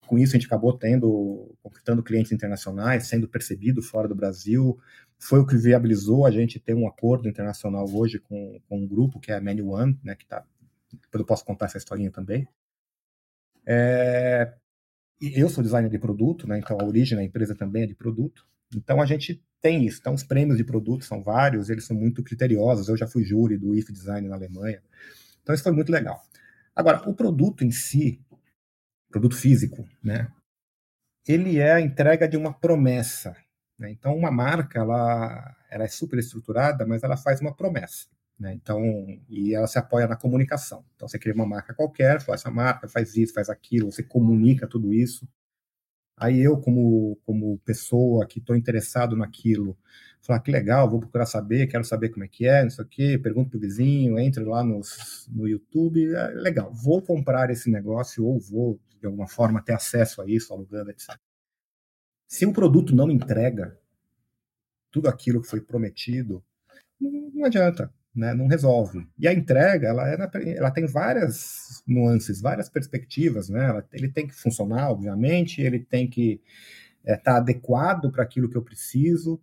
Com 0.06 0.18
isso, 0.18 0.36
a 0.36 0.38
gente 0.38 0.46
acabou 0.46 0.76
tendo, 0.76 1.56
conquistando 1.62 2.02
clientes 2.02 2.30
internacionais, 2.32 3.06
sendo 3.06 3.28
percebido 3.28 3.82
fora 3.82 4.06
do 4.06 4.14
Brasil. 4.14 4.78
Foi 5.18 5.40
o 5.40 5.46
que 5.46 5.56
viabilizou 5.56 6.26
a 6.26 6.30
gente 6.30 6.60
ter 6.60 6.74
um 6.74 6.86
acordo 6.86 7.28
internacional 7.28 7.86
hoje 7.90 8.18
com, 8.18 8.60
com 8.68 8.78
um 8.80 8.86
grupo 8.86 9.18
que 9.18 9.32
é 9.32 9.36
a 9.36 9.40
Many 9.40 9.62
One, 9.62 9.98
né, 10.02 10.14
que 10.14 10.26
tá, 10.26 10.44
eu 11.12 11.24
posso 11.24 11.44
contar 11.44 11.66
essa 11.66 11.78
historinha 11.78 12.10
também. 12.10 12.46
É, 13.66 14.52
eu 15.20 15.48
sou 15.48 15.64
designer 15.64 15.90
de 15.90 15.98
produto, 15.98 16.46
né, 16.46 16.58
então 16.58 16.76
a 16.78 16.84
origem 16.84 17.16
da 17.16 17.24
empresa 17.24 17.54
também 17.54 17.84
é 17.84 17.86
de 17.86 17.94
produto. 17.94 18.46
Então 18.76 19.00
a 19.00 19.06
gente 19.06 19.42
tem 19.60 19.84
isso. 19.84 19.98
Então 20.00 20.14
os 20.14 20.22
prêmios 20.22 20.56
de 20.56 20.64
produto 20.64 21.04
são 21.04 21.22
vários, 21.22 21.70
eles 21.70 21.84
são 21.84 21.96
muito 21.96 22.22
criteriosos. 22.22 22.88
Eu 22.88 22.96
já 22.96 23.06
fui 23.06 23.24
júri 23.24 23.56
do 23.56 23.74
IF 23.74 23.92
Design 23.92 24.28
na 24.28 24.36
Alemanha. 24.36 24.82
Então 25.42 25.54
isso 25.54 25.64
foi 25.64 25.72
muito 25.72 25.92
legal. 25.92 26.22
Agora, 26.74 27.08
o 27.08 27.14
produto 27.14 27.64
em 27.64 27.70
si, 27.70 28.20
produto 29.10 29.36
físico, 29.36 29.88
né, 30.02 30.28
ele 31.26 31.58
é 31.58 31.72
a 31.72 31.80
entrega 31.80 32.28
de 32.28 32.36
uma 32.36 32.52
promessa. 32.52 33.36
Né? 33.78 33.90
Então 33.90 34.16
uma 34.16 34.30
marca, 34.30 34.80
ela, 34.80 35.56
ela 35.70 35.84
é 35.84 35.88
super 35.88 36.18
estruturada, 36.18 36.86
mas 36.86 37.02
ela 37.02 37.16
faz 37.16 37.40
uma 37.40 37.54
promessa. 37.54 38.06
Né? 38.38 38.52
Então, 38.54 38.82
e 39.28 39.54
ela 39.54 39.66
se 39.66 39.78
apoia 39.78 40.06
na 40.06 40.16
comunicação. 40.16 40.84
Então, 40.94 41.06
você 41.06 41.18
cria 41.18 41.34
uma 41.34 41.46
marca 41.46 41.72
qualquer, 41.72 42.20
fala 42.20 42.34
essa 42.34 42.50
marca 42.50 42.88
faz 42.88 43.16
isso, 43.16 43.32
faz 43.32 43.48
aquilo, 43.48 43.92
você 43.92 44.02
comunica 44.02 44.66
tudo 44.66 44.92
isso. 44.92 45.28
Aí 46.16 46.40
eu, 46.40 46.60
como, 46.60 47.16
como 47.24 47.58
pessoa 47.58 48.26
que 48.26 48.38
estou 48.38 48.54
interessado 48.54 49.16
naquilo, 49.16 49.76
falar 50.22 50.40
que 50.40 50.50
legal, 50.50 50.88
vou 50.88 51.00
procurar 51.00 51.26
saber, 51.26 51.66
quero 51.66 51.84
saber 51.84 52.08
como 52.10 52.24
é 52.24 52.28
que 52.28 52.46
é, 52.46 52.62
não 52.62 52.70
sei 52.70 52.84
o 52.84 52.88
quê, 52.88 53.18
pergunto 53.18 53.50
pro 53.50 53.58
vizinho, 53.60 54.18
entre 54.18 54.44
lá 54.44 54.62
no, 54.64 54.80
no 55.28 55.48
YouTube, 55.48 56.14
é 56.14 56.28
legal, 56.28 56.72
vou 56.72 57.02
comprar 57.02 57.50
esse 57.50 57.70
negócio 57.70 58.24
ou 58.24 58.38
vou, 58.40 58.80
de 59.00 59.06
alguma 59.06 59.26
forma, 59.26 59.62
ter 59.62 59.74
acesso 59.74 60.22
a 60.22 60.28
isso, 60.28 60.52
alugando, 60.52 60.90
etc. 60.90 61.18
Se 62.28 62.46
o 62.46 62.52
produto 62.52 62.94
não 62.94 63.10
entrega 63.10 63.78
tudo 64.90 65.08
aquilo 65.08 65.42
que 65.42 65.48
foi 65.48 65.60
prometido, 65.60 66.42
não 67.00 67.44
adianta 67.44 67.92
né, 68.14 68.32
não 68.32 68.46
resolve. 68.46 69.06
E 69.18 69.26
a 69.26 69.32
entrega, 69.32 69.88
ela, 69.88 70.08
é 70.08 70.16
na, 70.16 70.30
ela 70.56 70.70
tem 70.70 70.86
várias 70.86 71.82
nuances, 71.86 72.40
várias 72.40 72.68
perspectivas, 72.68 73.48
né? 73.48 73.64
Ela, 73.64 73.88
ele 73.92 74.08
tem 74.08 74.26
que 74.26 74.34
funcionar, 74.34 74.90
obviamente, 74.90 75.60
ele 75.60 75.80
tem 75.80 76.08
que 76.08 76.40
estar 77.00 77.12
é, 77.12 77.16
tá 77.16 77.36
adequado 77.38 78.10
para 78.12 78.22
aquilo 78.22 78.48
que 78.48 78.56
eu 78.56 78.62
preciso, 78.62 79.40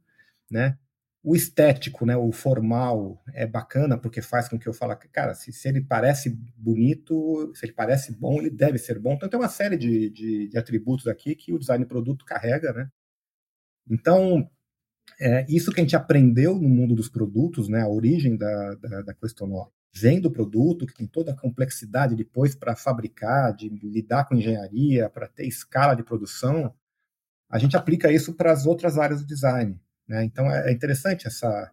né? 0.50 0.78
O 1.24 1.36
estético, 1.36 2.04
né, 2.04 2.18
o 2.18 2.32
formal 2.32 3.22
é 3.34 3.46
bacana 3.46 3.96
porque 3.96 4.24
faz 4.24 4.50
com 4.50 4.58
que 4.58 4.68
eu 4.68 4.74
fale, 4.74 4.96
cara, 5.12 5.36
se, 5.36 5.52
se 5.54 5.68
ele 5.70 5.82
parece 5.82 6.32
bonito, 6.58 7.52
se 7.54 7.66
ele 7.66 7.74
parece 7.74 8.12
bom, 8.12 8.40
ele 8.40 8.50
deve 8.50 8.80
ser 8.80 8.98
bom. 8.98 9.14
Então 9.14 9.30
tem 9.30 9.40
uma 9.40 9.50
série 9.50 9.78
de, 9.78 10.10
de, 10.10 10.48
de 10.50 10.58
atributos 10.58 11.08
aqui 11.08 11.36
que 11.36 11.54
o 11.54 11.60
design 11.60 11.86
produto 11.86 12.26
carrega, 12.26 12.74
né? 12.74 12.90
Então, 13.90 14.50
é, 15.20 15.46
isso 15.50 15.72
que 15.72 15.80
a 15.80 15.84
gente 15.84 15.96
aprendeu 15.96 16.56
no 16.56 16.70
mundo 16.70 16.96
dos 16.96 17.10
produtos, 17.10 17.68
né, 17.68 17.82
a 17.82 17.88
origem 17.88 18.36
da, 18.36 18.76
da, 18.76 19.02
da 19.02 19.14
Questonó, 19.14 19.68
vem 19.94 20.22
do 20.22 20.32
produto, 20.32 20.86
que 20.86 20.94
tem 20.94 21.08
toda 21.08 21.32
a 21.32 21.38
complexidade 21.38 22.16
depois 22.16 22.56
para 22.56 22.76
fabricar, 22.76 23.54
de 23.54 23.70
lidar 23.70 24.26
com 24.26 24.36
engenharia, 24.36 25.10
para 25.10 25.28
ter 25.28 25.46
escala 25.46 25.96
de 25.96 26.04
produção, 26.04 26.74
a 27.50 27.60
gente 27.60 27.76
aplica 27.76 28.12
isso 28.12 28.34
para 28.34 28.52
as 28.52 28.66
outras 28.66 28.98
áreas 28.98 29.22
do 29.22 29.28
design. 29.28 29.80
Né? 30.08 30.24
Então 30.24 30.50
é, 30.50 30.70
é 30.70 30.72
interessante 30.72 31.28
essa, 31.28 31.72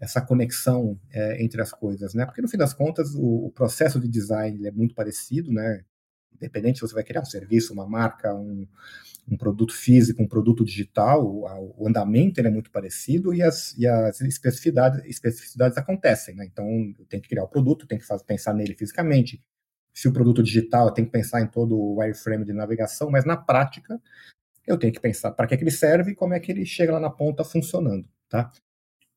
essa 0.00 0.20
conexão 0.20 0.98
é, 1.10 1.42
entre 1.42 1.60
as 1.60 1.70
coisas, 1.70 2.14
né? 2.14 2.24
Porque 2.24 2.40
no 2.40 2.48
fim 2.48 2.56
das 2.56 2.72
contas 2.72 3.14
o, 3.14 3.46
o 3.46 3.50
processo 3.50 4.00
de 4.00 4.08
design 4.08 4.66
é 4.66 4.70
muito 4.70 4.94
parecido, 4.94 5.52
né? 5.52 5.84
Independente 6.36 6.78
se 6.78 6.82
você 6.82 6.94
vai 6.94 7.04
criar 7.04 7.22
um 7.22 7.26
serviço, 7.26 7.72
uma 7.72 7.86
marca, 7.86 8.34
um, 8.34 8.66
um 9.30 9.36
produto 9.36 9.72
físico, 9.72 10.22
um 10.22 10.28
produto 10.28 10.64
digital, 10.64 11.24
o, 11.24 11.44
o 11.78 11.88
andamento 11.88 12.40
é 12.40 12.50
muito 12.50 12.70
parecido 12.70 13.32
e 13.32 13.42
as, 13.42 13.76
e 13.78 13.86
as 13.86 14.20
especificidades, 14.20 15.04
especificidades 15.04 15.78
acontecem, 15.78 16.34
né? 16.34 16.44
Então 16.44 16.66
eu 16.98 17.06
tenho 17.06 17.22
que 17.22 17.28
criar 17.28 17.44
o 17.44 17.48
produto, 17.48 17.86
tenho 17.86 18.00
que 18.00 18.06
fazer, 18.06 18.24
pensar 18.24 18.52
nele 18.52 18.74
fisicamente. 18.74 19.42
Se 19.94 20.08
o 20.08 20.12
produto 20.12 20.42
digital, 20.42 20.88
eu 20.88 20.92
tenho 20.92 21.06
que 21.06 21.12
pensar 21.12 21.40
em 21.42 21.46
todo 21.46 21.78
o 21.78 21.98
wireframe 22.00 22.44
de 22.44 22.52
navegação, 22.52 23.10
mas 23.10 23.24
na 23.24 23.36
prática 23.36 24.00
eu 24.66 24.78
tenho 24.78 24.92
que 24.92 25.00
pensar 25.00 25.32
para 25.32 25.46
que, 25.46 25.54
é 25.54 25.56
que 25.56 25.64
ele 25.64 25.70
serve 25.70 26.12
e 26.12 26.14
como 26.14 26.34
é 26.34 26.40
que 26.40 26.50
ele 26.50 26.64
chega 26.64 26.92
lá 26.92 27.00
na 27.00 27.10
ponta 27.10 27.44
funcionando, 27.44 28.08
tá? 28.28 28.50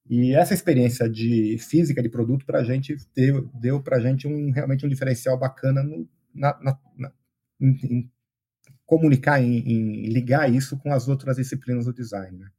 E 0.08 0.34
essa 0.36 0.54
experiência 0.54 1.10
de 1.10 1.58
física 1.58 2.02
de 2.02 2.10
produto 2.10 2.46
para 2.46 2.60
a 2.60 2.64
gente 2.64 2.96
deu, 3.16 3.50
deu 3.54 3.82
para 3.82 3.98
a 3.98 4.00
gente 4.00 4.28
um, 4.28 4.52
realmente 4.52 4.86
um 4.86 4.90
diferencial 4.90 5.38
bacana 5.38 5.82
no, 5.82 6.08
na, 6.36 6.58
na, 6.62 6.78
na 6.98 7.12
em, 7.60 7.70
em, 7.84 8.12
comunicar, 8.86 9.42
em, 9.42 9.58
em, 9.58 10.10
ligar 10.10 10.52
isso 10.54 10.78
com 10.78 10.94
as 10.94 11.08
outras 11.08 11.38
disciplinas 11.38 11.86
do 11.86 11.94
design. 11.94 12.38
Né? 12.38 12.50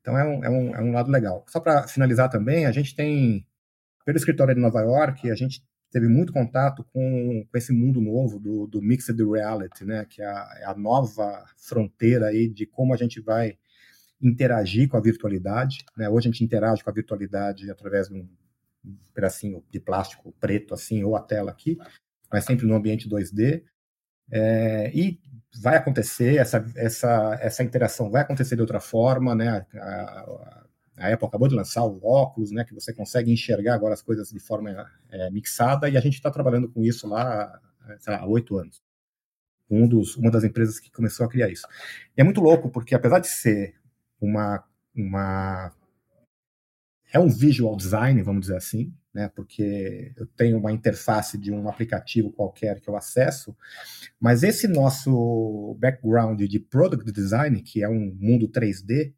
Então 0.00 0.16
é 0.16 0.24
um, 0.24 0.44
é, 0.44 0.50
um, 0.50 0.74
é 0.76 0.82
um 0.82 0.92
lado 0.92 1.10
legal. 1.10 1.44
Só 1.48 1.60
para 1.60 1.86
finalizar 1.86 2.30
também, 2.30 2.66
a 2.66 2.72
gente 2.72 2.94
tem, 2.94 3.46
pelo 4.04 4.16
escritório 4.16 4.54
de 4.54 4.60
Nova 4.60 4.80
York, 4.80 5.30
a 5.30 5.34
gente 5.34 5.62
teve 5.90 6.08
muito 6.08 6.32
contato 6.32 6.84
com, 6.92 7.44
com 7.50 7.58
esse 7.58 7.72
mundo 7.72 8.00
novo 8.00 8.38
do, 8.38 8.66
do 8.66 8.80
mixed 8.80 9.16
reality, 9.22 9.84
né, 9.84 10.06
que 10.08 10.22
é 10.22 10.26
a, 10.26 10.48
é 10.60 10.64
a, 10.66 10.74
nova 10.74 11.44
fronteira 11.56 12.26
aí 12.26 12.48
de 12.48 12.64
como 12.64 12.94
a 12.94 12.96
gente 12.96 13.20
vai 13.20 13.58
interagir 14.22 14.88
com 14.88 14.96
a 14.96 15.00
virtualidade. 15.00 15.84
Né? 15.96 16.08
Hoje 16.08 16.28
a 16.28 16.30
gente 16.30 16.44
interage 16.44 16.84
com 16.84 16.90
a 16.90 16.92
virtualidade 16.92 17.70
através 17.70 18.08
de 18.08 18.14
um, 18.14 18.28
pedacinho 19.12 19.62
de 19.70 19.80
plástico 19.80 20.32
preto 20.40 20.72
assim 20.74 21.02
ou 21.02 21.16
a 21.16 21.20
tela 21.20 21.50
aqui, 21.50 21.76
mas 22.32 22.44
sempre 22.44 22.66
no 22.66 22.74
ambiente 22.74 23.08
2D. 23.08 23.62
É, 24.32 24.90
e 24.94 25.18
vai 25.60 25.76
acontecer 25.76 26.36
essa, 26.36 26.64
essa, 26.76 27.38
essa 27.40 27.64
interação 27.64 28.10
vai 28.10 28.22
acontecer 28.22 28.54
de 28.54 28.60
outra 28.60 28.80
forma, 28.80 29.34
né? 29.34 29.66
A, 29.74 29.80
a, 29.80 30.64
a 30.98 31.12
Apple 31.12 31.26
acabou 31.26 31.48
de 31.48 31.54
lançar 31.54 31.84
o 31.84 31.98
óculos, 32.04 32.52
né, 32.52 32.62
que 32.62 32.74
você 32.74 32.92
consegue 32.92 33.32
enxergar 33.32 33.74
agora 33.74 33.94
as 33.94 34.02
coisas 34.02 34.28
de 34.28 34.38
forma 34.38 34.86
é, 35.08 35.30
mixada, 35.30 35.88
e 35.88 35.96
a 35.96 36.00
gente 36.00 36.14
está 36.14 36.30
trabalhando 36.30 36.68
com 36.68 36.82
isso 36.84 37.08
lá 37.08 37.58
sei 37.98 38.12
lá, 38.12 38.20
há 38.20 38.26
oito 38.26 38.56
anos. 38.56 38.82
Um 39.70 39.86
dos, 39.86 40.16
uma 40.16 40.30
das 40.30 40.44
empresas 40.44 40.78
que 40.78 40.90
começou 40.90 41.24
a 41.24 41.28
criar 41.28 41.48
isso. 41.48 41.66
E 42.16 42.20
é 42.20 42.24
muito 42.24 42.40
louco, 42.40 42.70
porque 42.70 42.94
apesar 42.94 43.20
de 43.20 43.28
ser 43.28 43.74
uma, 44.20 44.64
uma 44.94 45.72
é 47.12 47.18
um 47.18 47.28
visual 47.28 47.76
design, 47.76 48.20
vamos 48.22 48.42
dizer 48.42 48.56
assim, 48.56 48.92
né? 49.12 49.28
Porque 49.34 50.12
eu 50.16 50.26
tenho 50.26 50.58
uma 50.58 50.72
interface 50.72 51.36
de 51.36 51.52
um 51.52 51.68
aplicativo 51.68 52.30
qualquer 52.30 52.80
que 52.80 52.88
eu 52.88 52.96
acesso, 52.96 53.56
mas 54.20 54.42
esse 54.42 54.68
nosso 54.68 55.76
background 55.78 56.40
de 56.42 56.58
product 56.58 57.10
design, 57.10 57.60
que 57.62 57.82
é 57.82 57.88
um 57.88 58.14
mundo 58.18 58.48
3D, 58.48 59.12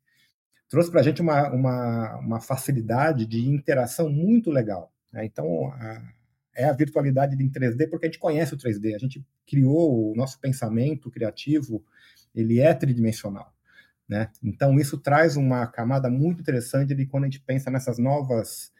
trouxe 0.68 0.90
para 0.90 1.00
a 1.00 1.02
gente 1.02 1.20
uma, 1.20 1.50
uma, 1.50 2.16
uma, 2.16 2.40
facilidade 2.40 3.26
de 3.26 3.46
interação 3.46 4.08
muito 4.08 4.50
legal. 4.50 4.90
Né? 5.12 5.26
Então, 5.26 5.66
a, 5.72 6.02
é 6.54 6.64
a 6.64 6.72
virtualidade 6.72 7.36
em 7.42 7.50
3D, 7.50 7.90
porque 7.90 8.06
a 8.06 8.08
gente 8.08 8.18
conhece 8.18 8.54
o 8.54 8.56
3D, 8.56 8.94
a 8.94 8.98
gente 8.98 9.24
criou 9.46 10.12
o 10.12 10.16
nosso 10.16 10.40
pensamento 10.40 11.10
criativo, 11.10 11.84
ele 12.34 12.60
é 12.60 12.72
tridimensional. 12.72 13.52
Né? 14.08 14.30
Então, 14.42 14.78
isso 14.78 14.98
traz 14.98 15.36
uma 15.36 15.66
camada 15.66 16.08
muito 16.10 16.40
interessante 16.40 16.94
de 16.94 17.06
quando 17.06 17.24
a 17.24 17.26
gente 17.26 17.40
pensa 17.40 17.70
nessas 17.70 17.98
novas 17.98 18.72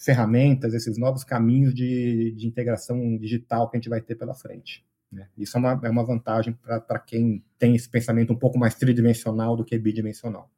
ferramentas, 0.00 0.72
esses 0.72 0.96
novos 0.96 1.22
caminhos 1.22 1.74
de, 1.74 2.32
de 2.32 2.46
integração 2.46 3.18
digital 3.18 3.68
que 3.68 3.76
a 3.76 3.78
gente 3.78 3.90
vai 3.90 4.00
ter 4.00 4.14
pela 4.14 4.34
frente. 4.34 4.82
Né? 5.12 5.28
Isso 5.36 5.56
é 5.58 5.60
uma, 5.60 5.80
é 5.84 5.90
uma 5.90 6.04
vantagem 6.04 6.54
para 6.54 6.98
quem 6.98 7.44
tem 7.58 7.76
esse 7.76 7.88
pensamento 7.88 8.32
um 8.32 8.38
pouco 8.38 8.58
mais 8.58 8.74
tridimensional 8.74 9.54
do 9.56 9.64
que 9.64 9.78
bidimensional. 9.78 10.50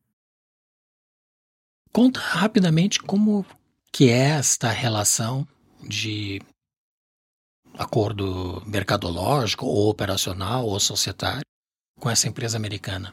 Conta 1.93 2.21
rapidamente 2.21 3.01
como 3.01 3.45
que 3.93 4.09
é 4.09 4.31
esta 4.31 4.71
relação 4.71 5.47
de 5.87 6.41
acordo 7.75 8.63
mercadológico 8.65 9.67
ou 9.67 9.91
operacional 9.91 10.67
ou 10.67 10.79
societário 10.79 11.43
com 11.99 12.09
essa 12.09 12.29
empresa 12.29 12.57
americana. 12.57 13.13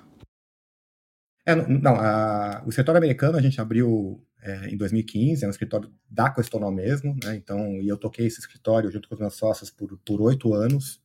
É, 1.49 1.55
não, 1.55 1.95
a, 1.95 2.61
o 2.63 2.69
escritório 2.69 2.99
americano 2.99 3.35
a 3.35 3.41
gente 3.41 3.59
abriu 3.59 4.23
é, 4.39 4.67
em 4.67 4.77
2015, 4.77 5.43
é 5.43 5.47
um 5.47 5.49
escritório 5.49 5.91
da 6.07 6.29
Questonal 6.29 6.71
mesmo, 6.71 7.17
né? 7.23 7.35
Então, 7.35 7.81
e 7.81 7.87
eu 7.87 7.97
toquei 7.97 8.27
esse 8.27 8.39
escritório 8.39 8.91
junto 8.91 9.09
com 9.09 9.15
os 9.15 9.21
meus 9.21 9.33
sócios 9.33 9.71
por 9.71 10.21
oito 10.21 10.53
anos. 10.53 11.01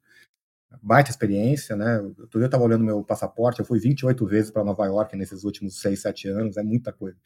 Baita 0.82 1.08
experiência, 1.10 1.76
né? 1.76 1.98
Eu 1.98 2.44
estava 2.44 2.62
olhando 2.62 2.84
meu 2.84 3.02
passaporte, 3.02 3.60
eu 3.60 3.64
fui 3.64 3.78
28 3.78 4.26
vezes 4.26 4.50
para 4.50 4.62
Nova 4.62 4.84
York 4.84 5.16
nesses 5.16 5.44
últimos 5.44 5.80
6, 5.80 5.98
7 6.02 6.28
anos, 6.28 6.56
é 6.58 6.62
muita 6.62 6.92
coisa. 6.92 7.16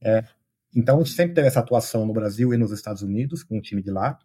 É, 0.00 0.22
então, 0.76 0.96
a 0.96 0.98
gente 1.02 1.16
sempre 1.16 1.34
teve 1.34 1.48
essa 1.48 1.60
atuação 1.60 2.06
no 2.06 2.12
Brasil 2.12 2.54
e 2.54 2.56
nos 2.56 2.70
Estados 2.70 3.02
Unidos, 3.02 3.42
com 3.42 3.58
o 3.58 3.62
time 3.62 3.82
de 3.82 3.90
lá, 3.90 4.16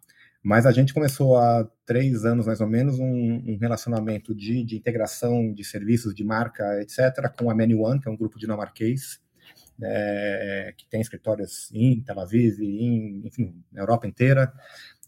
mas 0.44 0.66
a 0.66 0.72
gente 0.72 0.92
começou 0.92 1.38
há 1.38 1.66
três 1.86 2.26
anos, 2.26 2.46
mais 2.46 2.60
ou 2.60 2.66
menos, 2.66 2.98
um, 3.00 3.42
um 3.46 3.56
relacionamento 3.58 4.34
de, 4.34 4.62
de, 4.62 4.76
integração 4.76 5.50
de 5.50 5.64
serviços 5.64 6.14
de 6.14 6.22
marca, 6.22 6.82
etc., 6.82 7.32
com 7.34 7.50
a 7.50 7.54
Many 7.54 7.74
One, 7.74 7.98
que 7.98 8.06
é 8.06 8.12
um 8.12 8.16
grupo 8.16 8.38
dinamarquês, 8.38 9.18
é, 9.82 10.74
que 10.76 10.86
tem 10.86 11.00
escritórios 11.00 11.70
em 11.72 11.98
Tel 12.02 12.20
Aviv, 12.20 12.60
em, 12.60 13.26
enfim, 13.26 13.54
na 13.72 13.80
Europa 13.80 14.06
inteira, 14.06 14.52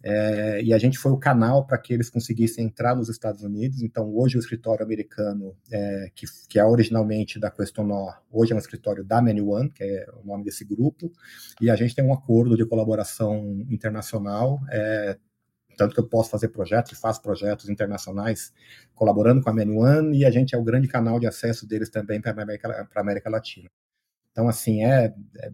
é, 0.03 0.63
e 0.63 0.73
a 0.73 0.79
gente 0.79 0.99
foi 0.99 1.13
o 1.13 1.19
canal 1.19 1.67
para 1.67 1.79
que 1.79 1.93
eles 1.93 2.09
conseguissem 2.09 2.65
entrar 2.65 2.95
nos 2.95 3.09
Estados 3.09 3.43
Unidos. 3.43 3.83
Então, 3.83 4.15
hoje 4.15 4.37
o 4.37 4.41
escritório 4.41 4.85
americano, 4.85 5.57
é, 5.71 6.11
que, 6.15 6.27
que, 6.49 6.59
é 6.59 6.65
originalmente 6.65 7.39
da 7.39 7.51
Questonor, 7.51 8.15
hoje 8.31 8.53
é 8.53 8.57
um 8.57 8.59
escritório 8.59 9.05
da 9.05 9.21
Many 9.21 9.41
One, 9.41 9.71
que 9.71 9.83
é 9.83 10.07
o 10.23 10.27
nome 10.27 10.45
desse 10.45 10.65
grupo, 10.65 11.13
e 11.61 11.71
a 11.71 11.77
gente 11.77 11.95
tem 11.95 12.05
um 12.05 12.13
acordo 12.13 12.57
de 12.57 12.65
colaboração 12.65 13.67
internacional. 13.69 14.61
Tanto 15.77 15.95
que 15.95 16.01
eu 16.01 16.09
posso 16.09 16.31
fazer 16.31 16.49
projetos 16.49 16.93
e 16.93 16.97
faço 16.97 17.21
projetos 17.21 17.69
internacionais 17.69 18.53
colaborando 18.95 19.43
com 19.43 19.51
a 19.51 19.53
One, 19.53 20.19
e 20.19 20.25
a 20.25 20.31
gente 20.31 20.55
é 20.55 20.59
o 20.59 20.65
grande 20.65 20.89
canal 20.89 21.21
de 21.21 21.27
acesso 21.27 21.67
deles 21.67 21.91
também 21.91 22.21
para 22.21 22.33
a 22.33 22.43
América, 22.43 22.89
América 22.95 23.31
Latina. 23.31 23.69
Então, 24.33 24.49
assim, 24.49 24.85
é, 24.85 25.15
é 25.39 25.53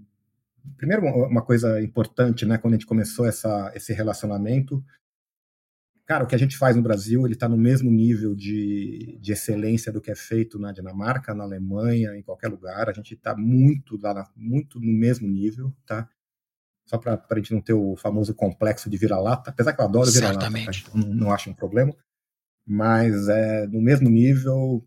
primeiro, 0.76 1.04
uma 1.04 1.42
coisa 1.42 1.80
importante, 1.80 2.46
né, 2.46 2.58
quando 2.58 2.74
a 2.74 2.76
gente 2.76 2.86
começou 2.86 3.26
essa, 3.26 3.72
esse 3.74 3.92
relacionamento, 3.92 4.84
cara, 6.06 6.24
o 6.24 6.26
que 6.26 6.34
a 6.34 6.38
gente 6.38 6.56
faz 6.56 6.76
no 6.76 6.82
Brasil, 6.82 7.24
ele 7.24 7.34
está 7.34 7.48
no 7.48 7.56
mesmo 7.56 7.90
nível 7.90 8.34
de, 8.34 9.18
de 9.20 9.32
excelência 9.32 9.92
do 9.92 10.00
que 10.00 10.10
é 10.10 10.14
feito 10.14 10.58
na 10.58 10.72
Dinamarca, 10.72 11.34
na 11.34 11.44
Alemanha, 11.44 12.14
em 12.16 12.22
qualquer 12.22 12.48
lugar. 12.48 12.88
A 12.88 12.92
gente 12.92 13.14
está 13.14 13.36
muito, 13.36 13.98
lá 14.00 14.28
muito 14.36 14.78
no 14.78 14.92
mesmo 14.92 15.26
nível, 15.26 15.72
tá? 15.86 16.08
Só 16.92 16.98
para 16.98 17.24
a 17.30 17.36
gente 17.36 17.54
não 17.54 17.60
ter 17.62 17.72
o 17.72 17.96
famoso 17.96 18.34
complexo 18.34 18.90
de 18.90 18.98
vira-lata, 18.98 19.48
apesar 19.48 19.72
que 19.72 19.80
eu 19.80 19.86
adoro 19.86 20.10
vira-lata, 20.10 20.40
tá? 20.40 20.72
não, 20.94 21.08
não 21.08 21.32
acho 21.32 21.48
um 21.48 21.54
problema, 21.54 21.96
mas 22.66 23.28
é 23.28 23.66
no 23.66 23.80
mesmo 23.80 24.10
nível, 24.10 24.84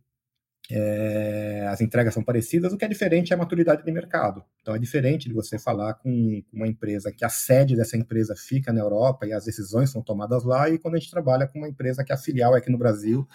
é, 0.70 1.66
as 1.68 1.82
entregas 1.82 2.14
são 2.14 2.22
parecidas, 2.22 2.72
o 2.72 2.78
que 2.78 2.86
é 2.86 2.88
diferente 2.88 3.34
é 3.34 3.36
a 3.36 3.40
maturidade 3.40 3.84
de 3.84 3.92
mercado. 3.92 4.44
Então 4.62 4.76
é 4.76 4.78
diferente 4.78 5.28
de 5.28 5.34
você 5.34 5.58
falar 5.58 5.96
com 5.96 6.44
uma 6.54 6.68
empresa 6.68 7.12
que 7.12 7.26
a 7.26 7.30
sede 7.30 7.76
dessa 7.76 7.98
empresa 7.98 8.36
fica 8.36 8.72
na 8.72 8.82
Europa 8.82 9.26
e 9.26 9.34
as 9.34 9.46
decisões 9.46 9.90
são 9.90 10.04
tomadas 10.04 10.44
lá, 10.44 10.70
e 10.70 10.78
quando 10.78 10.94
a 10.94 11.00
gente 11.00 11.10
trabalha 11.10 11.48
com 11.48 11.58
uma 11.58 11.68
empresa 11.68 12.04
que 12.04 12.14
a 12.14 12.18
filial 12.18 12.54
é 12.54 12.60
aqui 12.60 12.70
no 12.70 12.78
Brasil 12.78 13.28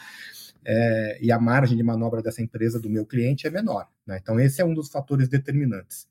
é, 0.65 1.19
e 1.21 1.33
a 1.33 1.41
margem 1.41 1.77
de 1.77 1.83
manobra 1.83 2.23
dessa 2.23 2.41
empresa 2.41 2.79
do 2.79 2.89
meu 2.89 3.05
cliente 3.05 3.49
é 3.49 3.51
menor. 3.51 3.89
Né? 4.07 4.21
Então 4.23 4.39
esse 4.39 4.61
é 4.61 4.65
um 4.65 4.75
dos 4.75 4.89
fatores 4.89 5.29
determinantes. 5.29 6.07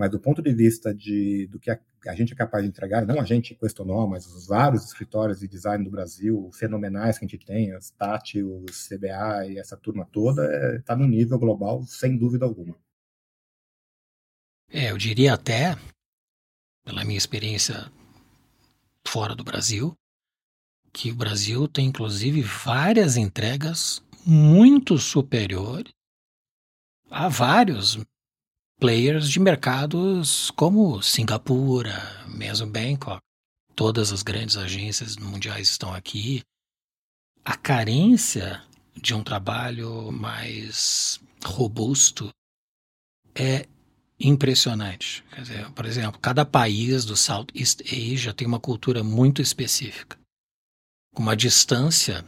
Mas 0.00 0.10
do 0.10 0.18
ponto 0.18 0.40
de 0.40 0.50
vista 0.54 0.94
de, 0.94 1.46
do 1.48 1.60
que 1.60 1.70
a, 1.70 1.78
a 2.06 2.14
gente 2.14 2.32
é 2.32 2.36
capaz 2.36 2.64
de 2.64 2.70
entregar, 2.70 3.04
não 3.04 3.20
a 3.20 3.24
gente 3.24 3.54
questionou, 3.54 4.08
mas 4.08 4.26
os 4.26 4.46
vários 4.46 4.86
escritórios 4.86 5.40
de 5.40 5.46
design 5.46 5.84
do 5.84 5.90
Brasil, 5.90 6.50
fenomenais 6.54 7.18
que 7.18 7.26
a 7.26 7.28
gente 7.28 7.44
tem, 7.44 7.70
as 7.74 7.90
Tati, 7.90 8.42
os 8.42 8.88
CBA 8.88 9.48
e 9.48 9.58
essa 9.58 9.76
turma 9.76 10.08
toda, 10.10 10.42
está 10.42 10.56
é, 10.56 10.78
tá 10.80 10.96
no 10.96 11.06
nível 11.06 11.38
global, 11.38 11.84
sem 11.84 12.16
dúvida 12.16 12.46
alguma. 12.46 12.74
É, 14.70 14.90
eu 14.90 14.96
diria 14.96 15.34
até, 15.34 15.76
pela 16.82 17.04
minha 17.04 17.18
experiência 17.18 17.92
fora 19.06 19.34
do 19.34 19.44
Brasil, 19.44 19.94
que 20.94 21.10
o 21.12 21.14
Brasil 21.14 21.68
tem 21.68 21.88
inclusive 21.88 22.40
várias 22.40 23.18
entregas 23.18 24.02
muito 24.24 24.96
superiores 24.96 25.92
a 27.10 27.28
vários 27.28 27.98
players 28.80 29.28
de 29.28 29.38
mercados 29.38 30.50
como 30.52 31.02
Singapura, 31.02 32.24
mesmo 32.26 32.66
Bangkok. 32.66 33.20
Todas 33.76 34.10
as 34.10 34.22
grandes 34.22 34.56
agências 34.56 35.16
mundiais 35.16 35.68
estão 35.68 35.92
aqui. 35.92 36.42
A 37.44 37.56
carência 37.56 38.62
de 38.96 39.14
um 39.14 39.22
trabalho 39.22 40.10
mais 40.10 41.20
robusto 41.44 42.30
é 43.34 43.66
impressionante. 44.18 45.22
Dizer, 45.36 45.70
por 45.72 45.84
exemplo, 45.84 46.18
cada 46.18 46.44
país 46.44 47.04
do 47.04 47.16
Southeast 47.16 47.82
Asia 47.82 48.32
tem 48.32 48.46
uma 48.46 48.60
cultura 48.60 49.04
muito 49.04 49.42
específica, 49.42 50.18
com 51.14 51.22
uma 51.22 51.36
distância 51.36 52.24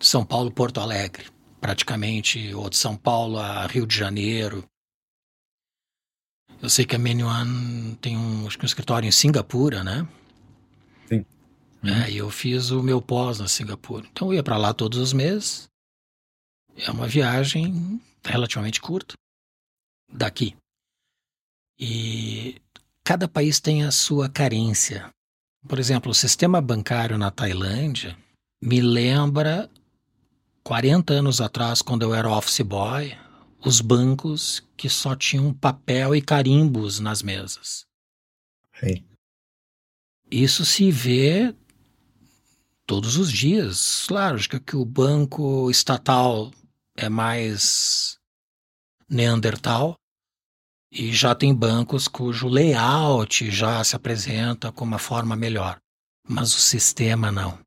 São 0.00 0.24
Paulo 0.24 0.50
Porto 0.50 0.80
Alegre, 0.80 1.30
praticamente, 1.60 2.54
ou 2.54 2.70
de 2.70 2.76
São 2.76 2.96
Paulo 2.96 3.38
a 3.38 3.66
Rio 3.66 3.86
de 3.86 3.96
Janeiro. 3.96 4.64
Eu 6.62 6.68
sei 6.68 6.84
que 6.84 6.96
a 6.96 6.98
Menuan 6.98 7.94
tem 8.00 8.16
um, 8.16 8.46
acho 8.46 8.58
que 8.58 8.64
um 8.64 8.66
escritório 8.66 9.06
em 9.06 9.12
Singapura, 9.12 9.84
né? 9.84 10.06
Sim. 11.08 11.24
É, 11.82 12.10
e 12.10 12.16
eu 12.16 12.30
fiz 12.30 12.70
o 12.70 12.82
meu 12.82 13.00
pós 13.00 13.38
na 13.38 13.48
Singapura. 13.48 14.06
Então 14.10 14.28
eu 14.28 14.34
ia 14.34 14.42
para 14.42 14.56
lá 14.56 14.74
todos 14.74 14.98
os 14.98 15.12
meses. 15.12 15.68
É 16.76 16.90
uma 16.90 17.06
viagem 17.06 18.00
relativamente 18.24 18.80
curta 18.80 19.14
daqui. 20.12 20.56
E 21.78 22.60
cada 23.04 23.26
país 23.26 23.60
tem 23.60 23.84
a 23.84 23.90
sua 23.90 24.28
carência. 24.28 25.08
Por 25.66 25.78
exemplo, 25.78 26.10
o 26.10 26.14
sistema 26.14 26.60
bancário 26.60 27.16
na 27.16 27.30
Tailândia 27.30 28.16
me 28.62 28.80
lembra 28.80 29.70
40 30.70 31.14
anos 31.14 31.40
atrás, 31.40 31.82
quando 31.82 32.02
eu 32.02 32.14
era 32.14 32.30
office 32.30 32.60
boy, 32.60 33.18
os 33.58 33.80
bancos 33.80 34.62
que 34.76 34.88
só 34.88 35.16
tinham 35.16 35.52
papel 35.52 36.14
e 36.14 36.22
carimbos 36.22 37.00
nas 37.00 37.22
mesas. 37.22 37.84
Sim. 38.78 39.04
Isso 40.30 40.64
se 40.64 40.88
vê 40.92 41.52
todos 42.86 43.16
os 43.16 43.32
dias. 43.32 44.04
Claro, 44.06 44.36
acho 44.36 44.48
que 44.48 44.76
o 44.76 44.84
banco 44.84 45.68
estatal 45.72 46.52
é 46.96 47.08
mais 47.08 48.16
neandertal 49.08 49.96
e 50.92 51.12
já 51.12 51.34
tem 51.34 51.52
bancos 51.52 52.06
cujo 52.06 52.46
layout 52.46 53.50
já 53.50 53.82
se 53.82 53.96
apresenta 53.96 54.70
com 54.70 54.84
uma 54.84 55.00
forma 55.00 55.34
melhor, 55.34 55.80
mas 56.28 56.54
o 56.54 56.60
sistema 56.60 57.32
não. 57.32 57.58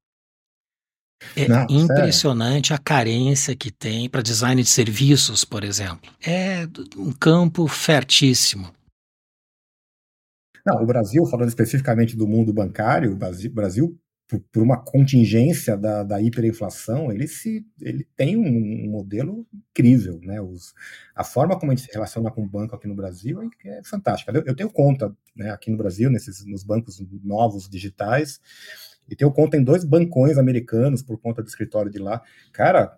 É 1.35 1.47
Não, 1.47 1.65
impressionante 1.69 2.69
sério. 2.69 2.81
a 2.81 2.83
carência 2.83 3.55
que 3.55 3.71
tem 3.71 4.09
para 4.09 4.21
design 4.21 4.61
de 4.61 4.69
serviços, 4.69 5.43
por 5.43 5.63
exemplo. 5.63 6.11
É 6.25 6.67
um 6.97 7.11
campo 7.11 7.67
fertíssimo. 7.67 8.71
Não, 10.65 10.81
o 10.81 10.85
Brasil, 10.85 11.25
falando 11.25 11.49
especificamente 11.49 12.15
do 12.15 12.27
mundo 12.27 12.53
bancário, 12.53 13.11
o 13.11 13.15
Brasil, 13.15 13.99
por, 14.27 14.63
uma 14.63 14.77
contingência 14.77 15.75
da, 15.75 16.03
da, 16.03 16.21
hiperinflação, 16.21 17.11
ele, 17.11 17.27
se, 17.27 17.65
ele 17.81 18.07
tem 18.15 18.37
um, 18.37 18.87
um 18.87 18.89
modelo 18.89 19.45
incrível. 19.53 20.19
Né? 20.23 20.39
Os, 20.39 20.73
a 21.15 21.23
forma 21.23 21.59
como 21.59 21.71
a 21.71 21.75
gente 21.75 21.85
se 21.85 21.93
relaciona 21.93 22.31
com 22.31 22.43
o 22.43 22.47
banco 22.49 22.75
aqui 22.75 22.87
no 22.87 22.95
Brasil 22.95 23.41
é, 23.65 23.79
é 23.79 23.83
fantástica. 23.83 24.31
Eu, 24.31 24.43
eu, 24.45 24.55
tenho 24.55 24.69
conta 24.69 25.15
né, 25.35 25.51
aqui 25.51 25.69
no 25.69 25.77
Brasil, 25.77 26.09
nesses, 26.09 26.45
nos 26.45 26.63
bancos 26.63 27.03
novos 27.23 27.67
digitais, 27.69 28.39
e 29.09 29.15
tenho 29.15 29.31
conta 29.31 29.57
em 29.57 29.63
dois 29.63 29.83
bancões 29.83 30.37
americanos 30.37 31.01
por 31.01 31.17
conta 31.17 31.41
do 31.41 31.47
escritório 31.47 31.91
de 31.91 31.99
lá. 31.99 32.21
Cara, 32.51 32.97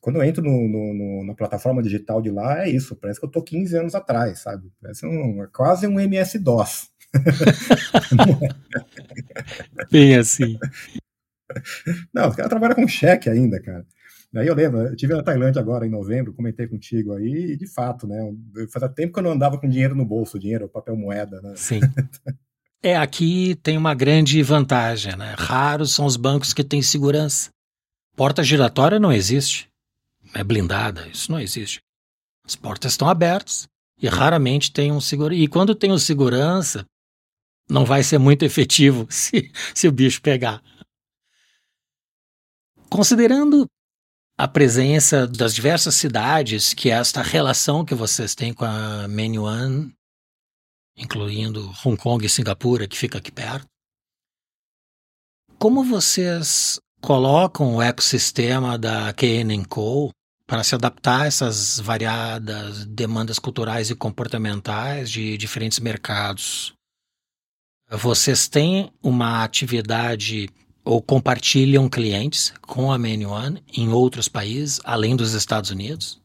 quando 0.00 0.16
eu 0.16 0.24
entro 0.24 0.42
no, 0.42 0.68
no, 0.68 0.94
no, 0.94 1.24
na 1.24 1.34
plataforma 1.34 1.82
digital 1.82 2.22
de 2.22 2.30
lá, 2.30 2.64
é 2.64 2.70
isso, 2.70 2.96
parece 2.96 3.18
que 3.18 3.26
eu 3.26 3.30
tô 3.30 3.42
15 3.42 3.76
anos 3.76 3.94
atrás, 3.94 4.40
sabe? 4.40 4.70
Parece 4.80 5.06
um, 5.06 5.42
é 5.42 5.48
quase 5.48 5.86
um 5.86 5.98
MS-DOS. 5.98 6.90
Bem 9.90 10.16
assim. 10.16 10.58
Não, 12.12 12.28
os 12.28 12.36
caras 12.36 12.50
trabalham 12.50 12.76
com 12.76 12.86
cheque 12.86 13.28
ainda, 13.28 13.60
cara. 13.60 13.84
Daí 14.32 14.46
eu 14.46 14.54
lembro, 14.54 14.80
eu 14.80 14.96
tive 14.96 15.14
na 15.14 15.22
Tailândia 15.22 15.60
agora 15.60 15.86
em 15.86 15.90
novembro, 15.90 16.34
comentei 16.34 16.66
contigo 16.66 17.14
aí, 17.14 17.52
e 17.52 17.56
de 17.56 17.66
fato, 17.66 18.06
né? 18.06 18.16
Fazia 18.70 18.88
tempo 18.88 19.12
que 19.12 19.18
eu 19.18 19.22
não 19.22 19.32
andava 19.32 19.58
com 19.58 19.68
dinheiro 19.68 19.94
no 19.94 20.04
bolso, 20.04 20.38
dinheiro, 20.38 20.68
papel 20.68 20.96
moeda, 20.96 21.40
né? 21.40 21.54
Sim. 21.56 21.80
É, 22.82 22.96
aqui 22.96 23.56
tem 23.62 23.76
uma 23.76 23.94
grande 23.94 24.42
vantagem, 24.42 25.16
né? 25.16 25.34
Raros 25.38 25.92
são 25.92 26.04
os 26.04 26.16
bancos 26.16 26.52
que 26.52 26.62
têm 26.62 26.82
segurança. 26.82 27.50
Porta 28.14 28.42
giratória 28.42 28.98
não 28.98 29.12
existe. 29.12 29.68
É 30.34 30.44
blindada, 30.44 31.08
isso 31.08 31.30
não 31.30 31.40
existe. 31.40 31.80
As 32.44 32.54
portas 32.54 32.92
estão 32.92 33.08
abertas 33.08 33.66
e 34.00 34.08
raramente 34.08 34.72
tem 34.72 34.92
um 34.92 35.00
segurança. 35.00 35.40
E 35.40 35.48
quando 35.48 35.74
tem 35.74 35.90
um 35.90 35.98
segurança, 35.98 36.86
não 37.68 37.84
vai 37.84 38.02
ser 38.02 38.18
muito 38.18 38.44
efetivo 38.44 39.06
se, 39.10 39.50
se 39.74 39.88
o 39.88 39.92
bicho 39.92 40.20
pegar. 40.20 40.62
Considerando 42.88 43.66
a 44.38 44.46
presença 44.46 45.26
das 45.26 45.54
diversas 45.54 45.94
cidades, 45.94 46.74
que 46.74 46.90
é 46.90 46.94
esta 46.94 47.22
relação 47.22 47.84
que 47.84 47.94
vocês 47.94 48.34
têm 48.34 48.52
com 48.52 48.64
a 48.64 49.08
Menyuan 49.08 49.90
incluindo 50.96 51.72
Hong 51.84 51.96
Kong 51.96 52.24
e 52.24 52.28
Singapura, 52.28 52.88
que 52.88 52.96
fica 52.96 53.18
aqui 53.18 53.30
perto. 53.30 53.66
Como 55.58 55.84
vocês 55.84 56.78
colocam 57.00 57.76
o 57.76 57.82
ecossistema 57.82 58.78
da 58.78 59.14
Co 59.68 60.10
para 60.46 60.62
se 60.62 60.74
adaptar 60.74 61.22
a 61.22 61.26
essas 61.26 61.80
variadas 61.80 62.84
demandas 62.86 63.38
culturais 63.38 63.90
e 63.90 63.94
comportamentais 63.94 65.10
de 65.10 65.36
diferentes 65.36 65.78
mercados? 65.78 66.74
Vocês 67.88 68.48
têm 68.48 68.92
uma 69.02 69.44
atividade 69.44 70.48
ou 70.84 71.02
compartilham 71.02 71.88
clientes 71.88 72.52
com 72.60 72.92
a 72.92 72.98
Main 72.98 73.26
One 73.26 73.62
em 73.76 73.88
outros 73.88 74.28
países, 74.28 74.80
além 74.84 75.16
dos 75.16 75.32
Estados 75.32 75.70
Unidos? 75.70 76.20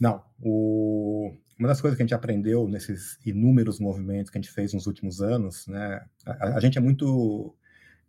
Não. 0.00 0.22
O, 0.40 1.36
uma 1.58 1.68
das 1.68 1.80
coisas 1.80 1.96
que 1.96 2.02
a 2.02 2.06
gente 2.06 2.14
aprendeu 2.14 2.68
nesses 2.68 3.18
inúmeros 3.26 3.80
movimentos 3.80 4.30
que 4.30 4.38
a 4.38 4.40
gente 4.40 4.52
fez 4.52 4.72
nos 4.72 4.86
últimos 4.86 5.20
anos, 5.20 5.66
né, 5.66 6.04
a, 6.24 6.56
a 6.56 6.60
gente 6.60 6.78
é 6.78 6.80
muito 6.80 7.54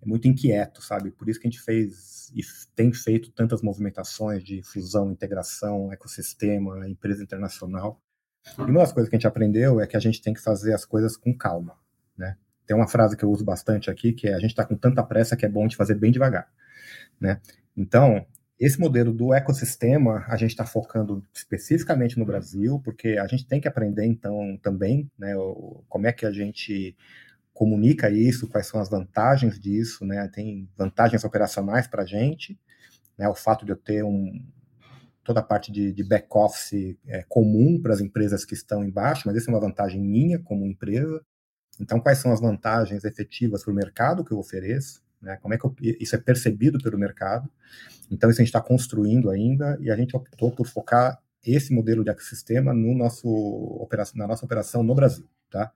é 0.02 0.06
muito 0.06 0.28
inquieto, 0.28 0.82
sabe? 0.82 1.12
Por 1.12 1.28
isso 1.28 1.40
que 1.40 1.48
a 1.48 1.50
gente 1.50 1.62
fez 1.62 2.32
e 2.34 2.42
tem 2.74 2.94
feito 2.94 3.32
tantas 3.32 3.62
movimentações 3.62 4.44
de 4.44 4.62
fusão, 4.64 5.12
integração, 5.12 5.92
ecossistema, 5.92 6.88
empresa 6.88 7.22
internacional. 7.22 8.02
E 8.58 8.62
uma 8.62 8.80
das 8.80 8.94
coisas 8.94 9.10
que 9.10 9.16
a 9.16 9.20
gente 9.20 9.28
aprendeu 9.28 9.82
é 9.82 9.88
que 9.88 9.98
a 9.98 10.00
gente 10.00 10.22
tem 10.22 10.34
que 10.34 10.42
fazer 10.42 10.74
as 10.74 10.86
coisas 10.86 11.18
com 11.18 11.36
calma, 11.36 11.76
né? 12.18 12.38
Tem 12.66 12.78
uma 12.78 12.88
frase 12.88 13.18
que 13.18 13.26
eu 13.26 13.30
uso 13.30 13.44
bastante 13.44 13.90
aqui, 13.92 14.14
que 14.14 14.28
é 14.28 14.34
a 14.36 14.40
gente 14.40 14.52
está 14.52 14.64
com 14.64 14.76
tanta 14.76 15.04
pressa 15.04 15.36
que 15.36 15.46
é 15.46 15.50
bom 15.50 15.64
gente 15.64 15.76
fazer 15.76 15.96
bem 15.96 16.12
devagar, 16.12 16.50
né? 17.20 17.42
Então, 17.76 18.26
esse 18.60 18.80
modelo 18.80 19.14
do 19.14 19.34
ecossistema, 19.34 20.26
a 20.28 20.36
gente 20.36 20.52
está 20.52 20.66
focando 20.66 21.26
especificamente 21.34 22.20
no 22.20 22.26
Brasil, 22.26 22.82
porque 22.84 23.18
a 23.18 23.26
gente 23.26 23.48
tem 23.48 23.62
que 23.62 23.68
aprender, 23.68 24.06
então, 24.06 24.60
também, 24.62 25.10
né, 25.18 25.34
como 25.88 26.08
é 26.08 26.12
que 26.12 26.26
a 26.26 26.32
gente 26.32 26.96
comunica 27.54 28.10
isso, 28.10 28.50
quais 28.50 28.68
são 28.68 28.82
as 28.82 28.90
vantagens 28.90 29.58
disso, 29.58 30.06
né, 30.06 30.28
tem 30.28 30.70
vantagens 30.78 31.24
operacionais 31.24 31.88
para 31.88 32.04
a 32.04 32.06
gente, 32.06 32.60
né, 33.18 33.30
o 33.30 33.36
fato 33.36 33.66
de 33.66 33.72
eu 33.72 33.78
ter 33.78 34.04
um, 34.04 34.46
toda 35.24 35.40
a 35.40 35.44
parte 35.44 35.72
de, 35.72 35.94
de 35.94 36.04
back-office 36.04 36.98
é, 37.08 37.24
comum 37.30 37.82
para 37.82 37.94
as 37.94 38.02
empresas 38.02 38.44
que 38.44 38.54
estão 38.54 38.84
embaixo, 38.84 39.24
mas 39.26 39.38
isso 39.38 39.50
é 39.50 39.54
uma 39.54 39.60
vantagem 39.60 40.02
minha 40.02 40.40
como 40.40 40.66
empresa. 40.66 41.24
Então, 41.80 42.00
quais 42.00 42.18
são 42.18 42.34
as 42.34 42.42
vantagens 42.42 43.06
efetivas 43.06 43.64
para 43.64 43.72
o 43.72 43.76
mercado 43.76 44.26
que 44.26 44.34
eu 44.34 44.40
ofereço? 44.40 45.02
Né? 45.22 45.38
Como 45.38 45.54
é 45.54 45.58
que 45.58 45.66
eu, 45.66 45.76
isso 45.82 46.16
é 46.16 46.20
percebido 46.20 46.80
pelo 46.80 46.98
mercado? 46.98 47.50
Então, 48.12 48.30
isso 48.30 48.42
a 48.42 48.44
gente 48.44 48.50
está 48.50 48.62
construindo 48.62 49.30
ainda 49.30 49.78
e 49.82 49.92
a 49.92 49.96
gente 49.96 50.16
optou 50.16 50.52
por 50.52 50.68
focar 50.68 51.20
esse 51.46 51.74
modelo 51.74 52.04
de 52.04 52.10
ecossistema 52.10 52.74
no 52.74 52.94
nosso 52.94 53.88
na 54.16 54.28
nossa 54.28 54.46
operação 54.46 54.84
no 54.84 54.94
Brasil, 54.94 55.28
tá? 55.50 55.72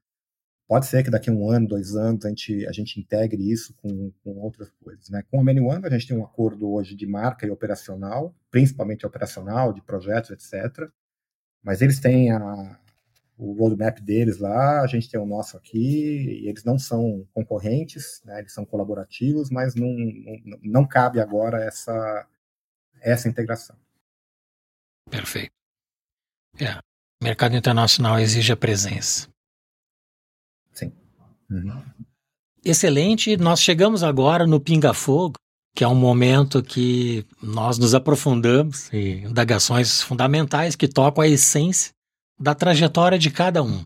Pode 0.68 0.86
ser 0.86 1.04
que 1.04 1.12
daqui 1.12 1.30
a 1.30 1.34
um 1.34 1.50
ano, 1.50 1.68
dois 1.68 1.96
anos, 1.96 2.26
a 2.26 2.30
gente, 2.30 2.66
a 2.66 2.72
gente 2.72 3.00
integre 3.00 3.52
isso 3.52 3.76
com, 3.76 4.12
com 4.24 4.40
outras 4.40 4.72
coisas. 4.82 5.10
Né? 5.10 5.22
Com 5.30 5.40
a 5.40 5.44
Many 5.44 5.60
One, 5.60 5.86
a 5.86 5.90
gente 5.90 6.08
tem 6.08 6.18
um 6.18 6.24
acordo 6.24 6.72
hoje 6.72 6.96
de 6.96 7.06
marca 7.06 7.46
e 7.46 7.52
operacional, 7.52 8.34
principalmente 8.50 9.06
operacional, 9.06 9.74
de 9.74 9.82
projetos, 9.82 10.32
etc. 10.32 10.90
Mas 11.62 11.82
eles 11.82 12.00
têm 12.00 12.32
a, 12.32 12.80
o 13.44 13.52
roadmap 13.52 14.00
deles 14.00 14.38
lá, 14.40 14.82
a 14.82 14.88
gente 14.88 15.10
tem 15.10 15.20
o 15.20 15.26
nosso 15.26 15.58
aqui, 15.58 16.42
e 16.42 16.48
eles 16.48 16.64
não 16.64 16.80
são 16.80 17.28
concorrentes, 17.34 18.22
né, 18.24 18.40
eles 18.40 18.54
são 18.54 18.66
colaborativos, 18.66 19.50
mas 19.50 19.76
não, 19.76 19.90
não, 20.46 20.60
não 20.64 20.88
cabe 20.88 21.20
agora 21.20 21.62
essa, 21.62 22.26
essa 23.02 23.28
integração. 23.28 23.76
Perfeito. 25.10 25.52
É. 26.58 26.78
O 27.22 27.26
mercado 27.26 27.56
internacional 27.56 28.18
exige 28.18 28.54
a 28.54 28.58
presença. 28.58 29.28
Sim. 30.72 30.94
Uhum. 31.50 31.84
Excelente. 32.64 33.36
Nós 33.36 33.60
chegamos 33.60 34.04
agora 34.04 34.48
no 34.48 34.60
Pinga 34.60 34.94
Fogo, 34.94 35.36
que 35.76 35.84
é 35.84 35.88
um 35.88 35.96
momento 35.96 36.64
que 36.64 37.26
nós 37.42 37.78
nos 37.78 37.94
aprofundamos 37.94 38.92
em 38.94 39.26
indagações 39.26 40.02
fundamentais 40.02 40.76
que 40.76 40.88
tocam 40.88 41.24
a 41.24 41.28
essência 41.28 41.92
da 42.40 42.56
trajetória 42.56 43.18
de 43.18 43.32
cada 43.32 43.64
um. 43.64 43.86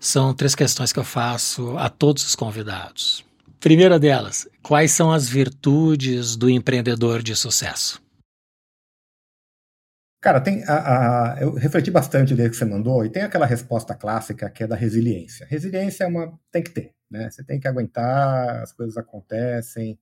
São 0.00 0.34
três 0.34 0.54
questões 0.54 0.92
que 0.92 0.98
eu 0.98 1.04
faço 1.04 1.76
a 1.76 1.88
todos 1.88 2.24
os 2.24 2.36
convidados. 2.36 3.24
Primeira 3.58 3.98
delas, 3.98 4.48
quais 4.62 4.92
são 4.92 5.10
as 5.10 5.28
virtudes 5.28 6.36
do 6.36 6.48
empreendedor 6.48 7.22
de 7.22 7.34
sucesso? 7.34 8.00
Cara, 10.20 10.40
tem 10.40 10.64
a, 10.64 11.34
a, 11.34 11.40
eu 11.40 11.54
refleti 11.54 11.90
bastante 11.90 12.34
dele 12.34 12.50
que 12.50 12.56
você 12.56 12.64
mandou 12.64 13.04
e 13.04 13.10
tem 13.10 13.22
aquela 13.22 13.46
resposta 13.46 13.94
clássica 13.94 14.50
que 14.50 14.62
é 14.62 14.66
da 14.66 14.76
resiliência. 14.76 15.46
Resiliência 15.48 16.04
é 16.04 16.06
uma 16.06 16.38
tem 16.50 16.62
que 16.62 16.70
ter, 16.70 16.94
né? 17.10 17.30
Você 17.30 17.44
tem 17.44 17.58
que 17.60 17.68
aguentar, 17.68 18.62
as 18.62 18.72
coisas 18.72 18.96
acontecem, 18.96 19.98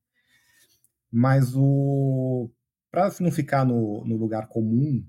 mas 1.10 1.54
o 1.54 2.50
para 2.90 3.12
não 3.20 3.30
ficar 3.30 3.64
no, 3.64 4.04
no 4.06 4.16
lugar 4.16 4.48
comum, 4.48 5.04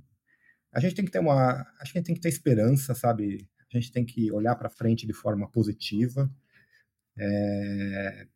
a 0.78 0.80
gente 0.80 0.94
tem 0.94 1.04
que 1.06 1.10
ter 1.10 1.18
uma, 1.18 1.66
a 1.82 1.86
gente 1.86 2.04
tem 2.04 2.14
que 2.14 2.22
ter 2.22 2.30
esperança, 2.30 2.94
sabe? 2.94 3.50
A 3.74 3.78
gente 3.78 3.92
tem 3.92 4.06
que 4.06 4.32
olhar 4.32 4.56
para 4.56 4.70
frente 4.70 5.08
de 5.08 5.14
forma 5.14 5.50
positiva 5.50 6.32
é, 7.18 8.28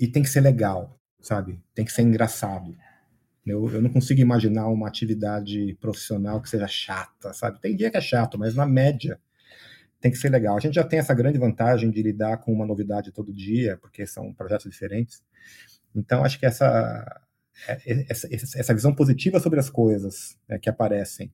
e 0.00 0.08
tem 0.08 0.22
que 0.22 0.30
ser 0.30 0.40
legal, 0.40 0.98
sabe? 1.20 1.62
Tem 1.74 1.84
que 1.84 1.92
ser 1.92 2.00
engraçado. 2.00 2.74
Eu, 3.44 3.68
eu 3.68 3.82
não 3.82 3.90
consigo 3.90 4.18
imaginar 4.18 4.68
uma 4.68 4.88
atividade 4.88 5.76
profissional 5.78 6.40
que 6.40 6.48
seja 6.48 6.66
chata, 6.66 7.34
sabe? 7.34 7.60
Tem 7.60 7.76
dia 7.76 7.90
que 7.90 7.98
é 7.98 8.00
chato, 8.00 8.38
mas 8.38 8.54
na 8.54 8.64
média 8.64 9.20
tem 10.00 10.10
que 10.10 10.16
ser 10.16 10.30
legal. 10.30 10.56
A 10.56 10.60
gente 10.60 10.76
já 10.76 10.84
tem 10.84 11.00
essa 11.00 11.12
grande 11.12 11.38
vantagem 11.38 11.90
de 11.90 12.02
lidar 12.02 12.38
com 12.38 12.50
uma 12.50 12.64
novidade 12.64 13.12
todo 13.12 13.30
dia, 13.30 13.76
porque 13.76 14.06
são 14.06 14.32
projetos 14.32 14.70
diferentes. 14.70 15.22
Então, 15.94 16.24
acho 16.24 16.38
que 16.38 16.46
essa, 16.46 17.20
é, 17.68 18.06
essa, 18.08 18.26
essa 18.32 18.72
visão 18.72 18.94
positiva 18.94 19.38
sobre 19.38 19.60
as 19.60 19.68
coisas 19.68 20.38
é, 20.48 20.58
que 20.58 20.70
aparecem 20.70 21.30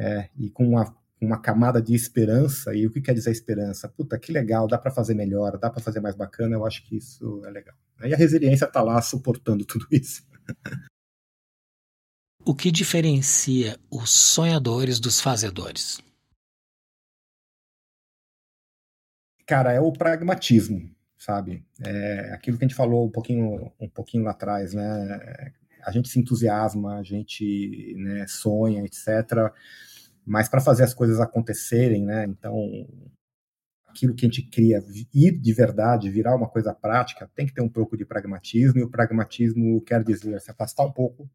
é, 0.00 0.30
e 0.34 0.48
com 0.48 0.66
uma, 0.66 0.96
uma 1.20 1.38
camada 1.38 1.82
de 1.82 1.94
esperança, 1.94 2.74
e 2.74 2.86
o 2.86 2.90
que 2.90 3.02
quer 3.02 3.12
dizer 3.12 3.30
esperança? 3.30 3.86
Puta, 3.86 4.18
que 4.18 4.32
legal, 4.32 4.66
dá 4.66 4.78
para 4.78 4.90
fazer 4.90 5.12
melhor, 5.12 5.58
dá 5.58 5.68
para 5.68 5.82
fazer 5.82 6.00
mais 6.00 6.16
bacana, 6.16 6.56
eu 6.56 6.64
acho 6.64 6.82
que 6.86 6.96
isso 6.96 7.42
é 7.44 7.50
legal. 7.50 7.76
E 8.02 8.14
a 8.14 8.16
resiliência 8.16 8.64
está 8.64 8.82
lá 8.82 9.00
suportando 9.02 9.62
tudo 9.66 9.86
isso. 9.92 10.26
O 12.46 12.54
que 12.54 12.72
diferencia 12.72 13.78
os 13.90 14.08
sonhadores 14.08 14.98
dos 14.98 15.20
fazedores? 15.20 16.00
Cara, 19.46 19.72
é 19.72 19.80
o 19.80 19.92
pragmatismo, 19.92 20.90
sabe? 21.18 21.62
É 21.80 22.32
aquilo 22.32 22.56
que 22.56 22.64
a 22.64 22.68
gente 22.68 22.76
falou 22.76 23.06
um 23.06 23.10
pouquinho, 23.10 23.70
um 23.78 23.88
pouquinho 23.88 24.24
lá 24.24 24.30
atrás, 24.30 24.72
né? 24.72 25.52
A 25.84 25.90
gente 25.90 26.08
se 26.08 26.18
entusiasma, 26.18 26.98
a 26.98 27.02
gente 27.02 27.94
né, 27.98 28.26
sonha, 28.26 28.84
etc. 28.84 29.52
Mas 30.24 30.48
para 30.48 30.60
fazer 30.60 30.84
as 30.84 30.94
coisas 30.94 31.20
acontecerem, 31.20 32.04
né? 32.04 32.24
Então, 32.24 32.86
aquilo 33.86 34.14
que 34.14 34.24
a 34.24 34.28
gente 34.28 34.42
cria 34.42 34.82
ir 35.12 35.32
de 35.38 35.52
verdade, 35.52 36.10
virar 36.10 36.36
uma 36.36 36.48
coisa 36.48 36.72
prática, 36.72 37.30
tem 37.34 37.46
que 37.46 37.54
ter 37.54 37.62
um 37.62 37.68
pouco 37.68 37.96
de 37.96 38.04
pragmatismo. 38.04 38.78
E 38.78 38.82
o 38.82 38.90
pragmatismo 38.90 39.80
quer 39.82 40.02
dizer 40.02 40.40
se 40.40 40.50
afastar 40.50 40.84
um 40.84 40.92
pouco 40.92 41.28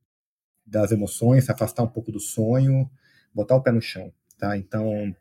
das 0.66 0.92
emoções, 0.92 1.46
se 1.46 1.52
afastar 1.52 1.84
um 1.84 1.88
pouco 1.88 2.12
do 2.12 2.20
sonho, 2.20 2.90
botar 3.34 3.56
o 3.56 3.62
pé 3.62 3.72
no 3.72 3.82
chão, 3.82 4.12
tá? 4.38 4.58
Então, 4.58 5.16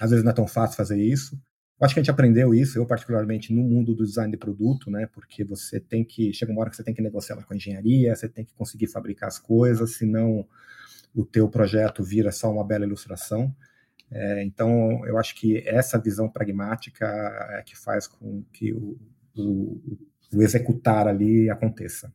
às 0.00 0.10
vezes 0.10 0.24
não 0.24 0.32
é 0.32 0.34
tão 0.34 0.46
fácil 0.46 0.76
fazer 0.76 1.00
isso. 1.00 1.40
Eu 1.80 1.86
acho 1.86 1.94
que 1.94 2.00
a 2.00 2.02
gente 2.02 2.10
aprendeu 2.10 2.54
isso, 2.54 2.78
eu 2.78 2.84
particularmente 2.84 3.54
no 3.54 3.62
mundo 3.62 3.94
do 3.94 4.04
design 4.04 4.30
de 4.30 4.36
produto, 4.36 4.90
né? 4.90 5.06
Porque 5.06 5.42
você 5.42 5.80
tem 5.80 6.04
que 6.04 6.32
chega 6.32 6.52
uma 6.52 6.60
hora 6.60 6.68
que 6.68 6.76
você 6.76 6.84
tem 6.84 6.92
que 6.92 7.00
negociar 7.00 7.36
com 7.36 7.54
a 7.54 7.56
engenharia, 7.56 8.14
você 8.14 8.28
tem 8.28 8.44
que 8.44 8.52
conseguir 8.52 8.88
fabricar 8.88 9.28
as 9.28 9.38
coisas, 9.38 9.94
senão 9.96 10.46
o 11.14 11.24
teu 11.24 11.48
projeto 11.48 12.02
vira 12.02 12.30
só 12.32 12.50
uma 12.50 12.64
bela 12.64 12.84
ilustração. 12.84 13.54
É, 14.10 14.42
então, 14.42 15.04
eu 15.06 15.18
acho 15.18 15.34
que 15.34 15.58
essa 15.66 15.98
visão 15.98 16.28
pragmática 16.28 17.06
é 17.50 17.62
que 17.62 17.76
faz 17.76 18.06
com 18.06 18.42
que 18.52 18.72
o, 18.72 18.98
o, 19.36 19.98
o 20.34 20.42
executar 20.42 21.06
ali 21.06 21.48
aconteça. 21.48 22.12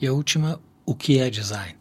E 0.00 0.06
a 0.06 0.12
última, 0.12 0.60
o 0.86 0.94
que 0.94 1.18
é 1.18 1.30
design? 1.30 1.78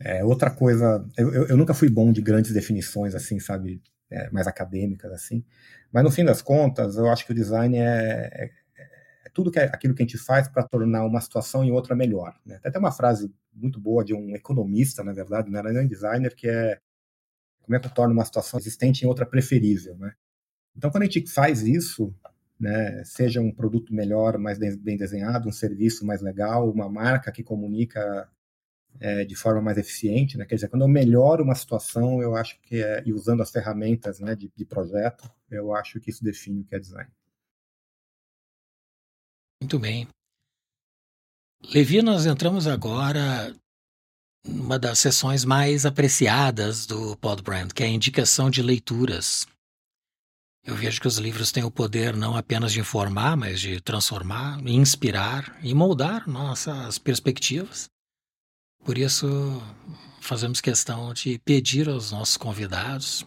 É, 0.00 0.24
outra 0.24 0.50
coisa, 0.50 1.06
eu, 1.16 1.32
eu, 1.32 1.46
eu, 1.46 1.56
nunca 1.56 1.74
fui 1.74 1.88
bom 1.88 2.12
de 2.12 2.20
grandes 2.20 2.52
definições, 2.52 3.14
assim, 3.14 3.38
sabe, 3.38 3.80
é, 4.10 4.28
mais 4.30 4.48
acadêmicas, 4.48 5.12
assim, 5.12 5.44
mas 5.92 6.02
no 6.02 6.10
fim 6.10 6.24
das 6.24 6.42
contas, 6.42 6.96
eu 6.96 7.08
acho 7.08 7.24
que 7.24 7.30
o 7.30 7.34
design 7.34 7.76
é, 7.78 8.30
é, 8.32 8.44
é 8.44 8.50
tudo 9.32 9.50
que 9.50 9.58
é 9.58 9.64
aquilo 9.64 9.94
que 9.94 10.02
a 10.02 10.06
gente 10.06 10.18
faz 10.18 10.48
para 10.48 10.62
tornar 10.62 11.04
uma 11.04 11.20
situação 11.20 11.64
e 11.64 11.70
outra 11.70 11.94
melhor. 11.94 12.34
Né? 12.44 12.58
Tem 12.58 12.68
até 12.70 12.78
uma 12.78 12.92
frase 12.92 13.32
muito 13.52 13.80
boa 13.80 14.04
de 14.04 14.14
um 14.14 14.34
economista, 14.34 15.02
na 15.02 15.12
verdade, 15.12 15.50
não 15.50 15.58
era 15.58 15.72
nem 15.72 15.86
designer, 15.86 16.34
que 16.34 16.48
é 16.48 16.78
como 17.62 17.76
é 17.76 17.80
que 17.80 17.86
eu 17.86 17.94
torno 17.94 18.12
uma 18.12 18.24
situação 18.24 18.58
existente 18.58 19.04
em 19.04 19.08
outra 19.08 19.24
preferível, 19.24 19.96
né? 19.96 20.12
Então, 20.76 20.90
quando 20.90 21.02
a 21.02 21.06
gente 21.06 21.30
faz 21.30 21.62
isso, 21.62 22.14
né, 22.58 23.04
seja 23.04 23.40
um 23.40 23.52
produto 23.52 23.94
melhor, 23.94 24.38
mais 24.38 24.58
bem 24.58 24.96
desenhado, 24.96 25.48
um 25.48 25.52
serviço 25.52 26.04
mais 26.04 26.22
legal, 26.22 26.70
uma 26.70 26.88
marca 26.88 27.30
que 27.30 27.42
comunica 27.42 28.28
é, 29.00 29.24
de 29.24 29.34
forma 29.34 29.60
mais 29.60 29.78
eficiente, 29.78 30.36
né? 30.36 30.44
Quer 30.44 30.56
dizer, 30.56 30.68
quando 30.68 30.82
eu 30.82 30.88
melhoro 30.88 31.44
uma 31.44 31.54
situação, 31.54 32.22
eu 32.22 32.36
acho 32.36 32.60
que 32.62 32.82
é, 32.82 33.02
e 33.06 33.12
usando 33.12 33.42
as 33.42 33.50
ferramentas 33.50 34.20
né, 34.20 34.34
de, 34.34 34.50
de 34.54 34.64
projeto, 34.64 35.30
eu 35.50 35.74
acho 35.74 36.00
que 36.00 36.10
isso 36.10 36.24
define 36.24 36.60
o 36.60 36.64
que 36.64 36.74
é 36.74 36.78
design. 36.78 37.10
Muito 39.62 39.78
bem. 39.78 40.08
Levi, 41.72 42.02
nós 42.02 42.26
entramos 42.26 42.66
agora 42.66 43.54
numa 44.44 44.76
das 44.76 44.98
sessões 44.98 45.44
mais 45.44 45.86
apreciadas 45.86 46.84
do 46.84 47.16
Podbrand, 47.18 47.68
que 47.68 47.84
é 47.84 47.86
a 47.86 47.88
indicação 47.88 48.50
de 48.50 48.60
leituras. 48.60 49.46
Eu 50.64 50.74
vejo 50.74 51.00
que 51.00 51.06
os 51.06 51.16
livros 51.18 51.52
têm 51.52 51.62
o 51.62 51.70
poder 51.70 52.16
não 52.16 52.36
apenas 52.36 52.72
de 52.72 52.80
informar, 52.80 53.36
mas 53.36 53.60
de 53.60 53.80
transformar, 53.80 54.60
inspirar 54.66 55.56
e 55.62 55.72
moldar 55.72 56.28
nossas 56.28 56.98
perspectivas. 56.98 57.88
Por 58.84 58.98
isso, 58.98 59.62
fazemos 60.20 60.60
questão 60.60 61.14
de 61.14 61.38
pedir 61.38 61.88
aos 61.88 62.10
nossos 62.10 62.36
convidados 62.36 63.24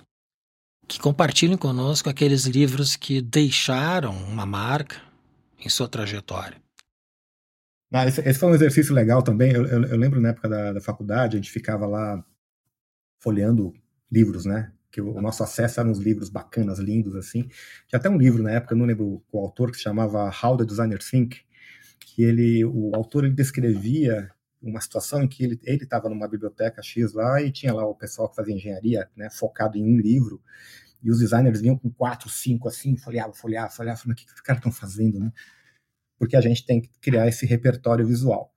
que 0.85 0.99
compartilhem 0.99 1.57
conosco 1.57 2.09
aqueles 2.09 2.43
livros 2.43 2.97
que 2.97 3.21
deixaram 3.21 4.11
uma 4.27 4.45
marca 4.45 5.05
em 5.65 5.69
sua 5.69 5.87
trajetória. 5.87 6.61
Ah, 7.91 8.05
esse, 8.07 8.21
esse, 8.21 8.39
foi 8.39 8.49
um 8.49 8.55
exercício 8.55 8.93
legal 8.93 9.23
também. 9.23 9.53
Eu, 9.53 9.65
eu, 9.65 9.83
eu 9.85 9.97
lembro 9.97 10.19
na 10.19 10.29
época 10.29 10.49
da, 10.49 10.73
da, 10.73 10.81
faculdade, 10.81 11.37
a 11.37 11.39
gente 11.39 11.51
ficava 11.51 11.85
lá 11.85 12.23
folheando 13.19 13.73
livros, 14.11 14.45
né? 14.45 14.71
que 14.95 15.01
o 15.01 15.21
nosso 15.21 15.43
acesso 15.43 15.81
era 15.81 15.89
uns 15.89 15.97
livros 15.97 16.29
bacanas, 16.29 16.79
lindos, 16.79 17.17
assim. 17.17 17.49
Tinha 17.85 17.99
até 17.99 18.09
um 18.09 18.17
livro 18.17 18.41
na 18.41 18.51
época, 18.51 18.73
não 18.75 18.85
lembro 18.85 19.21
o 19.29 19.39
autor, 19.39 19.69
que 19.69 19.75
se 19.75 19.83
chamava 19.83 20.31
How 20.41 20.55
the 20.55 20.63
Designer 20.63 20.99
Think, 20.99 21.41
que 21.99 22.23
ele, 22.23 22.63
o 22.63 22.95
autor 22.95 23.25
ele 23.25 23.33
descrevia 23.33 24.31
uma 24.61 24.79
situação 24.79 25.21
em 25.21 25.27
que 25.27 25.43
ele 25.43 25.59
estava 25.83 26.07
numa 26.07 26.29
biblioteca 26.29 26.81
X 26.81 27.11
lá 27.11 27.41
e 27.41 27.51
tinha 27.51 27.73
lá 27.73 27.85
o 27.85 27.93
pessoal 27.93 28.29
que 28.29 28.37
fazia 28.37 28.55
engenharia, 28.55 29.09
né, 29.17 29.29
focado 29.29 29.77
em 29.77 29.83
um 29.83 29.99
livro, 29.99 30.41
e 31.05 31.11
os 31.11 31.19
designers 31.19 31.61
vinham 31.61 31.77
com 31.77 31.91
quatro, 31.91 32.27
cinco, 32.27 32.67
assim, 32.67 32.97
folheava, 32.97 33.31
folheava, 33.31 33.69
folheava, 33.69 33.97
falando, 33.99 34.13
o 34.13 34.15
que, 34.17 34.25
que 34.25 34.33
os 34.33 34.41
caras 34.41 34.59
estão 34.59 34.71
fazendo, 34.71 35.19
né? 35.19 35.31
Porque 36.17 36.35
a 36.35 36.41
gente 36.41 36.65
tem 36.65 36.81
que 36.81 36.89
criar 36.99 37.27
esse 37.27 37.45
repertório 37.45 38.07
visual. 38.07 38.51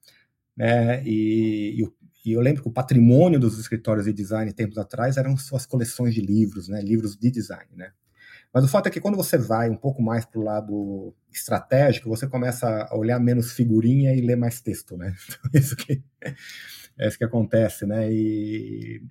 Né? 0.57 1.03
E, 1.05 1.79
e, 1.79 2.29
e 2.29 2.33
eu 2.33 2.41
lembro 2.41 2.63
que 2.63 2.67
o 2.67 2.71
patrimônio 2.71 3.39
dos 3.39 3.59
escritórios 3.59 4.05
de 4.05 4.13
design 4.13 4.51
tempos 4.51 4.79
atrás 4.79 5.15
eram 5.17 5.37
suas 5.37 5.67
coleções 5.67 6.15
de 6.15 6.21
livros, 6.21 6.67
né? 6.67 6.81
livros 6.81 7.15
de 7.15 7.29
design. 7.29 7.69
Né? 7.75 7.91
Mas 8.51 8.63
o 8.63 8.67
fato 8.67 8.87
é 8.87 8.89
que 8.89 8.99
quando 8.99 9.15
você 9.15 9.37
vai 9.37 9.69
um 9.69 9.77
pouco 9.77 10.01
mais 10.01 10.25
para 10.25 10.39
o 10.39 10.43
lado 10.43 11.15
estratégico, 11.31 12.09
você 12.09 12.27
começa 12.27 12.87
a 12.89 12.97
olhar 12.97 13.19
menos 13.19 13.51
figurinha 13.51 14.15
e 14.15 14.21
ler 14.21 14.35
mais 14.35 14.59
texto, 14.59 14.97
né? 14.97 15.13
Então, 15.45 15.61
isso 15.61 15.75
que, 15.75 16.03
é 16.97 17.07
isso 17.07 17.17
que 17.17 17.23
acontece, 17.23 17.85
né? 17.85 18.11
E 18.11 19.03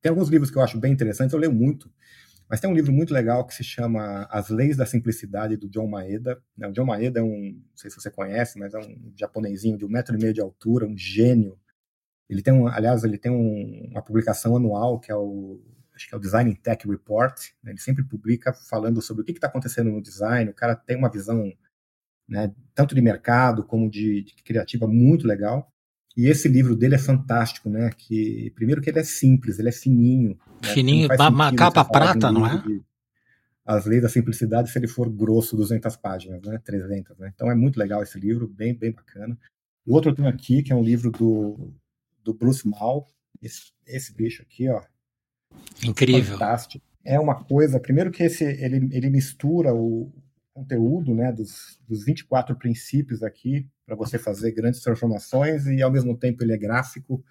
tem 0.00 0.10
alguns 0.10 0.28
livros 0.28 0.50
que 0.50 0.56
eu 0.56 0.62
acho 0.62 0.78
bem 0.78 0.92
interessantes, 0.92 1.34
eu 1.34 1.38
leio 1.38 1.52
muito, 1.52 1.90
mas 2.48 2.60
tem 2.60 2.70
um 2.70 2.74
livro 2.74 2.92
muito 2.92 3.12
legal 3.12 3.46
que 3.46 3.54
se 3.54 3.62
chama 3.62 4.26
As 4.30 4.48
Leis 4.48 4.76
da 4.76 4.86
Simplicidade, 4.86 5.56
do 5.56 5.68
John 5.68 5.86
Maeda. 5.86 6.40
Né? 6.56 6.66
O 6.68 6.72
John 6.72 6.86
Maeda 6.86 7.20
é 7.20 7.22
um, 7.22 7.52
não 7.52 7.76
sei 7.76 7.90
se 7.90 8.00
você 8.00 8.10
conhece, 8.10 8.58
mas 8.58 8.74
é 8.74 8.78
um 8.78 9.12
japonesinho 9.16 9.76
de 9.76 9.84
um 9.84 9.88
metro 9.88 10.16
e 10.16 10.20
meio 10.20 10.32
de 10.32 10.40
altura, 10.40 10.86
um 10.86 10.96
gênio 10.96 11.58
Ele 12.28 12.42
tem, 12.42 12.54
um, 12.54 12.66
aliás, 12.66 13.04
ele 13.04 13.18
tem 13.18 13.30
um, 13.32 13.90
uma 13.90 14.02
publicação 14.02 14.56
anual 14.56 14.98
que 14.98 15.12
é 15.12 15.16
o 15.16 15.60
acho 15.94 16.08
que 16.08 16.14
é 16.14 16.16
o 16.16 16.20
Design 16.20 16.54
Tech 16.54 16.88
Report. 16.88 17.36
Né? 17.62 17.72
Ele 17.72 17.80
sempre 17.80 18.04
publica 18.04 18.52
falando 18.52 19.02
sobre 19.02 19.22
o 19.22 19.24
que 19.24 19.32
está 19.32 19.48
acontecendo 19.48 19.90
no 19.90 20.00
design. 20.00 20.50
O 20.50 20.54
cara 20.54 20.76
tem 20.76 20.96
uma 20.96 21.10
visão 21.10 21.52
né, 22.28 22.54
tanto 22.74 22.94
de 22.94 23.00
mercado 23.00 23.64
como 23.64 23.90
de, 23.90 24.22
de, 24.22 24.42
criativa 24.42 24.86
muito 24.86 25.26
legal. 25.26 25.72
E 26.18 26.26
esse 26.26 26.48
livro 26.48 26.74
dele 26.74 26.96
é 26.96 26.98
fantástico, 26.98 27.70
né? 27.70 27.92
Que 27.96 28.50
primeiro 28.56 28.82
que 28.82 28.90
ele 28.90 28.98
é 28.98 29.04
simples, 29.04 29.60
ele 29.60 29.68
é 29.68 29.72
fininho. 29.72 30.36
Né? 30.60 30.74
Fininho, 30.74 31.08
uma 31.16 31.54
capa 31.54 31.84
prata, 31.84 32.32
não 32.32 32.44
é? 32.44 32.60
De, 32.60 32.82
as 33.64 33.86
leis 33.86 34.02
da 34.02 34.08
simplicidade 34.08 34.68
se 34.68 34.76
ele 34.76 34.88
for 34.88 35.08
grosso 35.08 35.56
200 35.56 35.94
páginas, 35.96 36.42
né? 36.42 36.58
300, 36.64 37.16
né? 37.18 37.30
Então 37.32 37.48
é 37.48 37.54
muito 37.54 37.78
legal 37.78 38.02
esse 38.02 38.18
livro, 38.18 38.48
bem 38.48 38.74
bem 38.74 38.90
bacana. 38.90 39.38
O 39.86 39.94
outro 39.94 40.10
eu 40.10 40.14
tenho 40.16 40.26
aqui 40.26 40.60
que 40.60 40.72
é 40.72 40.74
um 40.74 40.82
livro 40.82 41.12
do, 41.12 41.72
do 42.24 42.34
Bruce 42.34 42.66
Mal, 42.66 43.08
esse, 43.40 43.70
esse 43.86 44.12
bicho 44.12 44.42
aqui, 44.42 44.68
ó. 44.68 44.82
Incrível. 45.84 46.32
Fantástico. 46.32 46.84
É 47.04 47.20
uma 47.20 47.44
coisa, 47.44 47.78
primeiro 47.78 48.10
que 48.10 48.24
esse 48.24 48.42
ele, 48.42 48.88
ele 48.90 49.08
mistura 49.08 49.72
o 49.72 50.12
conteúdo, 50.52 51.14
né, 51.14 51.30
dos, 51.30 51.78
dos 51.86 52.04
24 52.04 52.56
princípios 52.56 53.22
aqui 53.22 53.70
para 53.88 53.96
você 53.96 54.18
fazer 54.18 54.52
grandes 54.52 54.82
transformações 54.82 55.64
e 55.66 55.80
ao 55.80 55.90
mesmo 55.90 56.14
tempo 56.14 56.44
ele 56.44 56.52
é 56.52 56.58
gráfico. 56.58 57.24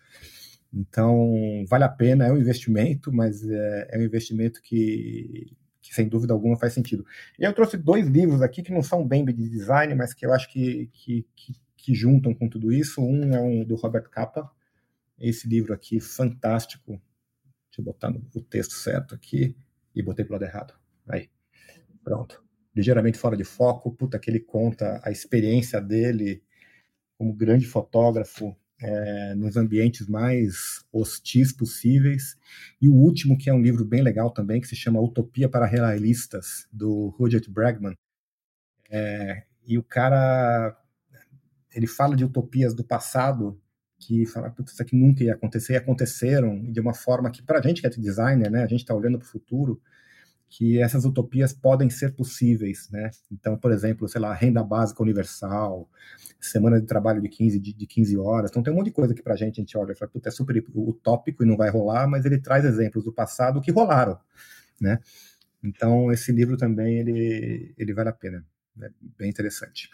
Então, 0.74 1.64
vale 1.70 1.84
a 1.84 1.89
pena, 1.89 2.26
é 2.26 2.32
um 2.32 2.38
investimento, 2.38 3.14
mas 3.14 3.47
é, 3.47 3.89
é 3.91 3.99
um 3.99 4.01
investimento 4.01 4.60
que, 4.64 5.55
que, 5.80 5.93
sem 5.93 6.10
dúvida 6.10 6.34
alguma 6.34 6.58
faz 6.58 6.74
sentido. 6.74 7.05
E 7.38 7.43
eu 7.43 7.53
trouxe 7.53 7.78
dois 7.78 8.08
livros 8.08 8.41
aqui 8.41 8.64
que 8.64 8.74
não 8.74 8.82
são 8.82 9.08
bem 9.08 9.24
de 9.24 9.34
design, 9.34 9.93
mas 9.93 10.16
que 10.16 10.26
eu 10.26 10.34
acho 10.34 10.51
que, 10.51 10.89
que, 10.91 11.28
que, 11.36 11.53
que 11.78 11.93
juntam 11.93 12.34
com 12.34 12.49
tudo 12.49 12.74
isso. 12.74 13.03
Um 13.03 13.36
é 13.36 13.39
um 13.39 13.64
do 13.64 13.76
Robert 13.76 14.10
Capa, 14.10 14.51
esse 15.20 15.47
livro 15.47 15.76
aqui, 15.76 15.99
fantástico. 15.99 16.99
Deixa 17.70 17.82
eu 17.82 17.84
botar 17.86 18.10
no, 18.10 18.28
o 18.36 18.41
texto 18.41 18.74
certo 18.74 19.14
aqui 19.14 19.55
e 19.93 20.01
botei 20.01 20.26
para 20.26 20.32
o 20.32 20.39
lado 20.39 20.49
errado. 20.49 20.74
Aí, 21.08 21.30
pronto 22.03 22.47
ligeiramente 22.78 23.18
fora 23.18 23.36
de 23.36 23.43
foco, 23.43 23.91
puta, 23.91 24.20
que 24.20 24.30
ele 24.30 24.39
conta 24.39 25.01
a 25.03 25.10
experiência 25.10 25.82
dele 25.82 26.43
como 27.18 27.34
grande 27.34 27.65
fotógrafo 27.65 28.55
é, 28.80 29.36
nos 29.36 29.57
ambientes 29.57 30.07
mais 30.07 30.86
hostis 30.91 31.51
possíveis. 31.51 32.38
E 32.82 32.88
o 32.88 32.93
último, 32.93 33.38
que 33.38 33.49
é 33.49 33.53
um 33.53 33.61
livro 33.61 33.84
bem 33.84 34.01
legal 34.01 34.32
também, 34.32 34.61
que 34.61 34.68
se 34.68 34.76
chama 34.76 35.01
Utopia 35.01 35.49
para 35.49 35.65
Realistas, 35.65 36.68
do 36.72 37.09
Rudolf 37.18 37.47
Bregman. 37.49 37.95
É, 38.89 39.43
e 39.65 39.78
o 39.78 39.84
cara, 39.84 40.78
ele 41.74 41.88
fala 41.88 42.15
de 42.15 42.24
utopias 42.24 42.74
do 42.74 42.84
passado 42.84 43.59
que 43.99 44.26
fala, 44.28 44.51
putz, 44.51 44.74
isso 44.74 44.82
aqui 44.82 44.95
nunca 44.95 45.24
ia 45.24 45.34
acontecer, 45.34 45.74
e 45.74 45.78
aconteceram 45.78 46.72
de 46.72 46.80
uma 46.80 46.93
forma 46.93 47.32
que, 47.32 47.41
para 47.41 47.59
a 47.59 47.61
gente 47.61 47.82
que 47.82 47.88
é 47.88 47.89
designer, 47.89 48.49
né, 48.49 48.63
a 48.63 48.68
gente 48.68 48.82
está 48.82 48.93
olhando 48.93 49.18
para 49.18 49.26
o 49.26 49.30
futuro, 49.30 49.82
que 50.50 50.80
essas 50.80 51.06
utopias 51.06 51.54
podem 51.54 51.89
ser 51.89 52.14
possíveis, 52.14 52.89
né? 52.89 53.12
Então, 53.32 53.58
por 53.58 53.72
exemplo, 53.72 54.08
sei 54.08 54.22
lá, 54.22 54.34
renda 54.34 54.64
básica 54.64 55.04
universal, 55.04 55.89
semana 56.39 56.80
de 56.80 56.88
trabalho 56.88 57.22
de 57.22 57.28
15, 57.28 57.60
de, 57.60 57.74
de 57.74 57.86
15 57.86 58.18
horas. 58.18 58.50
Então, 58.50 58.64
tem 58.64 58.72
um 58.72 58.78
monte 58.78 58.88
de 58.88 58.93
coisa 58.93 59.14
que 59.14 59.22
para 59.22 59.34
a 59.34 59.38
gente, 59.38 59.60
a 59.60 59.62
gente 59.62 59.78
olha 59.78 59.91
e 59.91 59.95
fala, 59.95 60.12
puta, 60.12 60.30
é 60.30 60.32
super 60.32 60.64
utópico 60.74 61.43
e 61.43 61.45
não 61.45 61.58
vai 61.58 61.70
rolar, 61.70 62.08
mas 62.08 62.26
ele 62.26 62.39
traz 62.39 62.64
exemplos 62.64 63.04
do 63.04 63.12
passado 63.12 63.62
que 63.62 63.72
rolaram, 63.72 64.18
né? 64.80 65.00
Então, 65.64 66.12
esse 66.12 66.32
livro 66.32 66.56
também, 66.56 67.00
ele, 67.00 67.74
ele 67.78 67.93
vale 67.93 68.10
a 68.10 68.14
pena. 68.14 68.45
É 68.82 68.89
bem 69.18 69.30
interessante. 69.30 69.89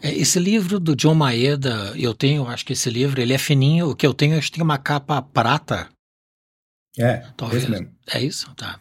É, 0.00 0.12
esse 0.14 0.38
livro 0.38 0.78
do 0.78 0.94
John 0.94 1.14
Maeda, 1.14 1.92
eu 1.96 2.14
tenho, 2.14 2.46
acho 2.46 2.64
que 2.64 2.74
esse 2.74 2.90
livro, 2.90 3.20
ele 3.20 3.32
é 3.32 3.38
fininho, 3.38 3.90
o 3.90 3.96
que 3.96 4.06
eu 4.06 4.14
tenho, 4.14 4.36
acho 4.36 4.48
que 4.48 4.56
tem 4.56 4.64
uma 4.64 4.78
capa 4.78 5.20
prata. 5.20 5.88
É, 6.98 7.26
Talvez. 7.36 7.64
É 8.12 8.22
isso? 8.22 8.54
Tá. 8.54 8.78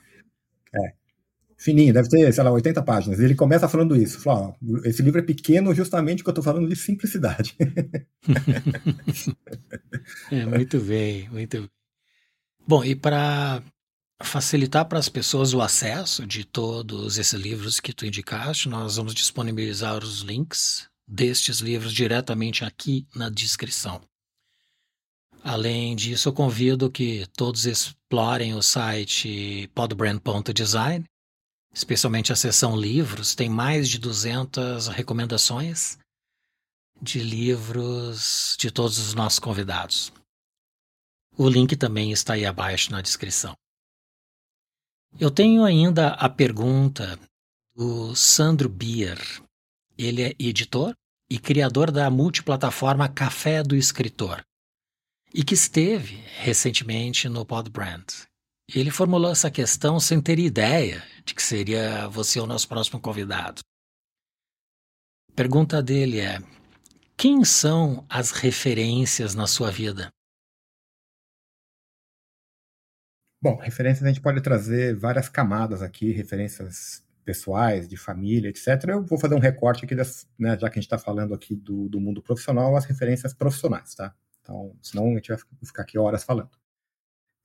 Fininho, 1.64 1.94
deve 1.94 2.10
ter, 2.10 2.34
sei 2.34 2.44
lá, 2.44 2.52
80 2.52 2.84
páginas. 2.84 3.22
Ele 3.22 3.36
começa 3.36 3.70
falando 3.70 3.96
isso. 3.96 4.20
Fala, 4.20 4.50
ó, 4.50 4.54
esse 4.84 5.02
livro 5.02 5.22
é 5.22 5.24
pequeno 5.24 5.74
justamente 5.74 6.18
porque 6.18 6.32
eu 6.32 6.42
estou 6.42 6.44
falando 6.44 6.68
de 6.68 6.76
simplicidade. 6.76 7.56
é, 10.30 10.46
muito 10.46 10.78
bem, 10.82 11.30
muito 11.30 11.62
bem. 11.62 11.70
Bom, 12.68 12.84
e 12.84 12.94
para 12.94 13.64
facilitar 14.22 14.84
para 14.90 15.00
as 15.00 15.08
pessoas 15.08 15.54
o 15.54 15.62
acesso 15.62 16.28
de 16.28 16.44
todos 16.44 17.18
esses 17.18 17.40
livros 17.40 17.80
que 17.80 17.94
tu 17.94 18.06
indicaste, 18.06 18.68
nós 18.68 18.98
vamos 18.98 19.14
disponibilizar 19.14 20.04
os 20.04 20.20
links 20.20 20.90
destes 21.08 21.60
livros 21.60 21.94
diretamente 21.94 22.66
aqui 22.66 23.08
na 23.16 23.30
descrição. 23.30 24.02
Além 25.42 25.96
disso, 25.96 26.28
eu 26.28 26.34
convido 26.34 26.92
que 26.92 27.26
todos 27.38 27.66
explorem 27.66 28.54
o 28.54 28.62
site 28.62 29.70
podbrand.design, 29.74 31.06
especialmente 31.74 32.32
a 32.32 32.36
seção 32.36 32.76
livros, 32.76 33.34
tem 33.34 33.50
mais 33.50 33.90
de 33.90 33.98
200 33.98 34.88
recomendações 34.88 35.98
de 37.02 37.20
livros 37.20 38.56
de 38.60 38.72
todos 38.72 38.98
os 39.00 39.14
nossos 39.14 39.40
convidados. 39.40 40.14
O 41.36 41.50
link 41.50 41.76
também 41.76 42.12
está 42.12 42.34
aí 42.34 42.46
abaixo 42.46 42.92
na 42.92 43.02
descrição. 43.02 43.56
Eu 45.20 45.32
tenho 45.32 45.64
ainda 45.64 46.10
a 46.10 46.30
pergunta 46.30 47.20
do 47.76 48.16
Sandro 48.16 48.70
Bier. 48.70 49.20
Ele 49.98 50.22
é 50.24 50.36
editor 50.40 50.94
e 51.30 51.40
criador 51.40 51.92
da 51.92 52.10
multiplataforma 52.10 53.10
Café 53.10 53.64
do 53.64 53.76
Escritor 53.76 54.44
e 55.34 55.44
que 55.44 55.56
esteve 55.56 56.16
recentemente 56.38 57.28
no 57.28 57.46
Podbrand. 57.46 58.06
Ele 58.76 58.90
formulou 58.90 59.32
essa 59.32 59.52
questão 59.52 60.00
sem 60.00 60.20
ter 60.20 60.40
ideia 60.40 61.04
de 61.24 61.36
que 61.36 61.44
seria 61.44 62.08
você 62.08 62.40
o 62.40 62.48
nosso 62.48 62.68
próximo 62.68 63.00
convidado. 63.00 63.62
A 65.32 65.36
pergunta 65.36 65.82
dele 65.82 66.20
é: 66.20 66.40
quem 67.16 67.46
são 67.46 68.04
as 68.10 68.32
referências 68.32 69.36
na 69.36 69.46
sua 69.46 69.70
vida? 69.70 70.10
Bom, 73.40 73.58
referências 73.58 74.04
a 74.06 74.08
gente 74.08 74.22
pode 74.22 74.42
trazer 74.42 74.96
várias 74.96 75.30
camadas 75.30 75.84
aqui, 75.84 76.12
referências 76.12 77.06
pessoais, 77.24 77.88
de 77.88 77.96
família, 77.96 78.50
etc. 78.50 78.86
Eu 78.88 79.06
vou 79.06 79.20
fazer 79.20 79.36
um 79.36 79.40
recorte 79.40 79.86
aqui, 79.86 79.94
das, 79.94 80.28
né, 80.40 80.58
já 80.58 80.70
que 80.70 80.80
a 80.80 80.82
gente 80.82 80.86
está 80.86 80.98
falando 80.98 81.34
aqui 81.34 81.56
do, 81.56 81.88
do 81.90 82.00
mundo 82.00 82.24
profissional, 82.24 82.76
as 82.76 82.86
referências 82.86 83.34
profissionais, 83.34 83.94
tá? 83.94 84.16
Então, 84.42 84.76
senão 84.82 85.12
a 85.12 85.16
gente 85.16 85.28
vai 85.28 85.38
ficar 85.64 85.84
aqui 85.84 85.98
horas 85.98 86.24
falando. 86.24 86.63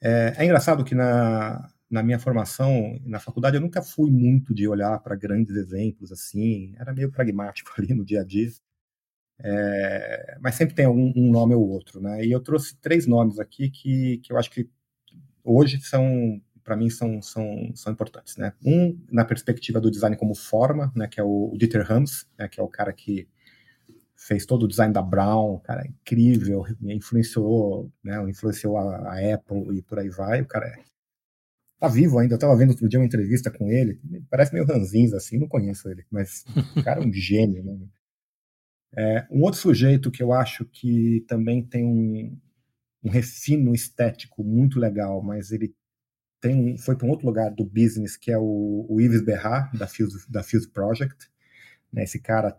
É, 0.00 0.34
é 0.38 0.44
engraçado 0.44 0.84
que 0.84 0.94
na, 0.94 1.68
na 1.90 2.02
minha 2.02 2.18
formação, 2.18 2.98
na 3.04 3.18
faculdade, 3.20 3.56
eu 3.56 3.60
nunca 3.60 3.82
fui 3.82 4.10
muito 4.10 4.54
de 4.54 4.68
olhar 4.68 4.98
para 5.00 5.16
grandes 5.16 5.56
exemplos 5.56 6.12
assim, 6.12 6.74
era 6.78 6.92
meio 6.92 7.10
pragmático 7.10 7.72
ali 7.78 7.94
no 7.94 8.04
dia 8.04 8.20
a 8.20 8.24
dia. 8.24 8.48
É, 9.40 10.36
mas 10.40 10.56
sempre 10.56 10.74
tem 10.74 10.84
algum 10.86 11.12
um 11.16 11.30
nome 11.30 11.54
ou 11.54 11.68
outro, 11.68 12.00
né? 12.00 12.24
E 12.24 12.32
eu 12.32 12.40
trouxe 12.40 12.76
três 12.76 13.06
nomes 13.06 13.38
aqui 13.38 13.70
que, 13.70 14.18
que 14.18 14.32
eu 14.32 14.38
acho 14.38 14.50
que 14.50 14.68
hoje 15.44 15.80
são, 15.80 16.40
para 16.64 16.76
mim, 16.76 16.90
são, 16.90 17.22
são, 17.22 17.72
são 17.74 17.92
importantes, 17.92 18.36
né? 18.36 18.52
Um, 18.64 19.00
na 19.10 19.24
perspectiva 19.24 19.80
do 19.80 19.90
design 19.90 20.16
como 20.16 20.34
forma, 20.34 20.92
né? 20.96 21.08
Que 21.08 21.20
é 21.20 21.24
o 21.24 21.54
Dieter 21.56 21.86
Rams, 21.86 22.26
né, 22.38 22.48
que 22.48 22.60
é 22.60 22.62
o 22.62 22.68
cara 22.68 22.92
que 22.92 23.28
fez 24.18 24.44
todo 24.44 24.64
o 24.64 24.68
design 24.68 24.92
da 24.92 25.00
Brown, 25.00 25.60
cara, 25.60 25.86
incrível, 25.86 26.66
influenciou, 26.82 27.90
né, 28.02 28.20
influenciou 28.28 28.76
a, 28.76 29.12
a, 29.12 29.34
Apple 29.34 29.78
e 29.78 29.82
por 29.82 30.00
aí 30.00 30.08
vai, 30.08 30.42
o 30.42 30.46
cara 30.46 30.66
é, 30.66 30.82
tá 31.78 31.86
vivo 31.86 32.18
ainda, 32.18 32.34
eu 32.34 32.38
tava 32.38 32.56
vendo 32.56 32.70
outro 32.70 32.88
dia 32.88 32.98
uma 32.98 33.06
entrevista 33.06 33.48
com 33.48 33.70
ele, 33.70 34.00
parece 34.28 34.52
meio 34.52 34.66
ranzinza 34.66 35.16
assim, 35.16 35.38
não 35.38 35.46
conheço 35.46 35.88
ele, 35.88 36.04
mas 36.10 36.44
o 36.76 36.82
cara 36.82 37.00
é 37.00 37.06
um 37.06 37.12
gênio, 37.14 37.62
né? 37.62 37.78
É, 38.96 39.26
um 39.30 39.42
outro 39.42 39.60
sujeito 39.60 40.10
que 40.10 40.22
eu 40.22 40.32
acho 40.32 40.64
que 40.64 41.24
também 41.28 41.62
tem 41.62 41.84
um, 41.84 42.36
um 43.04 43.10
refino 43.10 43.74
estético 43.74 44.42
muito 44.42 44.80
legal, 44.80 45.22
mas 45.22 45.52
ele 45.52 45.74
tem, 46.40 46.76
foi 46.78 46.96
para 46.96 47.06
um 47.06 47.10
outro 47.10 47.26
lugar 47.26 47.50
do 47.50 47.64
business, 47.64 48.16
que 48.16 48.32
é 48.32 48.38
o, 48.38 48.86
o 48.88 49.00
Yves 49.00 49.20
Berrat, 49.20 49.76
da 49.76 49.86
Fuse, 49.86 50.24
da 50.28 50.42
Fuse 50.42 50.68
Project. 50.68 51.28
Né, 51.92 52.04
esse 52.04 52.18
cara 52.18 52.58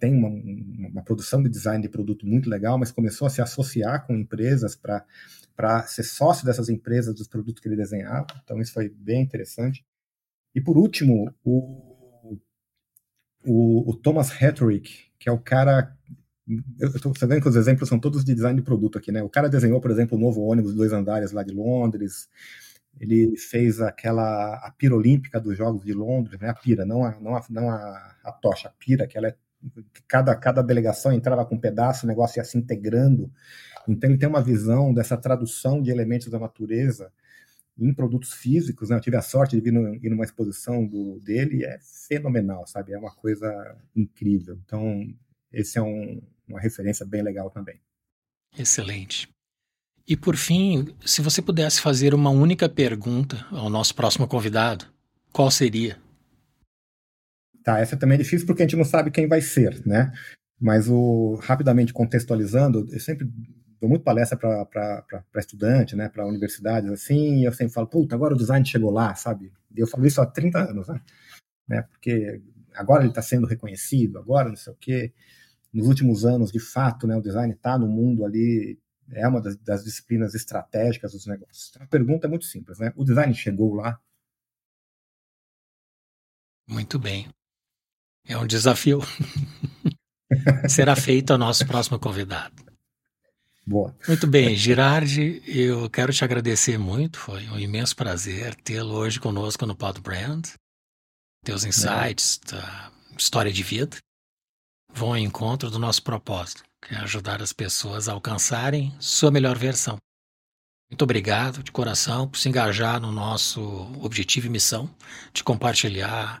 tem 0.00 0.14
uma, 0.14 0.28
uma, 0.28 1.02
produção 1.02 1.42
de 1.42 1.48
design 1.48 1.82
de 1.82 1.88
produto 1.88 2.26
muito 2.26 2.48
legal, 2.48 2.78
mas 2.78 2.90
começou 2.90 3.26
a 3.26 3.30
se 3.30 3.42
associar 3.42 4.06
com 4.06 4.16
empresas 4.16 4.74
para 4.74 5.86
ser 5.86 6.02
sócio 6.02 6.44
dessas 6.46 6.70
empresas 6.70 7.14
dos 7.14 7.28
produtos 7.28 7.60
que 7.60 7.68
ele 7.68 7.76
desenhava. 7.76 8.26
Então, 8.42 8.60
isso 8.60 8.72
foi 8.72 8.88
bem 8.88 9.22
interessante. 9.22 9.84
E, 10.54 10.60
por 10.60 10.78
último, 10.78 11.32
o, 11.44 12.38
o, 13.44 13.90
o 13.90 13.94
Thomas 13.94 14.30
Hetrick, 14.40 15.10
que 15.18 15.28
é 15.28 15.32
o 15.32 15.38
cara. 15.38 15.94
Eu 16.80 16.88
estou 16.88 17.12
vendo 17.12 17.42
que 17.42 17.48
os 17.48 17.54
exemplos 17.54 17.88
são 17.88 18.00
todos 18.00 18.24
de 18.24 18.34
design 18.34 18.58
de 18.58 18.64
produto 18.64 18.98
aqui, 18.98 19.12
né? 19.12 19.22
O 19.22 19.28
cara 19.28 19.48
desenhou, 19.48 19.80
por 19.80 19.90
exemplo, 19.90 20.16
o 20.18 20.20
novo 20.20 20.40
ônibus 20.40 20.72
de 20.72 20.78
dois 20.78 20.92
andares 20.92 21.30
lá 21.30 21.44
de 21.44 21.52
Londres. 21.52 22.28
Ele 22.98 23.36
fez 23.36 23.80
aquela 23.80 24.54
a 24.56 24.72
pira 24.72 24.96
olímpica 24.96 25.40
dos 25.40 25.56
Jogos 25.56 25.84
de 25.84 25.92
Londres, 25.92 26.40
né? 26.40 26.48
A 26.48 26.54
pira, 26.54 26.84
não 26.84 27.04
a, 27.04 27.20
não 27.20 27.36
a, 27.36 27.44
não 27.48 27.70
a, 27.70 28.16
a 28.24 28.32
tocha, 28.32 28.68
a 28.68 28.72
pira, 28.72 29.06
que 29.06 29.16
ela 29.16 29.28
é 29.28 29.36
cada, 30.08 30.34
cada 30.34 30.62
delegação 30.62 31.12
entrava 31.12 31.44
com 31.44 31.54
um 31.54 31.60
pedaço, 31.60 32.06
o 32.06 32.08
negócio 32.08 32.38
ia 32.38 32.44
se 32.44 32.58
integrando. 32.58 33.30
Então 33.88 34.08
ele 34.08 34.18
tem 34.18 34.28
uma 34.28 34.42
visão 34.42 34.92
dessa 34.92 35.16
tradução 35.16 35.82
de 35.82 35.90
elementos 35.90 36.28
da 36.28 36.38
natureza 36.38 37.12
em 37.78 37.94
produtos 37.94 38.34
físicos, 38.34 38.90
né? 38.90 38.96
Eu 38.96 39.00
tive 39.00 39.16
a 39.16 39.22
sorte 39.22 39.56
de 39.56 39.62
vir 39.62 39.72
no, 39.72 39.94
ir 39.94 40.10
numa 40.10 40.24
exposição 40.24 40.86
do, 40.86 41.18
dele 41.20 41.64
é 41.64 41.78
fenomenal, 41.80 42.66
sabe? 42.66 42.92
É 42.92 42.98
uma 42.98 43.14
coisa 43.14 43.48
incrível. 43.96 44.58
Então, 44.64 45.02
esse 45.50 45.78
é 45.78 45.82
um, 45.82 46.20
uma 46.46 46.60
referência 46.60 47.06
bem 47.06 47.22
legal 47.22 47.50
também. 47.50 47.80
Excelente. 48.56 49.28
E 50.06 50.16
por 50.16 50.36
fim, 50.36 50.94
se 51.06 51.22
você 51.22 51.40
pudesse 51.40 51.80
fazer 51.80 52.12
uma 52.12 52.30
única 52.30 52.68
pergunta 52.68 53.46
ao 53.50 53.70
nosso 53.70 53.94
próximo 53.94 54.26
convidado, 54.26 54.86
qual 55.32 55.50
seria? 55.50 55.96
Tá, 57.62 57.78
essa 57.78 57.96
também 57.96 58.16
é 58.16 58.22
difícil 58.22 58.46
porque 58.46 58.62
a 58.62 58.66
gente 58.66 58.76
não 58.76 58.84
sabe 58.84 59.10
quem 59.10 59.28
vai 59.28 59.40
ser, 59.40 59.84
né? 59.86 60.12
Mas 60.60 60.88
o 60.88 61.34
rapidamente 61.42 61.92
contextualizando, 61.92 62.86
eu 62.90 63.00
sempre 63.00 63.26
dou 63.80 63.88
muito 63.88 64.04
palestra 64.04 64.36
para 64.36 65.24
estudante, 65.36 65.96
né, 65.96 66.08
para 66.08 66.26
universidades 66.26 66.90
assim, 66.90 67.40
e 67.40 67.44
eu 67.44 67.52
sempre 67.52 67.72
falo, 67.72 67.86
puta, 67.86 68.14
agora 68.14 68.34
o 68.34 68.36
design 68.36 68.64
chegou 68.66 68.90
lá, 68.90 69.14
sabe? 69.14 69.52
Eu 69.74 69.86
falo 69.86 70.06
isso 70.06 70.20
há 70.20 70.26
30 70.26 70.70
anos, 70.70 70.88
né? 70.88 71.00
né? 71.66 71.82
Porque 71.82 72.42
agora 72.74 73.02
ele 73.02 73.10
está 73.10 73.22
sendo 73.22 73.46
reconhecido, 73.46 74.18
agora 74.18 74.50
não 74.50 74.56
sei 74.56 74.72
o 74.72 74.76
quê. 74.76 75.12
Nos 75.72 75.86
últimos 75.86 76.24
anos, 76.26 76.52
de 76.52 76.60
fato, 76.60 77.06
né, 77.06 77.16
o 77.16 77.22
design 77.22 77.54
está 77.54 77.78
no 77.78 77.88
mundo 77.88 78.24
ali, 78.24 78.78
é 79.12 79.26
uma 79.26 79.40
das, 79.40 79.56
das, 79.56 79.84
disciplinas 79.84 80.34
estratégicas 80.34 81.12
dos 81.12 81.26
negócios. 81.26 81.70
Então, 81.70 81.82
a 81.82 81.86
pergunta 81.86 82.26
é 82.26 82.30
muito 82.30 82.44
simples, 82.44 82.78
né? 82.78 82.92
O 82.96 83.04
design 83.04 83.32
chegou 83.34 83.74
lá? 83.74 83.98
Muito 86.68 86.98
bem. 86.98 87.28
É 88.30 88.38
um 88.38 88.46
desafio. 88.46 89.00
Será 90.70 90.94
feito 90.94 91.32
ao 91.32 91.38
nosso 91.38 91.66
próximo 91.66 91.98
convidado. 91.98 92.54
Boa. 93.66 93.92
Muito 94.06 94.24
bem, 94.28 94.54
Girardi, 94.54 95.42
eu 95.44 95.90
quero 95.90 96.12
te 96.12 96.22
agradecer 96.22 96.78
muito, 96.78 97.18
foi 97.18 97.48
um 97.48 97.58
imenso 97.58 97.96
prazer 97.96 98.54
tê-lo 98.54 98.94
hoje 98.94 99.18
conosco 99.18 99.66
no 99.66 99.74
Pod 99.74 100.00
Brand. 100.00 100.46
Teus 101.44 101.64
insights, 101.64 102.38
é. 102.52 103.16
história 103.18 103.52
de 103.52 103.64
vida 103.64 103.96
vão 104.94 105.08
ao 105.08 105.18
encontro 105.18 105.68
do 105.68 105.80
nosso 105.80 106.02
propósito, 106.04 106.62
que 106.80 106.94
é 106.94 106.98
ajudar 106.98 107.42
as 107.42 107.52
pessoas 107.52 108.08
a 108.08 108.12
alcançarem 108.12 108.94
sua 109.00 109.32
melhor 109.32 109.58
versão. 109.58 109.98
Muito 110.88 111.02
obrigado 111.02 111.64
de 111.64 111.72
coração 111.72 112.28
por 112.28 112.38
se 112.38 112.48
engajar 112.48 113.00
no 113.00 113.10
nosso 113.10 113.60
objetivo 114.00 114.46
e 114.46 114.50
missão 114.50 114.88
de 115.32 115.42
compartilhar 115.42 116.38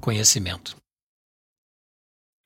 conhecimento. 0.00 0.79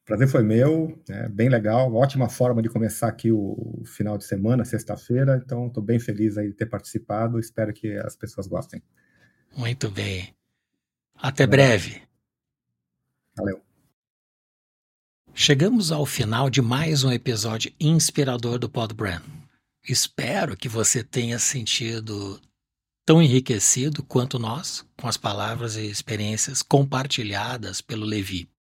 Prazer 0.04 0.28
foi 0.28 0.42
meu, 0.42 1.02
é 1.08 1.28
bem 1.30 1.48
legal, 1.48 1.90
ótima 1.94 2.28
forma 2.28 2.60
de 2.60 2.68
começar 2.68 3.08
aqui 3.08 3.32
o 3.32 3.82
final 3.86 4.18
de 4.18 4.24
semana, 4.24 4.62
sexta-feira. 4.62 5.40
Então, 5.42 5.68
estou 5.68 5.82
bem 5.82 5.98
feliz 5.98 6.36
aí 6.36 6.48
de 6.48 6.54
ter 6.54 6.66
participado. 6.66 7.40
Espero 7.40 7.72
que 7.72 7.96
as 7.96 8.14
pessoas 8.14 8.46
gostem. 8.46 8.82
Muito 9.56 9.90
bem. 9.90 10.36
Até 11.14 11.46
breve. 11.46 12.02
Valeu. 13.34 13.62
Chegamos 15.32 15.90
ao 15.90 16.04
final 16.04 16.50
de 16.50 16.60
mais 16.60 17.02
um 17.02 17.10
episódio 17.10 17.72
inspirador 17.80 18.58
do 18.58 18.68
Podbrand. 18.68 19.22
Espero 19.88 20.54
que 20.54 20.68
você 20.68 21.02
tenha 21.02 21.38
sentido 21.38 22.40
tão 23.06 23.22
enriquecido 23.22 24.02
quanto 24.02 24.38
nós 24.38 24.84
com 24.98 25.08
as 25.08 25.16
palavras 25.16 25.76
e 25.76 25.86
experiências 25.86 26.62
compartilhadas 26.62 27.80
pelo 27.80 28.04
Levi. 28.04 28.53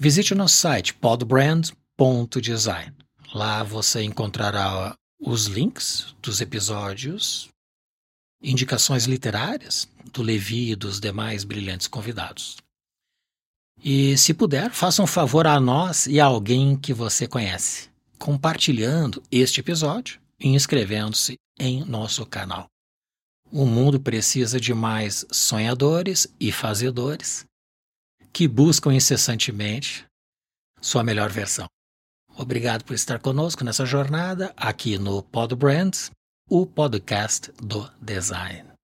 Visite 0.00 0.32
o 0.32 0.36
nosso 0.36 0.54
site 0.54 0.94
podbrand.design. 0.94 2.94
Lá 3.34 3.64
você 3.64 4.04
encontrará 4.04 4.94
os 5.20 5.46
links 5.46 6.14
dos 6.22 6.40
episódios, 6.40 7.48
indicações 8.40 9.06
literárias 9.06 9.88
do 10.12 10.22
Levi 10.22 10.70
e 10.70 10.76
dos 10.76 11.00
demais 11.00 11.42
brilhantes 11.42 11.88
convidados. 11.88 12.58
E, 13.82 14.16
se 14.16 14.32
puder, 14.32 14.70
faça 14.70 15.02
um 15.02 15.06
favor 15.06 15.48
a 15.48 15.58
nós 15.58 16.06
e 16.06 16.20
a 16.20 16.26
alguém 16.26 16.76
que 16.76 16.94
você 16.94 17.26
conhece, 17.26 17.88
compartilhando 18.20 19.20
este 19.32 19.58
episódio 19.58 20.20
e 20.38 20.46
inscrevendo-se 20.46 21.34
em 21.58 21.84
nosso 21.84 22.24
canal. 22.24 22.68
O 23.50 23.66
mundo 23.66 23.98
precisa 23.98 24.60
de 24.60 24.72
mais 24.72 25.26
sonhadores 25.32 26.28
e 26.38 26.52
fazedores 26.52 27.48
que 28.38 28.46
buscam 28.46 28.94
incessantemente 28.94 30.06
sua 30.80 31.02
melhor 31.02 31.28
versão. 31.28 31.66
Obrigado 32.36 32.84
por 32.84 32.94
estar 32.94 33.18
conosco 33.18 33.64
nessa 33.64 33.84
jornada 33.84 34.54
aqui 34.56 34.96
no 34.96 35.24
Pod 35.24 35.56
Brands, 35.56 36.12
o 36.48 36.64
podcast 36.64 37.50
do 37.60 37.90
design. 38.00 38.77